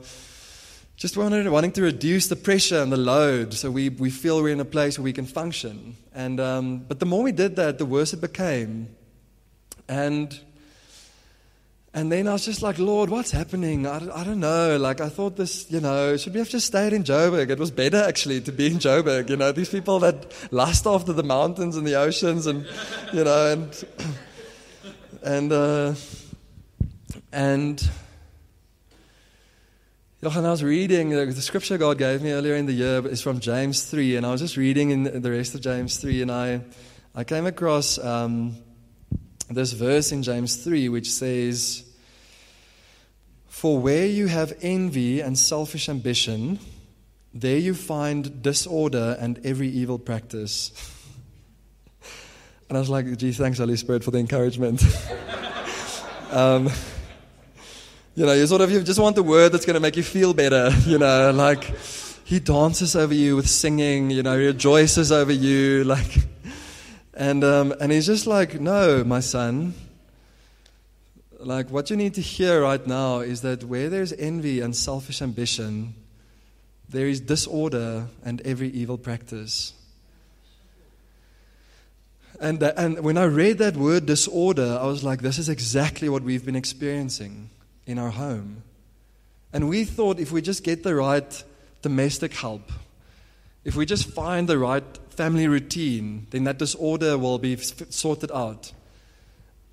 just 0.96 1.16
wanted, 1.16 1.48
wanting 1.48 1.72
to 1.72 1.82
reduce 1.82 2.26
the 2.26 2.36
pressure 2.36 2.82
and 2.82 2.92
the 2.92 2.96
load 2.98 3.54
so 3.54 3.70
we, 3.70 3.88
we 3.88 4.10
feel 4.10 4.42
we're 4.42 4.48
in 4.52 4.60
a 4.60 4.66
place 4.66 4.98
where 4.98 5.04
we 5.04 5.12
can 5.14 5.24
function. 5.24 5.96
And, 6.12 6.38
um, 6.38 6.78
but 6.80 7.00
the 7.00 7.06
more 7.06 7.22
we 7.22 7.32
did 7.32 7.56
that, 7.56 7.78
the 7.78 7.86
worse 7.86 8.12
it 8.12 8.20
became. 8.20 8.94
And 9.88 10.38
and 11.94 12.12
then 12.12 12.28
I 12.28 12.34
was 12.34 12.44
just 12.44 12.60
like, 12.60 12.78
Lord, 12.78 13.08
what's 13.08 13.30
happening? 13.30 13.86
I, 13.86 13.96
I 13.96 14.22
don't 14.22 14.40
know. 14.40 14.76
Like, 14.76 15.00
I 15.00 15.08
thought 15.08 15.36
this, 15.36 15.70
you 15.70 15.80
know, 15.80 16.18
should 16.18 16.34
we 16.34 16.38
have 16.38 16.48
just 16.48 16.66
stayed 16.66 16.92
in 16.92 17.02
Joburg? 17.02 17.48
It 17.48 17.58
was 17.58 17.70
better, 17.70 17.96
actually, 17.96 18.42
to 18.42 18.52
be 18.52 18.66
in 18.66 18.74
Joburg. 18.74 19.30
You 19.30 19.36
know, 19.36 19.52
these 19.52 19.70
people 19.70 19.98
that 20.00 20.52
lust 20.52 20.86
after 20.86 21.14
the 21.14 21.22
mountains 21.22 21.76
and 21.76 21.86
the 21.86 21.94
oceans 21.94 22.46
and, 22.46 22.66
you 23.14 23.24
know, 23.24 23.52
and, 23.52 23.84
and, 25.22 25.52
uh, 25.52 25.94
and, 27.32 27.90
and 30.20 30.46
I 30.46 30.50
was 30.50 30.62
reading, 30.62 31.10
the 31.10 31.32
scripture 31.40 31.78
God 31.78 31.96
gave 31.96 32.20
me 32.20 32.32
earlier 32.32 32.54
in 32.56 32.66
the 32.66 32.72
year 32.74 33.06
is 33.06 33.22
from 33.22 33.40
James 33.40 33.84
3, 33.84 34.16
and 34.16 34.26
I 34.26 34.32
was 34.32 34.42
just 34.42 34.58
reading 34.58 34.90
in 34.90 35.22
the 35.22 35.30
rest 35.30 35.54
of 35.54 35.62
James 35.62 35.96
3, 35.96 36.20
and 36.20 36.30
I, 36.30 36.60
I 37.14 37.24
came 37.24 37.46
across, 37.46 37.98
um, 37.98 38.56
this 39.50 39.72
verse 39.72 40.12
in 40.12 40.22
James 40.22 40.56
3 40.56 40.88
which 40.90 41.10
says, 41.10 41.84
For 43.58 43.76
where 43.76 44.06
you 44.06 44.28
have 44.28 44.56
envy 44.62 45.20
and 45.20 45.36
selfish 45.36 45.88
ambition, 45.88 46.60
there 47.34 47.58
you 47.58 47.74
find 47.74 48.40
disorder 48.40 49.16
and 49.18 49.44
every 49.44 49.68
evil 49.68 49.98
practice. 49.98 50.70
and 52.68 52.78
I 52.78 52.80
was 52.80 52.88
like, 52.88 53.16
gee, 53.16 53.32
thanks, 53.32 53.58
Holy 53.58 53.74
Spirit, 53.74 54.04
for 54.04 54.12
the 54.12 54.18
encouragement. 54.18 54.80
um, 56.30 56.70
you 58.14 58.26
know, 58.26 58.32
you 58.32 58.46
sort 58.46 58.60
of 58.60 58.70
you 58.70 58.80
just 58.80 59.00
want 59.00 59.16
the 59.16 59.24
word 59.24 59.50
that's 59.50 59.66
going 59.66 59.74
to 59.74 59.80
make 59.80 59.96
you 59.96 60.04
feel 60.04 60.32
better. 60.34 60.70
You 60.86 60.98
know, 60.98 61.32
like 61.32 61.64
he 62.22 62.38
dances 62.38 62.94
over 62.94 63.12
you 63.12 63.34
with 63.34 63.48
singing. 63.48 64.12
You 64.12 64.22
know, 64.22 64.38
he 64.38 64.46
rejoices 64.46 65.10
over 65.10 65.32
you. 65.32 65.82
Like, 65.82 66.18
and 67.12 67.42
um, 67.42 67.74
and 67.80 67.90
he's 67.90 68.06
just 68.06 68.28
like, 68.28 68.60
no, 68.60 69.02
my 69.02 69.18
son. 69.18 69.74
Like, 71.40 71.70
what 71.70 71.88
you 71.88 71.96
need 71.96 72.14
to 72.14 72.20
hear 72.20 72.62
right 72.62 72.84
now 72.84 73.20
is 73.20 73.42
that 73.42 73.62
where 73.62 73.88
there's 73.88 74.12
envy 74.12 74.60
and 74.60 74.74
selfish 74.74 75.22
ambition, 75.22 75.94
there 76.88 77.06
is 77.06 77.20
disorder 77.20 78.08
and 78.24 78.40
every 78.40 78.70
evil 78.70 78.98
practice. 78.98 79.72
And, 82.40 82.62
uh, 82.62 82.72
and 82.76 83.00
when 83.00 83.16
I 83.16 83.24
read 83.24 83.58
that 83.58 83.76
word 83.76 84.06
disorder, 84.06 84.78
I 84.80 84.86
was 84.86 85.04
like, 85.04 85.22
this 85.22 85.38
is 85.38 85.48
exactly 85.48 86.08
what 86.08 86.22
we've 86.22 86.44
been 86.44 86.56
experiencing 86.56 87.50
in 87.86 87.98
our 87.98 88.10
home. 88.10 88.62
And 89.52 89.68
we 89.68 89.84
thought 89.84 90.18
if 90.18 90.32
we 90.32 90.42
just 90.42 90.64
get 90.64 90.82
the 90.82 90.94
right 90.94 91.44
domestic 91.82 92.34
help, 92.34 92.70
if 93.64 93.76
we 93.76 93.86
just 93.86 94.08
find 94.08 94.48
the 94.48 94.58
right 94.58 94.84
family 95.10 95.46
routine, 95.48 96.26
then 96.30 96.44
that 96.44 96.58
disorder 96.58 97.16
will 97.16 97.38
be 97.38 97.56
sorted 97.56 98.30
out. 98.32 98.72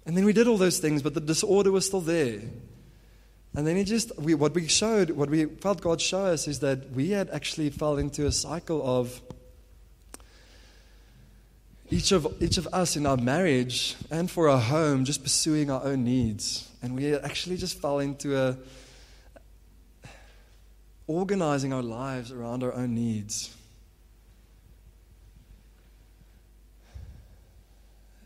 And 0.05 0.15
then 0.15 0.25
we 0.25 0.33
did 0.33 0.47
all 0.47 0.57
those 0.57 0.79
things, 0.79 1.01
but 1.01 1.13
the 1.13 1.21
disorder 1.21 1.71
was 1.71 1.85
still 1.85 2.01
there. 2.01 2.39
And 3.55 3.65
then 3.65 3.77
he 3.77 3.83
just, 3.83 4.17
we, 4.19 4.35
what 4.35 4.53
we 4.53 4.67
showed, 4.67 5.11
what 5.11 5.29
we 5.29 5.45
felt 5.45 5.81
God 5.81 6.01
show 6.01 6.25
us 6.25 6.47
is 6.47 6.59
that 6.59 6.91
we 6.91 7.11
had 7.11 7.29
actually 7.29 7.69
fell 7.69 7.97
into 7.97 8.25
a 8.27 8.31
cycle 8.31 8.85
of 8.85 9.21
each 11.89 12.11
of, 12.11 12.27
each 12.41 12.57
of 12.57 12.67
us 12.73 12.97
in 12.97 13.05
our 13.05 13.15
marriage 13.15 13.95
and 14.11 14.29
for 14.29 14.49
our 14.49 14.59
home 14.59 15.05
just 15.05 15.23
pursuing 15.23 15.71
our 15.71 15.83
own 15.83 16.03
needs. 16.03 16.69
And 16.81 16.95
we 16.95 17.15
actually 17.15 17.57
just 17.57 17.79
fell 17.79 17.99
into 17.99 18.37
a 18.37 18.57
organizing 21.07 21.71
our 21.71 21.83
lives 21.83 22.31
around 22.31 22.63
our 22.63 22.73
own 22.73 22.95
needs. 22.95 23.55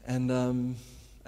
And 0.08 0.32
um, 0.32 0.76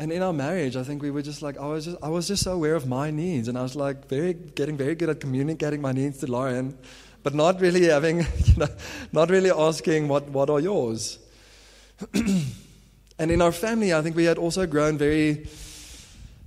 and 0.01 0.11
in 0.11 0.23
our 0.23 0.33
marriage, 0.33 0.75
I 0.75 0.81
think 0.81 1.03
we 1.03 1.11
were 1.11 1.21
just 1.21 1.43
like 1.43 1.59
I 1.59 1.67
was 1.67 1.85
just 1.85 1.97
I 2.01 2.09
was 2.09 2.27
just 2.27 2.43
so 2.43 2.53
aware 2.53 2.73
of 2.73 2.87
my 2.87 3.11
needs, 3.11 3.47
and 3.47 3.55
I 3.55 3.61
was 3.61 3.75
like 3.75 4.07
very 4.07 4.33
getting 4.33 4.75
very 4.75 4.95
good 4.95 5.09
at 5.09 5.19
communicating 5.19 5.79
my 5.79 5.91
needs 5.91 6.17
to 6.21 6.25
Lauren, 6.25 6.75
but 7.21 7.35
not 7.35 7.61
really 7.61 7.85
having 7.85 8.21
you 8.45 8.55
know, 8.57 8.67
not 9.11 9.29
really 9.29 9.51
asking 9.51 10.07
what 10.07 10.27
what 10.29 10.49
are 10.49 10.59
yours. 10.59 11.19
and 12.15 13.29
in 13.29 13.43
our 13.43 13.51
family, 13.51 13.93
I 13.93 14.01
think 14.01 14.15
we 14.15 14.23
had 14.23 14.39
also 14.39 14.65
grown 14.65 14.97
very, 14.97 15.47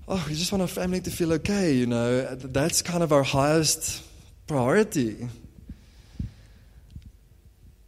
oh, 0.09 0.25
we 0.29 0.35
just 0.35 0.51
want 0.51 0.63
our 0.63 0.67
family 0.83 1.01
to 1.03 1.13
feel 1.13 1.33
okay, 1.35 1.75
you 1.75 1.87
know. 1.87 2.35
That's 2.35 2.83
kind 2.83 3.05
of 3.05 3.13
our 3.13 3.23
highest 3.23 4.03
priority. 4.49 5.29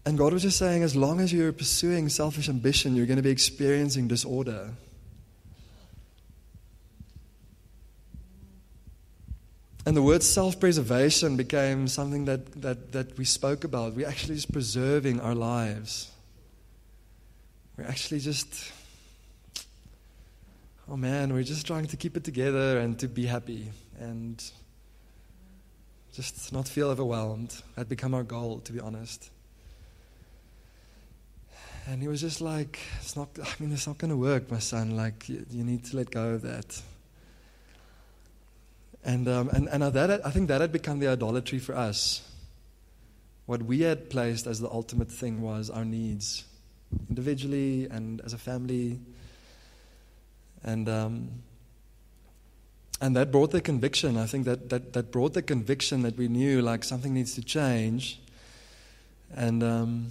And 0.05 0.17
God 0.17 0.33
was 0.33 0.43
just 0.43 0.59
saying, 0.59 0.85
as 0.85 0.95
long 0.95 1.19
as 1.19 1.33
you're 1.33 1.51
pursuing 1.51 2.09
selfish 2.09 2.49
ambition, 2.49 2.95
you're 2.95 3.07
going 3.07 3.17
to 3.17 3.25
be 3.25 3.31
experiencing 3.31 4.07
disorder. 4.07 4.71
And 9.87 9.97
the 9.97 10.03
word 10.03 10.25
self 10.25 10.59
preservation 10.59 11.37
became 11.37 11.87
something 11.87 12.25
that, 12.25 12.61
that, 12.61 12.91
that 12.91 13.17
we 13.17 13.25
spoke 13.25 13.63
about. 13.63 13.95
We're 13.95 14.09
actually 14.09 14.35
just 14.35 14.53
preserving 14.53 15.21
our 15.21 15.35
lives. 15.35 16.11
We're 17.79 17.85
actually 17.85 18.19
just, 18.19 18.73
oh 20.91 20.97
man, 20.97 21.33
we're 21.33 21.45
just 21.45 21.69
trying 21.69 21.87
to 21.87 21.97
keep 21.97 22.17
it 22.17 22.25
together 22.25 22.79
and 22.81 22.99
to 22.99 23.07
be 23.07 23.27
happy 23.27 23.71
and 24.01 24.43
just 26.13 26.53
not 26.53 26.67
feel 26.67 26.89
overwhelmed. 26.89 27.63
That 27.77 27.89
become 27.89 28.13
our 28.13 28.25
goal, 28.25 28.59
to 28.61 28.73
be 28.73 28.81
honest. 28.81 29.31
And 31.87 32.03
he 32.03 32.09
was 32.09 32.21
just 32.21 32.41
like, 32.41 32.81
it's 33.01 33.15
not, 33.15 33.29
I 33.41 33.47
mean, 33.61 33.73
it's 33.73 33.87
not 33.87 33.99
going 33.99 34.11
to 34.11 34.17
work, 34.17 34.51
my 34.51 34.59
son. 34.59 34.97
Like, 34.97 35.29
you, 35.29 35.47
you, 35.49 35.63
need 35.63 35.85
to 35.85 35.97
let 35.97 36.11
go 36.11 36.31
of 36.31 36.43
that. 36.43 36.83
And, 39.07 39.29
um, 39.29 39.49
and, 39.51 39.69
and 39.69 39.85
that, 39.85 40.27
I 40.27 40.31
think 40.31 40.49
that 40.49 40.61
had 40.61 40.73
become 40.73 40.99
the 40.99 41.07
idolatry 41.07 41.61
for 41.61 41.77
us. 41.77 42.29
What 43.47 43.63
we 43.63 43.83
had 43.83 44.11
placed 44.11 44.49
as 44.49 44.59
the 44.59 44.69
ultimate 44.69 45.13
thing 45.13 45.41
was 45.41 45.71
our 45.71 45.85
needs 45.85 46.43
individually 47.09 47.87
and 47.89 48.21
as 48.23 48.33
a 48.33 48.39
family. 48.39 48.99
And, 50.65 50.89
um, 50.89 51.31
and 53.01 53.15
that 53.15 53.31
brought 53.31 53.53
the 53.53 53.61
conviction. 53.61 54.17
I 54.17 54.27
think 54.27 54.45
that, 54.45 54.71
that, 54.71 54.93
that 54.95 55.13
brought 55.13 55.35
the 55.35 55.43
conviction 55.43 56.03
that 56.03 56.17
we 56.17 56.27
knew 56.27 56.61
like 56.61 56.83
something 56.83 57.15
needs 57.15 57.37
to 57.37 57.43
change. 57.43 58.21
And, 59.37 59.63
um, 59.63 60.11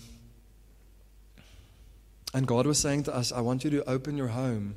and 2.33 2.47
God 2.47 2.65
was 2.65 2.79
saying 2.79 3.03
to 3.03 3.15
us, 3.15 3.33
I 3.33 3.41
want 3.41 3.65
you 3.65 3.71
to 3.71 3.89
open 3.89 4.15
your 4.15 4.29
home. 4.29 4.75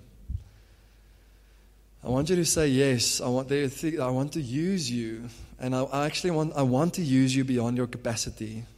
I 2.04 2.08
want 2.08 2.30
you 2.30 2.36
to 2.36 2.44
say 2.44 2.68
yes. 2.68 3.20
I 3.20 3.28
want, 3.28 3.50
I 3.50 4.10
want 4.10 4.32
to 4.32 4.40
use 4.40 4.90
you. 4.90 5.28
And 5.58 5.74
I, 5.74 5.82
I 5.82 6.06
actually 6.06 6.30
want, 6.30 6.54
I 6.54 6.62
want 6.62 6.94
to 6.94 7.02
use 7.02 7.34
you 7.34 7.44
beyond 7.44 7.76
your 7.76 7.86
capacity. 7.86 8.64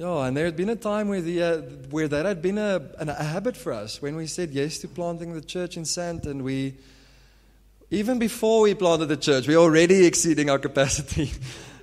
Yeah, 0.00 0.26
and 0.26 0.34
there 0.34 0.46
had 0.46 0.56
been 0.56 0.70
a 0.70 0.76
time 0.76 1.08
where, 1.10 1.20
the, 1.20 1.42
uh, 1.42 1.56
where 1.90 2.08
that 2.08 2.24
had 2.24 2.40
been 2.40 2.56
a, 2.56 2.80
a 2.96 3.22
habit 3.22 3.54
for 3.54 3.70
us. 3.70 4.00
When 4.00 4.16
we 4.16 4.26
said 4.26 4.48
yes 4.48 4.78
to 4.78 4.88
planting 4.88 5.34
the 5.34 5.42
church 5.42 5.76
in 5.76 5.84
Sant, 5.84 6.24
and 6.24 6.42
we, 6.42 6.76
even 7.90 8.18
before 8.18 8.62
we 8.62 8.72
planted 8.72 9.08
the 9.08 9.18
church, 9.18 9.46
we 9.46 9.54
were 9.54 9.62
already 9.62 10.06
exceeding 10.10 10.48
our 10.48 10.58
capacity. 10.58 11.30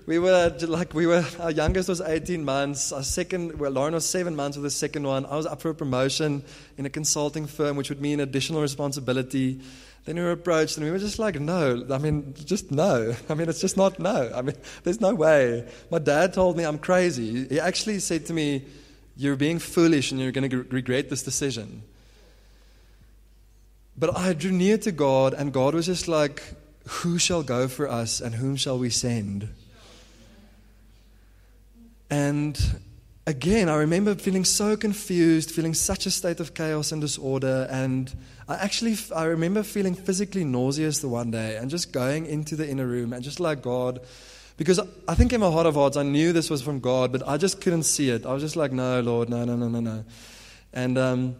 We 0.08 0.20
were 0.20 0.32
uh, 0.32 0.68
like, 0.68 0.94
we 0.94 1.06
were, 1.06 1.24
our 1.38 1.52
youngest 1.52 1.90
was 1.90 2.00
18 2.00 2.46
months. 2.46 2.94
Our 2.94 3.04
second, 3.04 3.60
well, 3.60 3.72
Lauren 3.72 3.94
was 3.94 4.06
seven 4.06 4.38
months 4.38 4.56
with 4.56 4.64
the 4.64 4.72
second 4.72 5.06
one. 5.06 5.26
I 5.26 5.36
was 5.36 5.46
up 5.46 5.62
for 5.62 5.70
a 5.70 5.76
promotion 5.76 6.44
in 6.78 6.86
a 6.86 6.90
consulting 6.90 7.46
firm, 7.46 7.76
which 7.76 7.90
would 7.90 8.00
mean 8.02 8.22
additional 8.22 8.62
responsibility. 8.62 9.60
Then 10.06 10.16
we 10.16 10.22
were 10.22 10.32
approached 10.32 10.78
and 10.78 10.86
we 10.86 10.92
were 10.92 10.98
just 10.98 11.20
like, 11.20 11.38
no, 11.42 11.86
I 11.92 11.98
mean, 11.98 12.34
just 12.46 12.72
no. 12.72 13.14
I 13.30 13.34
mean, 13.34 13.50
it's 13.50 13.60
just 13.60 13.76
not 13.76 14.00
no. 14.00 14.32
I 14.34 14.42
mean, 14.44 14.56
there's 14.84 15.02
no 15.02 15.14
way. 15.14 15.68
My 15.92 16.00
dad 16.00 16.34
told 16.34 16.56
me 16.56 16.64
I'm 16.64 16.80
crazy. 16.80 17.46
He 17.50 17.60
actually 17.60 18.00
said 18.00 18.28
to 18.28 18.34
me, 18.34 18.64
you're 19.18 19.36
being 19.36 19.60
foolish 19.60 20.12
and 20.12 20.22
you're 20.22 20.32
going 20.32 20.50
to 20.50 20.64
regret 20.70 21.10
this 21.10 21.22
decision. 21.22 21.84
But 23.98 24.16
I 24.16 24.32
drew 24.32 24.52
near 24.52 24.78
to 24.78 24.94
God, 24.94 25.34
and 25.34 25.52
God 25.52 25.74
was 25.74 25.88
just 25.88 26.08
like, 26.08 26.44
Who 26.88 27.18
shall 27.18 27.42
go 27.42 27.68
for 27.68 27.90
us, 27.90 28.22
and 28.22 28.36
whom 28.36 28.56
shall 28.56 28.78
we 28.78 28.92
send? 28.92 29.50
And 32.10 32.58
again, 33.26 33.70
I 33.70 33.76
remember 33.76 34.16
feeling 34.16 34.46
so 34.46 34.78
confused, 34.78 35.52
feeling 35.52 35.74
such 35.74 36.06
a 36.06 36.12
state 36.12 36.40
of 36.40 36.54
chaos 36.54 36.92
and 36.92 37.02
disorder, 37.02 37.68
and 37.70 38.14
I 38.48 38.56
actually, 38.56 38.98
I 39.16 39.26
remember 39.26 39.64
feeling 39.64 39.94
physically 39.94 40.46
nauseous 40.46 41.00
the 41.00 41.10
one 41.10 41.32
day 41.32 41.58
and 41.58 41.70
just 41.70 41.92
going 41.92 42.26
into 42.26 42.56
the 42.56 42.68
inner 42.68 42.88
room 42.88 43.12
and 43.12 43.22
just 43.24 43.40
like, 43.40 43.62
God, 43.62 44.00
because 44.56 44.80
I 45.08 45.14
think 45.14 45.34
in 45.34 45.42
my 45.42 45.52
heart 45.52 45.68
of 45.68 45.76
hearts, 45.76 45.98
I 45.98 46.04
knew 46.04 46.34
this 46.34 46.50
was 46.50 46.62
from 46.62 46.80
God, 46.80 47.12
but 47.12 47.28
I 47.28 47.38
just 47.38 47.62
couldn't 47.62 47.84
see 47.84 48.10
it. 48.10 48.26
I 48.26 48.34
was 48.34 48.42
just 48.42 48.56
like, 48.56 48.72
no, 48.72 49.02
Lord, 49.02 49.30
no, 49.30 49.44
no, 49.44 49.56
no, 49.56 49.68
no, 49.68 49.80
no. 49.82 50.06
And 50.74 50.98
um, 50.98 51.36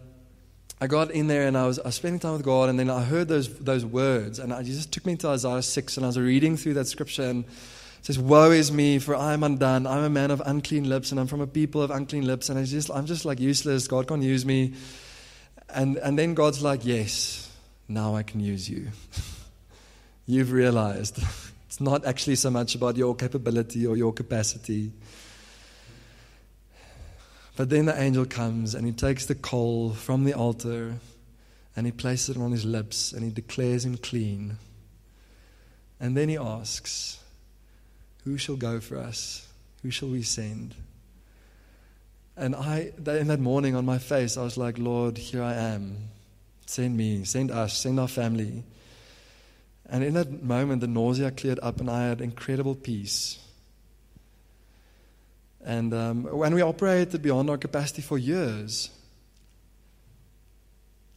I 0.80 0.86
got 0.86 1.10
in 1.10 1.26
there 1.26 1.48
and 1.48 1.56
I 1.56 1.66
was, 1.66 1.78
I 1.80 1.86
was 1.86 1.96
spending 1.96 2.20
time 2.20 2.34
with 2.34 2.44
God, 2.44 2.68
and 2.68 2.78
then 2.78 2.90
I 2.90 3.02
heard 3.02 3.26
those, 3.26 3.52
those 3.58 3.84
words, 3.84 4.38
and 4.38 4.52
He 4.64 4.72
just 4.72 4.92
took 4.92 5.06
me 5.06 5.16
to 5.16 5.28
Isaiah 5.28 5.62
6, 5.62 5.96
and 5.96 6.06
I 6.06 6.08
was 6.08 6.18
reading 6.18 6.56
through 6.56 6.74
that 6.74 6.86
scripture, 6.86 7.24
and 7.24 7.44
it 7.44 7.50
says, 8.08 8.18
Woe 8.18 8.52
is 8.52 8.72
me, 8.72 8.98
for 8.98 9.14
I 9.14 9.34
am 9.34 9.42
undone. 9.42 9.86
I'm 9.86 10.02
a 10.02 10.08
man 10.08 10.30
of 10.30 10.40
unclean 10.46 10.88
lips, 10.88 11.10
and 11.10 11.20
I'm 11.20 11.26
from 11.26 11.42
a 11.42 11.46
people 11.46 11.82
of 11.82 11.90
unclean 11.90 12.26
lips, 12.26 12.48
and 12.48 12.58
I 12.58 12.64
just, 12.64 12.90
I'm 12.90 13.04
just 13.04 13.26
like 13.26 13.38
useless. 13.38 13.86
God 13.86 14.08
can't 14.08 14.22
use 14.22 14.46
me. 14.46 14.72
And, 15.68 15.98
and 15.98 16.18
then 16.18 16.32
God's 16.32 16.62
like, 16.62 16.86
Yes, 16.86 17.52
now 17.86 18.16
I 18.16 18.22
can 18.22 18.40
use 18.40 18.68
you. 18.68 18.88
You've 20.26 20.52
realized 20.52 21.18
it's 21.66 21.82
not 21.82 22.06
actually 22.06 22.36
so 22.36 22.48
much 22.48 22.74
about 22.74 22.96
your 22.96 23.14
capability 23.14 23.86
or 23.86 23.94
your 23.94 24.14
capacity. 24.14 24.92
But 27.56 27.68
then 27.68 27.86
the 27.86 28.00
angel 28.00 28.24
comes 28.24 28.74
and 28.74 28.86
he 28.86 28.92
takes 28.92 29.26
the 29.26 29.34
coal 29.34 29.92
from 29.92 30.24
the 30.24 30.32
altar 30.32 30.94
and 31.76 31.84
he 31.84 31.92
places 31.92 32.36
it 32.36 32.40
on 32.40 32.52
his 32.52 32.64
lips 32.64 33.12
and 33.12 33.22
he 33.22 33.30
declares 33.30 33.84
him 33.84 33.98
clean. 33.98 34.56
And 36.00 36.16
then 36.16 36.28
he 36.28 36.38
asks, 36.38 37.18
Who 38.28 38.36
shall 38.36 38.56
go 38.56 38.78
for 38.78 38.98
us? 38.98 39.48
Who 39.82 39.90
shall 39.90 40.10
we 40.10 40.22
send? 40.22 40.74
And 42.36 42.54
I, 42.54 42.92
in 42.98 43.28
that 43.28 43.40
morning 43.40 43.74
on 43.74 43.86
my 43.86 43.96
face, 43.96 44.36
I 44.36 44.42
was 44.42 44.58
like, 44.58 44.76
Lord, 44.76 45.16
here 45.16 45.42
I 45.42 45.54
am. 45.54 46.10
Send 46.66 46.94
me, 46.94 47.24
send 47.24 47.50
us, 47.50 47.74
send 47.74 47.98
our 47.98 48.06
family. 48.06 48.64
And 49.88 50.04
in 50.04 50.12
that 50.12 50.42
moment, 50.42 50.82
the 50.82 50.88
nausea 50.88 51.30
cleared 51.30 51.58
up, 51.62 51.80
and 51.80 51.88
I 51.88 52.08
had 52.08 52.20
incredible 52.20 52.74
peace. 52.74 53.38
And 55.64 55.94
um, 55.94 56.24
when 56.24 56.54
we 56.54 56.60
operated 56.60 57.22
beyond 57.22 57.48
our 57.48 57.56
capacity 57.56 58.02
for 58.02 58.18
years, 58.18 58.90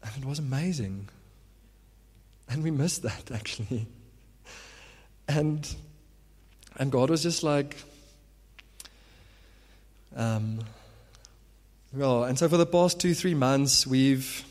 and 0.02 0.24
it 0.24 0.26
was 0.26 0.40
amazing. 0.40 1.10
And 2.48 2.64
we 2.64 2.72
missed 2.72 3.04
that 3.04 3.32
actually. 3.34 3.86
And 5.28 5.76
and 6.82 6.92
God 6.92 7.12
was 7.12 7.22
just 7.22 7.44
like, 7.44 7.78
um, 10.16 10.62
well, 11.94 12.24
and 12.24 12.40
so 12.40 12.50
for 12.50 12.58
the 12.58 12.66
past 12.66 13.00
two, 13.00 13.14
three 13.14 13.36
months, 13.36 13.86
we've 13.86 14.44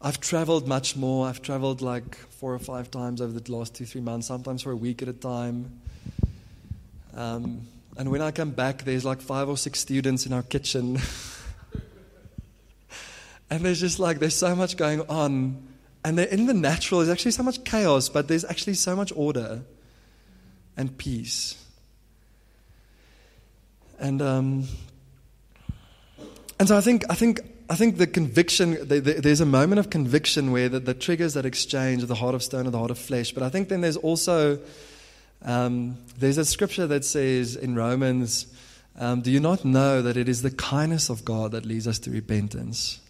I've 0.00 0.18
traveled 0.18 0.66
much 0.66 0.96
more. 0.96 1.28
I've 1.28 1.40
traveled 1.40 1.80
like 1.80 2.16
four 2.16 2.52
or 2.52 2.58
five 2.58 2.90
times 2.90 3.20
over 3.20 3.38
the 3.38 3.52
last 3.52 3.72
two, 3.72 3.84
three 3.84 4.00
months, 4.00 4.26
sometimes 4.26 4.62
for 4.62 4.72
a 4.72 4.76
week 4.76 5.00
at 5.00 5.06
a 5.06 5.12
time. 5.12 5.80
Um, 7.14 7.68
and 7.96 8.10
when 8.10 8.20
I 8.20 8.32
come 8.32 8.50
back, 8.50 8.82
there's 8.82 9.04
like 9.04 9.20
five 9.20 9.48
or 9.48 9.56
six 9.56 9.78
students 9.78 10.26
in 10.26 10.32
our 10.32 10.42
kitchen. 10.42 10.98
and 13.48 13.64
there's 13.64 13.78
just 13.78 14.00
like, 14.00 14.18
there's 14.18 14.34
so 14.34 14.56
much 14.56 14.76
going 14.76 15.02
on. 15.02 15.68
And 16.04 16.18
in 16.18 16.46
the 16.46 16.54
natural, 16.54 16.98
there's 16.98 17.12
actually 17.12 17.30
so 17.30 17.44
much 17.44 17.62
chaos, 17.62 18.08
but 18.08 18.26
there's 18.26 18.44
actually 18.44 18.74
so 18.74 18.96
much 18.96 19.12
order 19.14 19.62
and 20.76 20.96
peace. 20.96 21.62
And, 23.98 24.20
um, 24.20 24.68
and 26.58 26.68
so 26.68 26.76
I 26.76 26.80
think, 26.80 27.04
I 27.08 27.14
think 27.14 27.40
I 27.72 27.74
think 27.74 27.96
the 27.96 28.06
conviction, 28.06 28.72
the, 28.86 29.00
the, 29.00 29.12
there's 29.14 29.40
a 29.40 29.46
moment 29.46 29.78
of 29.78 29.88
conviction 29.88 30.52
where 30.52 30.68
the, 30.68 30.78
the, 30.78 30.92
triggers 30.92 31.32
that 31.34 31.46
exchange 31.46 32.04
the 32.04 32.14
heart 32.14 32.34
of 32.34 32.42
stone 32.42 32.66
and 32.66 32.74
the 32.74 32.78
heart 32.78 32.90
of 32.90 32.98
flesh. 32.98 33.32
But 33.32 33.42
I 33.42 33.48
think 33.48 33.70
then 33.70 33.80
there's 33.80 33.96
also, 33.96 34.58
um, 35.42 35.96
there's 36.18 36.36
a 36.36 36.44
scripture 36.44 36.86
that 36.88 37.02
says 37.04 37.56
in 37.56 37.74
Romans, 37.74 38.46
um, 38.98 39.22
do 39.22 39.30
you 39.30 39.40
not 39.40 39.64
know 39.64 40.02
that 40.02 40.18
it 40.18 40.28
is 40.28 40.42
the 40.42 40.50
kindness 40.50 41.08
of 41.08 41.24
God 41.24 41.52
that 41.52 41.64
leads 41.64 41.88
us 41.88 41.98
to 42.00 42.10
repentance? 42.10 43.00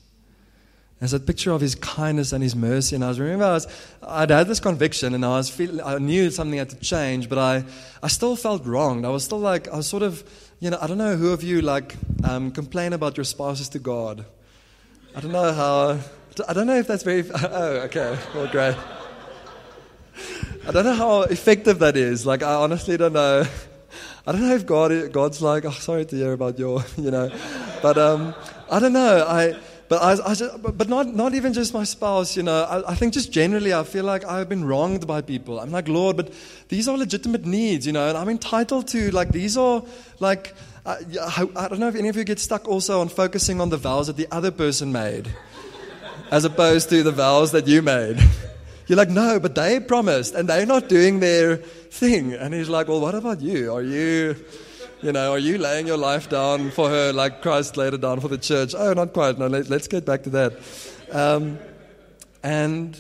There's 1.03 1.15
a 1.15 1.19
picture 1.19 1.51
of 1.51 1.61
his 1.61 1.75
kindness 1.75 2.33
and 2.33 2.45
his 2.45 2.55
mercy. 2.55 2.95
And 2.95 3.05
I 3.05 3.09
was 3.09 3.19
remember 3.19 3.45
I 3.45 3.55
was, 3.55 3.67
I'd 4.07 4.31
had 4.31 4.47
this 4.47 4.61
conviction 4.61 5.17
and 5.17 5.25
I 5.25 5.31
was 5.31 5.51
feeling, 5.51 5.81
I 5.85 5.99
knew 5.99 6.31
something 6.31 6.57
had 6.57 6.71
to 6.71 6.77
change, 6.77 7.29
but 7.29 7.39
I, 7.39 7.65
I 8.05 8.07
still 8.07 8.37
felt 8.37 8.65
wronged. 8.65 9.05
I 9.05 9.09
was 9.09 9.25
still 9.25 9.41
like, 9.41 9.67
I 9.67 9.79
was 9.79 9.89
sort 9.89 10.05
of, 10.05 10.23
you 10.61 10.71
know, 10.71 10.79
I 10.81 10.87
don't 10.87 10.99
know 10.99 11.17
who 11.17 11.33
of 11.33 11.43
you 11.43 11.61
like 11.61 11.97
um, 12.23 12.53
complain 12.53 12.93
about 12.93 13.17
your 13.17 13.25
spouses 13.25 13.69
to 13.71 13.81
God. 13.81 14.25
I 15.17 15.21
don't 15.21 15.33
know 15.33 15.53
how. 15.53 15.99
I 16.49 16.53
don't 16.53 16.69
know 16.69 16.77
if 16.77 16.87
that's 16.87 17.03
very. 17.03 17.25
Oh, 17.35 17.81
okay. 17.87 18.17
Well, 18.33 18.47
great. 18.47 18.77
I 20.69 20.71
don't 20.71 20.85
know 20.85 20.95
how 20.95 21.23
effective 21.23 21.81
that 21.81 21.97
is. 21.97 22.25
Like, 22.25 22.45
I 22.45 22.55
honestly 22.55 22.97
don't 22.97 23.15
know. 23.15 23.45
I 24.25 24.31
don't 24.31 24.43
know 24.43 24.55
if 24.55 24.65
God, 24.67 25.11
God's 25.11 25.43
like, 25.43 25.65
oh, 25.65 25.73
sorry 25.73 26.05
to 26.05 26.15
hear 26.15 26.33
about 26.33 26.61
your, 26.61 26.85
you 26.97 27.11
know, 27.11 27.29
but 27.83 27.99
um, 27.99 28.37
I 28.71 28.79
don't 28.79 28.93
know. 28.93 29.27
I, 29.27 29.57
but 29.93 30.01
I, 30.03 30.33
I 30.33 30.57
but 30.57 30.89
not, 30.89 31.15
not 31.15 31.35
even 31.35 31.53
just 31.53 31.75
my 31.75 31.85
spouse. 31.85 32.35
You 32.35 32.45
know, 32.45 32.63
I, 32.63 32.93
I 32.93 32.95
think 32.95 33.13
just 33.13 33.31
generally, 33.31 33.75
I 33.75 33.83
feel 33.83 34.05
like 34.05 34.25
I've 34.25 34.49
been 34.49 34.65
wronged 34.65 35.07
by 35.07 35.21
people. 35.21 35.61
I'm 35.61 35.71
like, 35.71 35.87
Lord, 35.87 36.17
but 36.17 36.33
these 36.71 36.89
are 36.89 36.97
legitimate 36.97 37.45
needs, 37.45 37.87
you 37.87 37.93
know, 37.93 38.09
and 38.09 38.17
I'm 38.17 38.31
entitled 38.31 38.89
to 38.89 39.11
like 39.11 39.33
these 39.33 39.59
are 39.59 39.83
like 40.19 40.55
I, 40.87 40.97
I, 41.55 41.69
don't 41.69 41.79
know 41.79 41.89
if 41.89 41.95
any 41.95 42.09
of 42.09 42.17
you 42.17 42.25
get 42.25 42.39
stuck 42.39 42.67
also 42.67 43.03
on 43.03 43.11
focusing 43.11 43.61
on 43.61 43.69
the 43.69 43.77
vows 43.77 44.07
that 44.07 44.17
the 44.17 44.29
other 44.31 44.51
person 44.51 44.93
made 44.93 45.29
as 46.31 46.47
opposed 46.47 46.89
to 46.89 47.03
the 47.03 47.13
vows 47.13 47.53
that 47.53 47.67
you 47.67 47.83
made. 47.83 48.17
You're 48.87 48.97
like, 48.97 49.11
no, 49.11 49.39
but 49.41 49.55
they 49.55 49.79
promised 49.79 50.35
and 50.35 50.49
they're 50.49 50.65
not 50.65 50.89
doing 50.89 51.21
their 51.21 51.59
thing. 51.59 52.33
And 52.33 52.55
he's 52.55 52.71
like, 52.71 52.89
well, 52.89 53.03
what 53.03 53.15
about 53.15 53.43
you? 53.43 53.75
Are 53.75 53.83
you, 53.83 54.37
you 55.03 55.11
know, 55.13 55.33
are 55.33 55.39
you 55.39 55.59
laying 55.59 55.87
your 55.87 55.97
life 55.97 56.29
down 56.29 56.71
for 56.71 56.89
her 56.89 57.13
like 57.13 57.43
Christ 57.43 57.77
laid 57.77 57.93
it 57.93 58.01
down 58.01 58.21
for 58.21 58.29
the 58.29 58.39
church? 58.39 58.75
Oh, 58.77 58.93
not 58.93 59.13
quite. 59.13 59.39
No, 59.39 59.49
let, 59.49 59.71
us 59.71 59.89
get 59.89 60.07
back 60.07 60.23
to 60.23 60.31
that. 60.31 60.53
Um, 61.11 61.59
and 62.43 62.99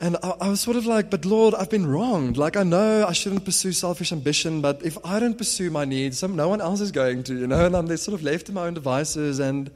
and 0.00 0.16
I, 0.22 0.34
I, 0.40 0.48
was 0.48 0.60
sort 0.60 0.76
of 0.76 0.86
like, 0.86 1.10
but 1.10 1.24
Lord, 1.24 1.54
I've 1.54 1.70
been 1.70 1.86
wronged. 1.86 2.38
Like, 2.38 2.56
I 2.56 2.62
know 2.62 3.06
I 3.06 3.12
shouldn't 3.12 3.44
pursue 3.44 3.72
selfish 3.72 4.12
ambition, 4.12 4.62
but 4.62 4.82
if 4.82 4.96
I 5.04 5.20
don't 5.20 5.36
pursue 5.36 5.70
my 5.70 5.84
needs, 5.84 6.18
some, 6.18 6.36
no 6.36 6.48
one 6.48 6.60
else 6.60 6.80
is 6.80 6.90
going 6.90 7.22
to, 7.24 7.34
you 7.38 7.46
know, 7.46 7.66
and 7.66 7.76
I'm 7.76 7.94
sort 7.98 8.14
of 8.14 8.22
left 8.24 8.46
to 8.46 8.52
my 8.52 8.66
own 8.66 8.74
devices. 8.74 9.40
And, 9.40 9.70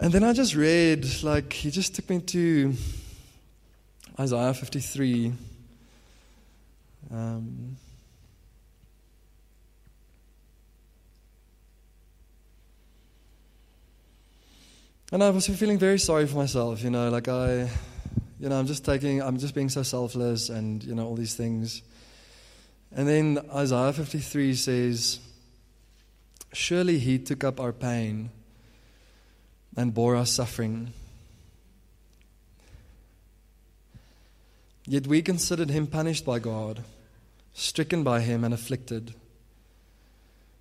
and 0.00 0.12
then 0.12 0.24
I 0.24 0.32
just 0.32 0.54
read, 0.54 1.06
like, 1.22 1.52
he 1.52 1.70
just 1.70 1.94
took 1.94 2.08
me 2.08 2.20
to 2.20 2.74
Isaiah 4.18 4.54
53. 4.54 5.32
Um, 7.12 7.76
and 15.10 15.22
I 15.22 15.30
was 15.30 15.46
feeling 15.46 15.78
very 15.78 15.98
sorry 15.98 16.26
for 16.26 16.36
myself, 16.36 16.82
you 16.82 16.90
know, 16.90 17.10
like 17.10 17.28
I 17.28 17.68
you 18.40 18.48
know, 18.48 18.58
I'm 18.58 18.66
just 18.66 18.86
taking, 18.86 19.20
I'm 19.20 19.38
just 19.38 19.54
being 19.54 19.68
so 19.68 19.82
selfless 19.82 20.48
and, 20.48 20.82
you 20.82 20.94
know, 20.94 21.06
all 21.06 21.14
these 21.14 21.34
things. 21.34 21.82
And 22.90 23.06
then 23.06 23.38
Isaiah 23.54 23.92
53 23.92 24.54
says, 24.54 25.20
Surely 26.52 26.98
he 26.98 27.18
took 27.18 27.44
up 27.44 27.60
our 27.60 27.72
pain 27.72 28.30
and 29.76 29.92
bore 29.92 30.16
our 30.16 30.24
suffering. 30.24 30.94
Yet 34.86 35.06
we 35.06 35.20
considered 35.20 35.68
him 35.68 35.86
punished 35.86 36.24
by 36.24 36.38
God, 36.38 36.82
stricken 37.52 38.02
by 38.02 38.20
him 38.20 38.42
and 38.42 38.54
afflicted. 38.54 39.14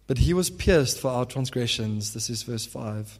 But 0.06 0.20
he 0.20 0.34
was 0.34 0.50
pierced 0.50 1.00
for 1.00 1.10
our 1.10 1.26
transgressions. 1.26 2.14
This 2.14 2.30
is 2.30 2.44
verse 2.44 2.66
5. 2.66 3.20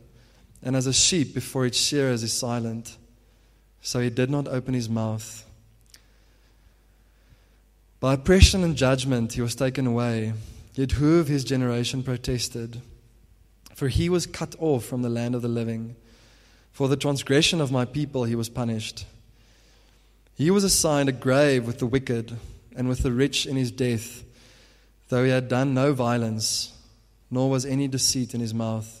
and 0.63 0.75
as 0.75 0.87
a 0.87 0.93
sheep 0.93 1.33
before 1.33 1.65
its 1.65 1.77
shearers 1.77 2.23
is 2.23 2.33
silent, 2.33 2.97
so 3.81 3.99
he 3.99 4.09
did 4.09 4.29
not 4.29 4.47
open 4.47 4.73
his 4.73 4.89
mouth. 4.89 5.45
By 7.99 8.15
oppression 8.15 8.63
and 8.63 8.75
judgment 8.75 9.33
he 9.33 9.41
was 9.41 9.55
taken 9.55 9.85
away. 9.85 10.33
Yet 10.73 10.93
who 10.93 11.19
of 11.19 11.27
his 11.27 11.43
generation 11.43 12.01
protested? 12.01 12.81
For 13.75 13.89
he 13.89 14.09
was 14.09 14.25
cut 14.25 14.55
off 14.59 14.85
from 14.85 15.01
the 15.01 15.09
land 15.09 15.35
of 15.35 15.41
the 15.41 15.47
living. 15.47 15.95
For 16.71 16.87
the 16.87 16.95
transgression 16.95 17.61
of 17.61 17.71
my 17.71 17.85
people 17.85 18.23
he 18.23 18.35
was 18.35 18.49
punished. 18.49 19.05
He 20.35 20.49
was 20.49 20.63
assigned 20.63 21.09
a 21.09 21.13
grave 21.13 21.67
with 21.67 21.79
the 21.79 21.85
wicked 21.85 22.35
and 22.75 22.87
with 22.89 23.03
the 23.03 23.11
rich 23.11 23.45
in 23.45 23.55
his 23.55 23.69
death, 23.69 24.23
though 25.09 25.23
he 25.23 25.29
had 25.29 25.47
done 25.47 25.73
no 25.73 25.93
violence, 25.93 26.75
nor 27.29 27.49
was 27.49 27.65
any 27.65 27.87
deceit 27.87 28.33
in 28.33 28.39
his 28.39 28.53
mouth. 28.53 29.00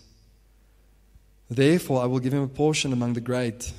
Therefore, 1.51 2.01
I 2.01 2.05
will 2.05 2.19
give 2.19 2.33
him 2.33 2.43
a 2.43 2.47
portion 2.47 2.93
among 2.93 3.11
the 3.11 3.19
great, 3.19 3.73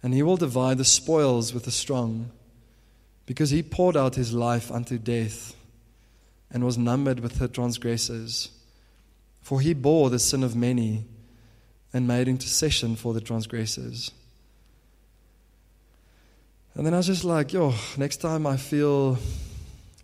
and 0.00 0.14
he 0.14 0.22
will 0.22 0.36
divide 0.36 0.78
the 0.78 0.84
spoils 0.84 1.52
with 1.52 1.64
the 1.64 1.72
strong 1.72 2.30
because 3.26 3.50
he 3.50 3.64
poured 3.64 3.96
out 3.96 4.14
his 4.14 4.32
life 4.32 4.70
unto 4.70 4.96
death 4.96 5.56
and 6.52 6.62
was 6.62 6.78
numbered 6.78 7.18
with 7.18 7.40
the 7.40 7.48
transgressors. 7.48 8.50
For 9.42 9.60
he 9.60 9.74
bore 9.74 10.08
the 10.08 10.20
sin 10.20 10.44
of 10.44 10.54
many 10.54 11.04
and 11.92 12.06
made 12.06 12.28
intercession 12.28 12.94
for 12.94 13.12
the 13.12 13.20
transgressors. 13.20 14.12
And 16.74 16.86
then 16.86 16.94
I 16.94 16.98
was 16.98 17.08
just 17.08 17.24
like, 17.24 17.52
yo, 17.52 17.74
next 17.96 18.18
time 18.18 18.46
I 18.46 18.56
feel 18.56 19.18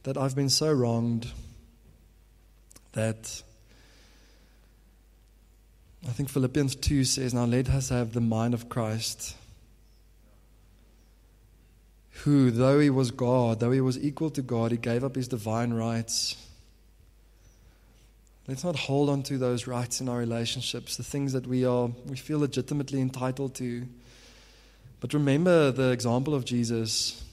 that 0.02 0.16
I've 0.16 0.34
been 0.34 0.50
so 0.50 0.72
wronged 0.72 1.28
that 2.94 3.43
I 6.06 6.12
think 6.12 6.28
Philippians 6.28 6.76
2 6.76 7.04
says, 7.04 7.34
Now 7.34 7.44
let 7.44 7.68
us 7.70 7.88
have 7.88 8.12
the 8.12 8.20
mind 8.20 8.54
of 8.54 8.68
Christ 8.68 9.36
who, 12.22 12.50
though 12.50 12.78
he 12.78 12.90
was 12.90 13.10
God, 13.10 13.60
though 13.60 13.72
he 13.72 13.80
was 13.80 13.98
equal 13.98 14.30
to 14.30 14.42
God, 14.42 14.70
he 14.70 14.76
gave 14.76 15.04
up 15.04 15.16
his 15.16 15.28
divine 15.28 15.72
rights. 15.72 16.36
Let's 18.46 18.64
not 18.64 18.76
hold 18.76 19.10
on 19.10 19.22
to 19.24 19.38
those 19.38 19.66
rights 19.66 20.00
in 20.00 20.08
our 20.08 20.18
relationships, 20.18 20.96
the 20.96 21.02
things 21.02 21.32
that 21.32 21.46
we 21.46 21.64
are 21.64 21.90
we 22.06 22.16
feel 22.16 22.38
legitimately 22.38 23.00
entitled 23.00 23.54
to. 23.56 23.86
But 25.00 25.12
remember 25.12 25.70
the 25.70 25.90
example 25.90 26.34
of 26.34 26.44
Jesus. 26.44 27.23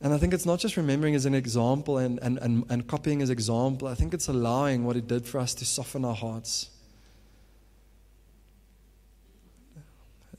And 0.00 0.12
I 0.12 0.18
think 0.18 0.34
it's 0.34 0.44
not 0.44 0.58
just 0.58 0.76
remembering 0.76 1.14
as 1.14 1.24
an 1.24 1.34
example 1.34 1.98
and, 1.98 2.18
and, 2.20 2.38
and, 2.38 2.64
and 2.68 2.86
copying 2.86 3.22
as 3.22 3.30
example. 3.30 3.88
I 3.88 3.94
think 3.94 4.12
it's 4.12 4.28
allowing 4.28 4.84
what 4.84 4.94
he 4.94 5.02
did 5.02 5.26
for 5.26 5.38
us 5.38 5.54
to 5.54 5.64
soften 5.64 6.04
our 6.04 6.14
hearts. 6.14 6.70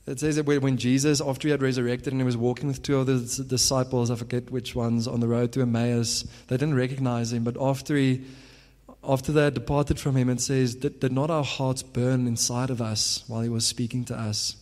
It 0.06 0.20
says 0.20 0.36
that 0.36 0.46
when 0.46 0.78
Jesus, 0.78 1.20
after 1.20 1.48
he 1.48 1.50
had 1.50 1.60
resurrected 1.60 2.14
and 2.14 2.20
he 2.20 2.24
was 2.24 2.36
walking 2.36 2.68
with 2.68 2.82
two 2.82 2.96
of 2.96 3.06
the 3.06 3.44
disciples, 3.44 4.10
I 4.10 4.14
forget 4.14 4.50
which 4.50 4.74
ones, 4.74 5.06
on 5.06 5.20
the 5.20 5.28
road 5.28 5.52
to 5.52 5.60
Emmaus, 5.60 6.26
they 6.46 6.56
didn't 6.56 6.76
recognize 6.76 7.32
him. 7.32 7.44
But 7.44 7.58
after 7.60 7.94
he, 7.94 8.24
after 9.04 9.32
they 9.32 9.44
had 9.44 9.54
departed 9.54 10.00
from 10.00 10.16
him, 10.16 10.30
it 10.30 10.40
says, 10.40 10.76
did, 10.76 11.00
did 11.00 11.12
not 11.12 11.30
our 11.30 11.44
hearts 11.44 11.82
burn 11.82 12.26
inside 12.26 12.70
of 12.70 12.80
us 12.80 13.24
while 13.26 13.42
he 13.42 13.50
was 13.50 13.66
speaking 13.66 14.04
to 14.06 14.14
us? 14.14 14.56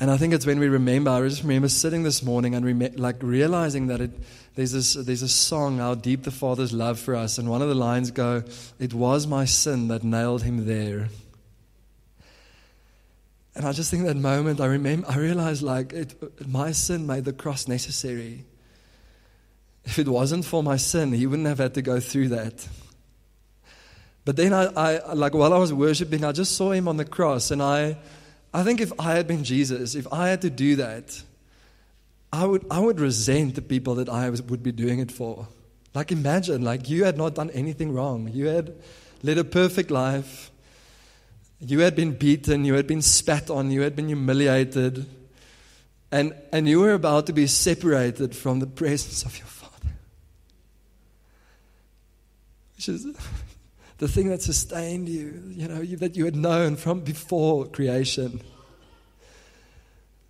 And 0.00 0.10
I 0.10 0.16
think 0.16 0.32
it's 0.32 0.46
when 0.46 0.58
we 0.58 0.68
remember. 0.68 1.10
I 1.10 1.20
just 1.28 1.42
remember 1.42 1.68
sitting 1.68 2.04
this 2.04 2.22
morning 2.22 2.54
and 2.54 2.64
rem- 2.64 2.96
like 2.96 3.16
realizing 3.22 3.88
that 3.88 4.00
it, 4.00 4.10
there's 4.54 4.72
this 4.72 4.94
there's 4.94 5.20
a 5.20 5.28
song, 5.28 5.76
how 5.76 5.94
deep 5.94 6.22
the 6.22 6.30
Father's 6.30 6.72
love 6.72 6.98
for 6.98 7.14
us, 7.14 7.36
and 7.36 7.50
one 7.50 7.60
of 7.60 7.68
the 7.68 7.74
lines 7.74 8.10
go, 8.10 8.42
"It 8.78 8.94
was 8.94 9.26
my 9.26 9.44
sin 9.44 9.88
that 9.88 10.02
nailed 10.02 10.42
him 10.42 10.64
there." 10.64 11.10
And 13.54 13.66
I 13.66 13.72
just 13.72 13.90
think 13.90 14.06
that 14.06 14.16
moment, 14.16 14.58
I 14.58 14.66
remember, 14.66 15.06
I 15.06 15.18
realized 15.18 15.60
like 15.60 15.92
it, 15.92 16.48
my 16.48 16.72
sin 16.72 17.06
made 17.06 17.26
the 17.26 17.34
cross 17.34 17.68
necessary. 17.68 18.46
If 19.84 19.98
it 19.98 20.08
wasn't 20.08 20.46
for 20.46 20.62
my 20.62 20.78
sin, 20.78 21.12
he 21.12 21.26
wouldn't 21.26 21.48
have 21.48 21.58
had 21.58 21.74
to 21.74 21.82
go 21.82 22.00
through 22.00 22.28
that. 22.28 22.66
But 24.24 24.36
then 24.36 24.54
I, 24.54 24.64
I 24.64 25.12
like 25.12 25.34
while 25.34 25.52
I 25.52 25.58
was 25.58 25.74
worshiping, 25.74 26.24
I 26.24 26.32
just 26.32 26.56
saw 26.56 26.70
him 26.70 26.88
on 26.88 26.96
the 26.96 27.04
cross, 27.04 27.50
and 27.50 27.62
I, 27.62 27.98
I 28.52 28.62
think 28.64 28.80
if 28.80 28.92
I 28.98 29.14
had 29.14 29.26
been 29.26 29.44
Jesus, 29.44 29.94
if 29.94 30.12
I 30.12 30.28
had 30.28 30.42
to 30.42 30.50
do 30.50 30.76
that, 30.76 31.22
I 32.32 32.44
would, 32.46 32.66
I 32.70 32.80
would 32.80 33.00
resent 33.00 33.54
the 33.54 33.62
people 33.62 33.94
that 33.96 34.08
I 34.08 34.30
was, 34.30 34.42
would 34.42 34.62
be 34.62 34.72
doing 34.72 34.98
it 34.98 35.12
for. 35.12 35.48
Like 35.94 36.12
imagine, 36.12 36.62
like 36.62 36.88
you 36.88 37.04
had 37.04 37.16
not 37.16 37.34
done 37.34 37.50
anything 37.50 37.92
wrong. 37.92 38.28
You 38.32 38.46
had 38.46 38.74
led 39.22 39.38
a 39.38 39.44
perfect 39.44 39.90
life. 39.90 40.50
You 41.60 41.80
had 41.80 41.94
been 41.94 42.12
beaten, 42.12 42.64
you 42.64 42.74
had 42.74 42.86
been 42.86 43.02
spat 43.02 43.50
on, 43.50 43.70
you 43.70 43.82
had 43.82 43.94
been 43.94 44.06
humiliated, 44.06 45.04
and, 46.10 46.34
and 46.52 46.66
you 46.66 46.80
were 46.80 46.94
about 46.94 47.26
to 47.26 47.34
be 47.34 47.46
separated 47.46 48.34
from 48.34 48.60
the 48.60 48.66
presence 48.66 49.24
of 49.24 49.36
your 49.36 49.46
Father. 49.46 49.94
Which 52.76 52.88
is 52.88 53.06
the 54.00 54.08
thing 54.08 54.30
that 54.30 54.40
sustained 54.40 55.10
you, 55.10 55.42
you 55.50 55.68
know, 55.68 55.82
you, 55.82 55.94
that 55.98 56.16
you 56.16 56.24
had 56.24 56.34
known 56.34 56.74
from 56.74 57.00
before 57.00 57.66
creation. 57.66 58.40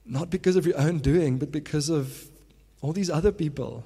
Not 0.04 0.28
because 0.28 0.56
of 0.56 0.66
your 0.66 0.76
own 0.76 0.98
doing, 0.98 1.38
but 1.38 1.52
because 1.52 1.88
of 1.88 2.28
all 2.82 2.92
these 2.92 3.08
other 3.08 3.30
people 3.30 3.84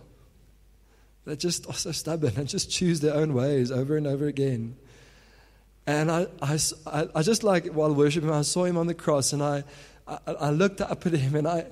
that 1.26 1.38
just 1.38 1.68
are 1.68 1.74
so 1.74 1.92
stubborn 1.92 2.32
and 2.36 2.48
just 2.48 2.70
choose 2.70 3.00
their 3.00 3.14
own 3.14 3.34
ways 3.34 3.70
over 3.70 3.98
and 3.98 4.06
over 4.06 4.26
again. 4.26 4.74
And 5.86 6.10
I, 6.10 6.28
I, 6.40 6.58
I 7.14 7.20
just 7.20 7.44
like 7.44 7.66
while 7.66 7.92
worshiping, 7.92 8.30
I 8.30 8.40
saw 8.40 8.64
him 8.64 8.78
on 8.78 8.86
the 8.86 8.94
cross 8.94 9.34
and 9.34 9.42
I, 9.42 9.64
I, 10.08 10.18
I 10.26 10.50
looked 10.50 10.80
up 10.80 11.04
at 11.04 11.12
him 11.12 11.36
and 11.36 11.46
I, 11.46 11.66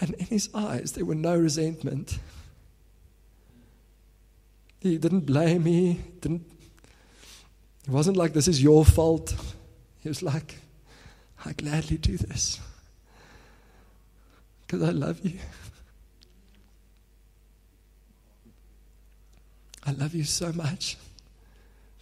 and 0.00 0.14
in 0.14 0.24
his 0.24 0.48
eyes 0.54 0.92
there 0.92 1.04
were 1.04 1.14
no 1.14 1.36
resentment. 1.36 2.18
He 4.86 4.98
didn't 4.98 5.26
blame 5.26 5.64
me. 5.64 6.00
Didn't. 6.20 6.44
It 7.86 7.90
wasn't 7.90 8.16
like 8.16 8.32
this 8.32 8.46
is 8.46 8.62
your 8.62 8.84
fault. 8.84 9.34
He 9.98 10.08
was 10.08 10.22
like, 10.22 10.60
I 11.44 11.52
gladly 11.52 11.96
do 11.96 12.16
this 12.16 12.60
because 14.64 14.82
I 14.82 14.92
love 14.92 15.24
you. 15.24 15.38
I 19.84 19.90
love 19.92 20.14
you 20.14 20.22
so 20.22 20.52
much. 20.52 20.96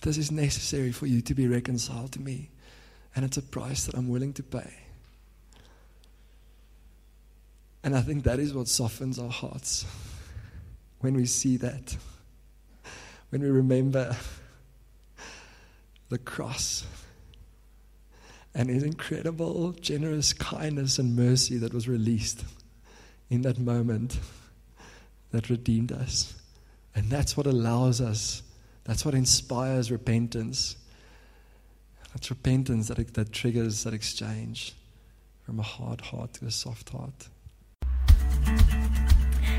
This 0.02 0.18
is 0.18 0.30
necessary 0.30 0.92
for 0.92 1.06
you 1.06 1.22
to 1.22 1.34
be 1.34 1.46
reconciled 1.46 2.12
to 2.12 2.20
me. 2.20 2.50
And 3.16 3.24
it's 3.24 3.38
a 3.38 3.42
price 3.42 3.84
that 3.84 3.94
I'm 3.94 4.08
willing 4.10 4.34
to 4.34 4.42
pay. 4.42 4.72
And 7.82 7.96
I 7.96 8.02
think 8.02 8.24
that 8.24 8.38
is 8.38 8.52
what 8.52 8.68
softens 8.68 9.18
our 9.18 9.30
hearts 9.30 9.86
when 11.00 11.14
we 11.14 11.24
see 11.24 11.56
that. 11.58 11.96
When 13.34 13.42
we 13.42 13.50
remember 13.50 14.14
the 16.08 16.18
cross 16.18 16.86
and 18.54 18.68
his 18.68 18.84
incredible, 18.84 19.72
generous 19.72 20.32
kindness 20.32 21.00
and 21.00 21.16
mercy 21.16 21.56
that 21.56 21.74
was 21.74 21.88
released 21.88 22.44
in 23.30 23.42
that 23.42 23.58
moment 23.58 24.20
that 25.32 25.50
redeemed 25.50 25.90
us. 25.90 26.40
And 26.94 27.10
that's 27.10 27.36
what 27.36 27.48
allows 27.48 28.00
us 28.00 28.44
that's 28.84 29.04
what 29.04 29.16
inspires 29.16 29.90
repentance. 29.90 30.76
That's 32.12 32.30
repentance 32.30 32.86
that, 32.86 33.14
that 33.14 33.32
triggers 33.32 33.82
that 33.82 33.94
exchange 33.94 34.76
from 35.42 35.58
a 35.58 35.64
hard 35.64 36.02
heart 36.02 36.34
to 36.34 36.46
a 36.46 36.52
soft 36.52 36.90
heart. 36.90 37.30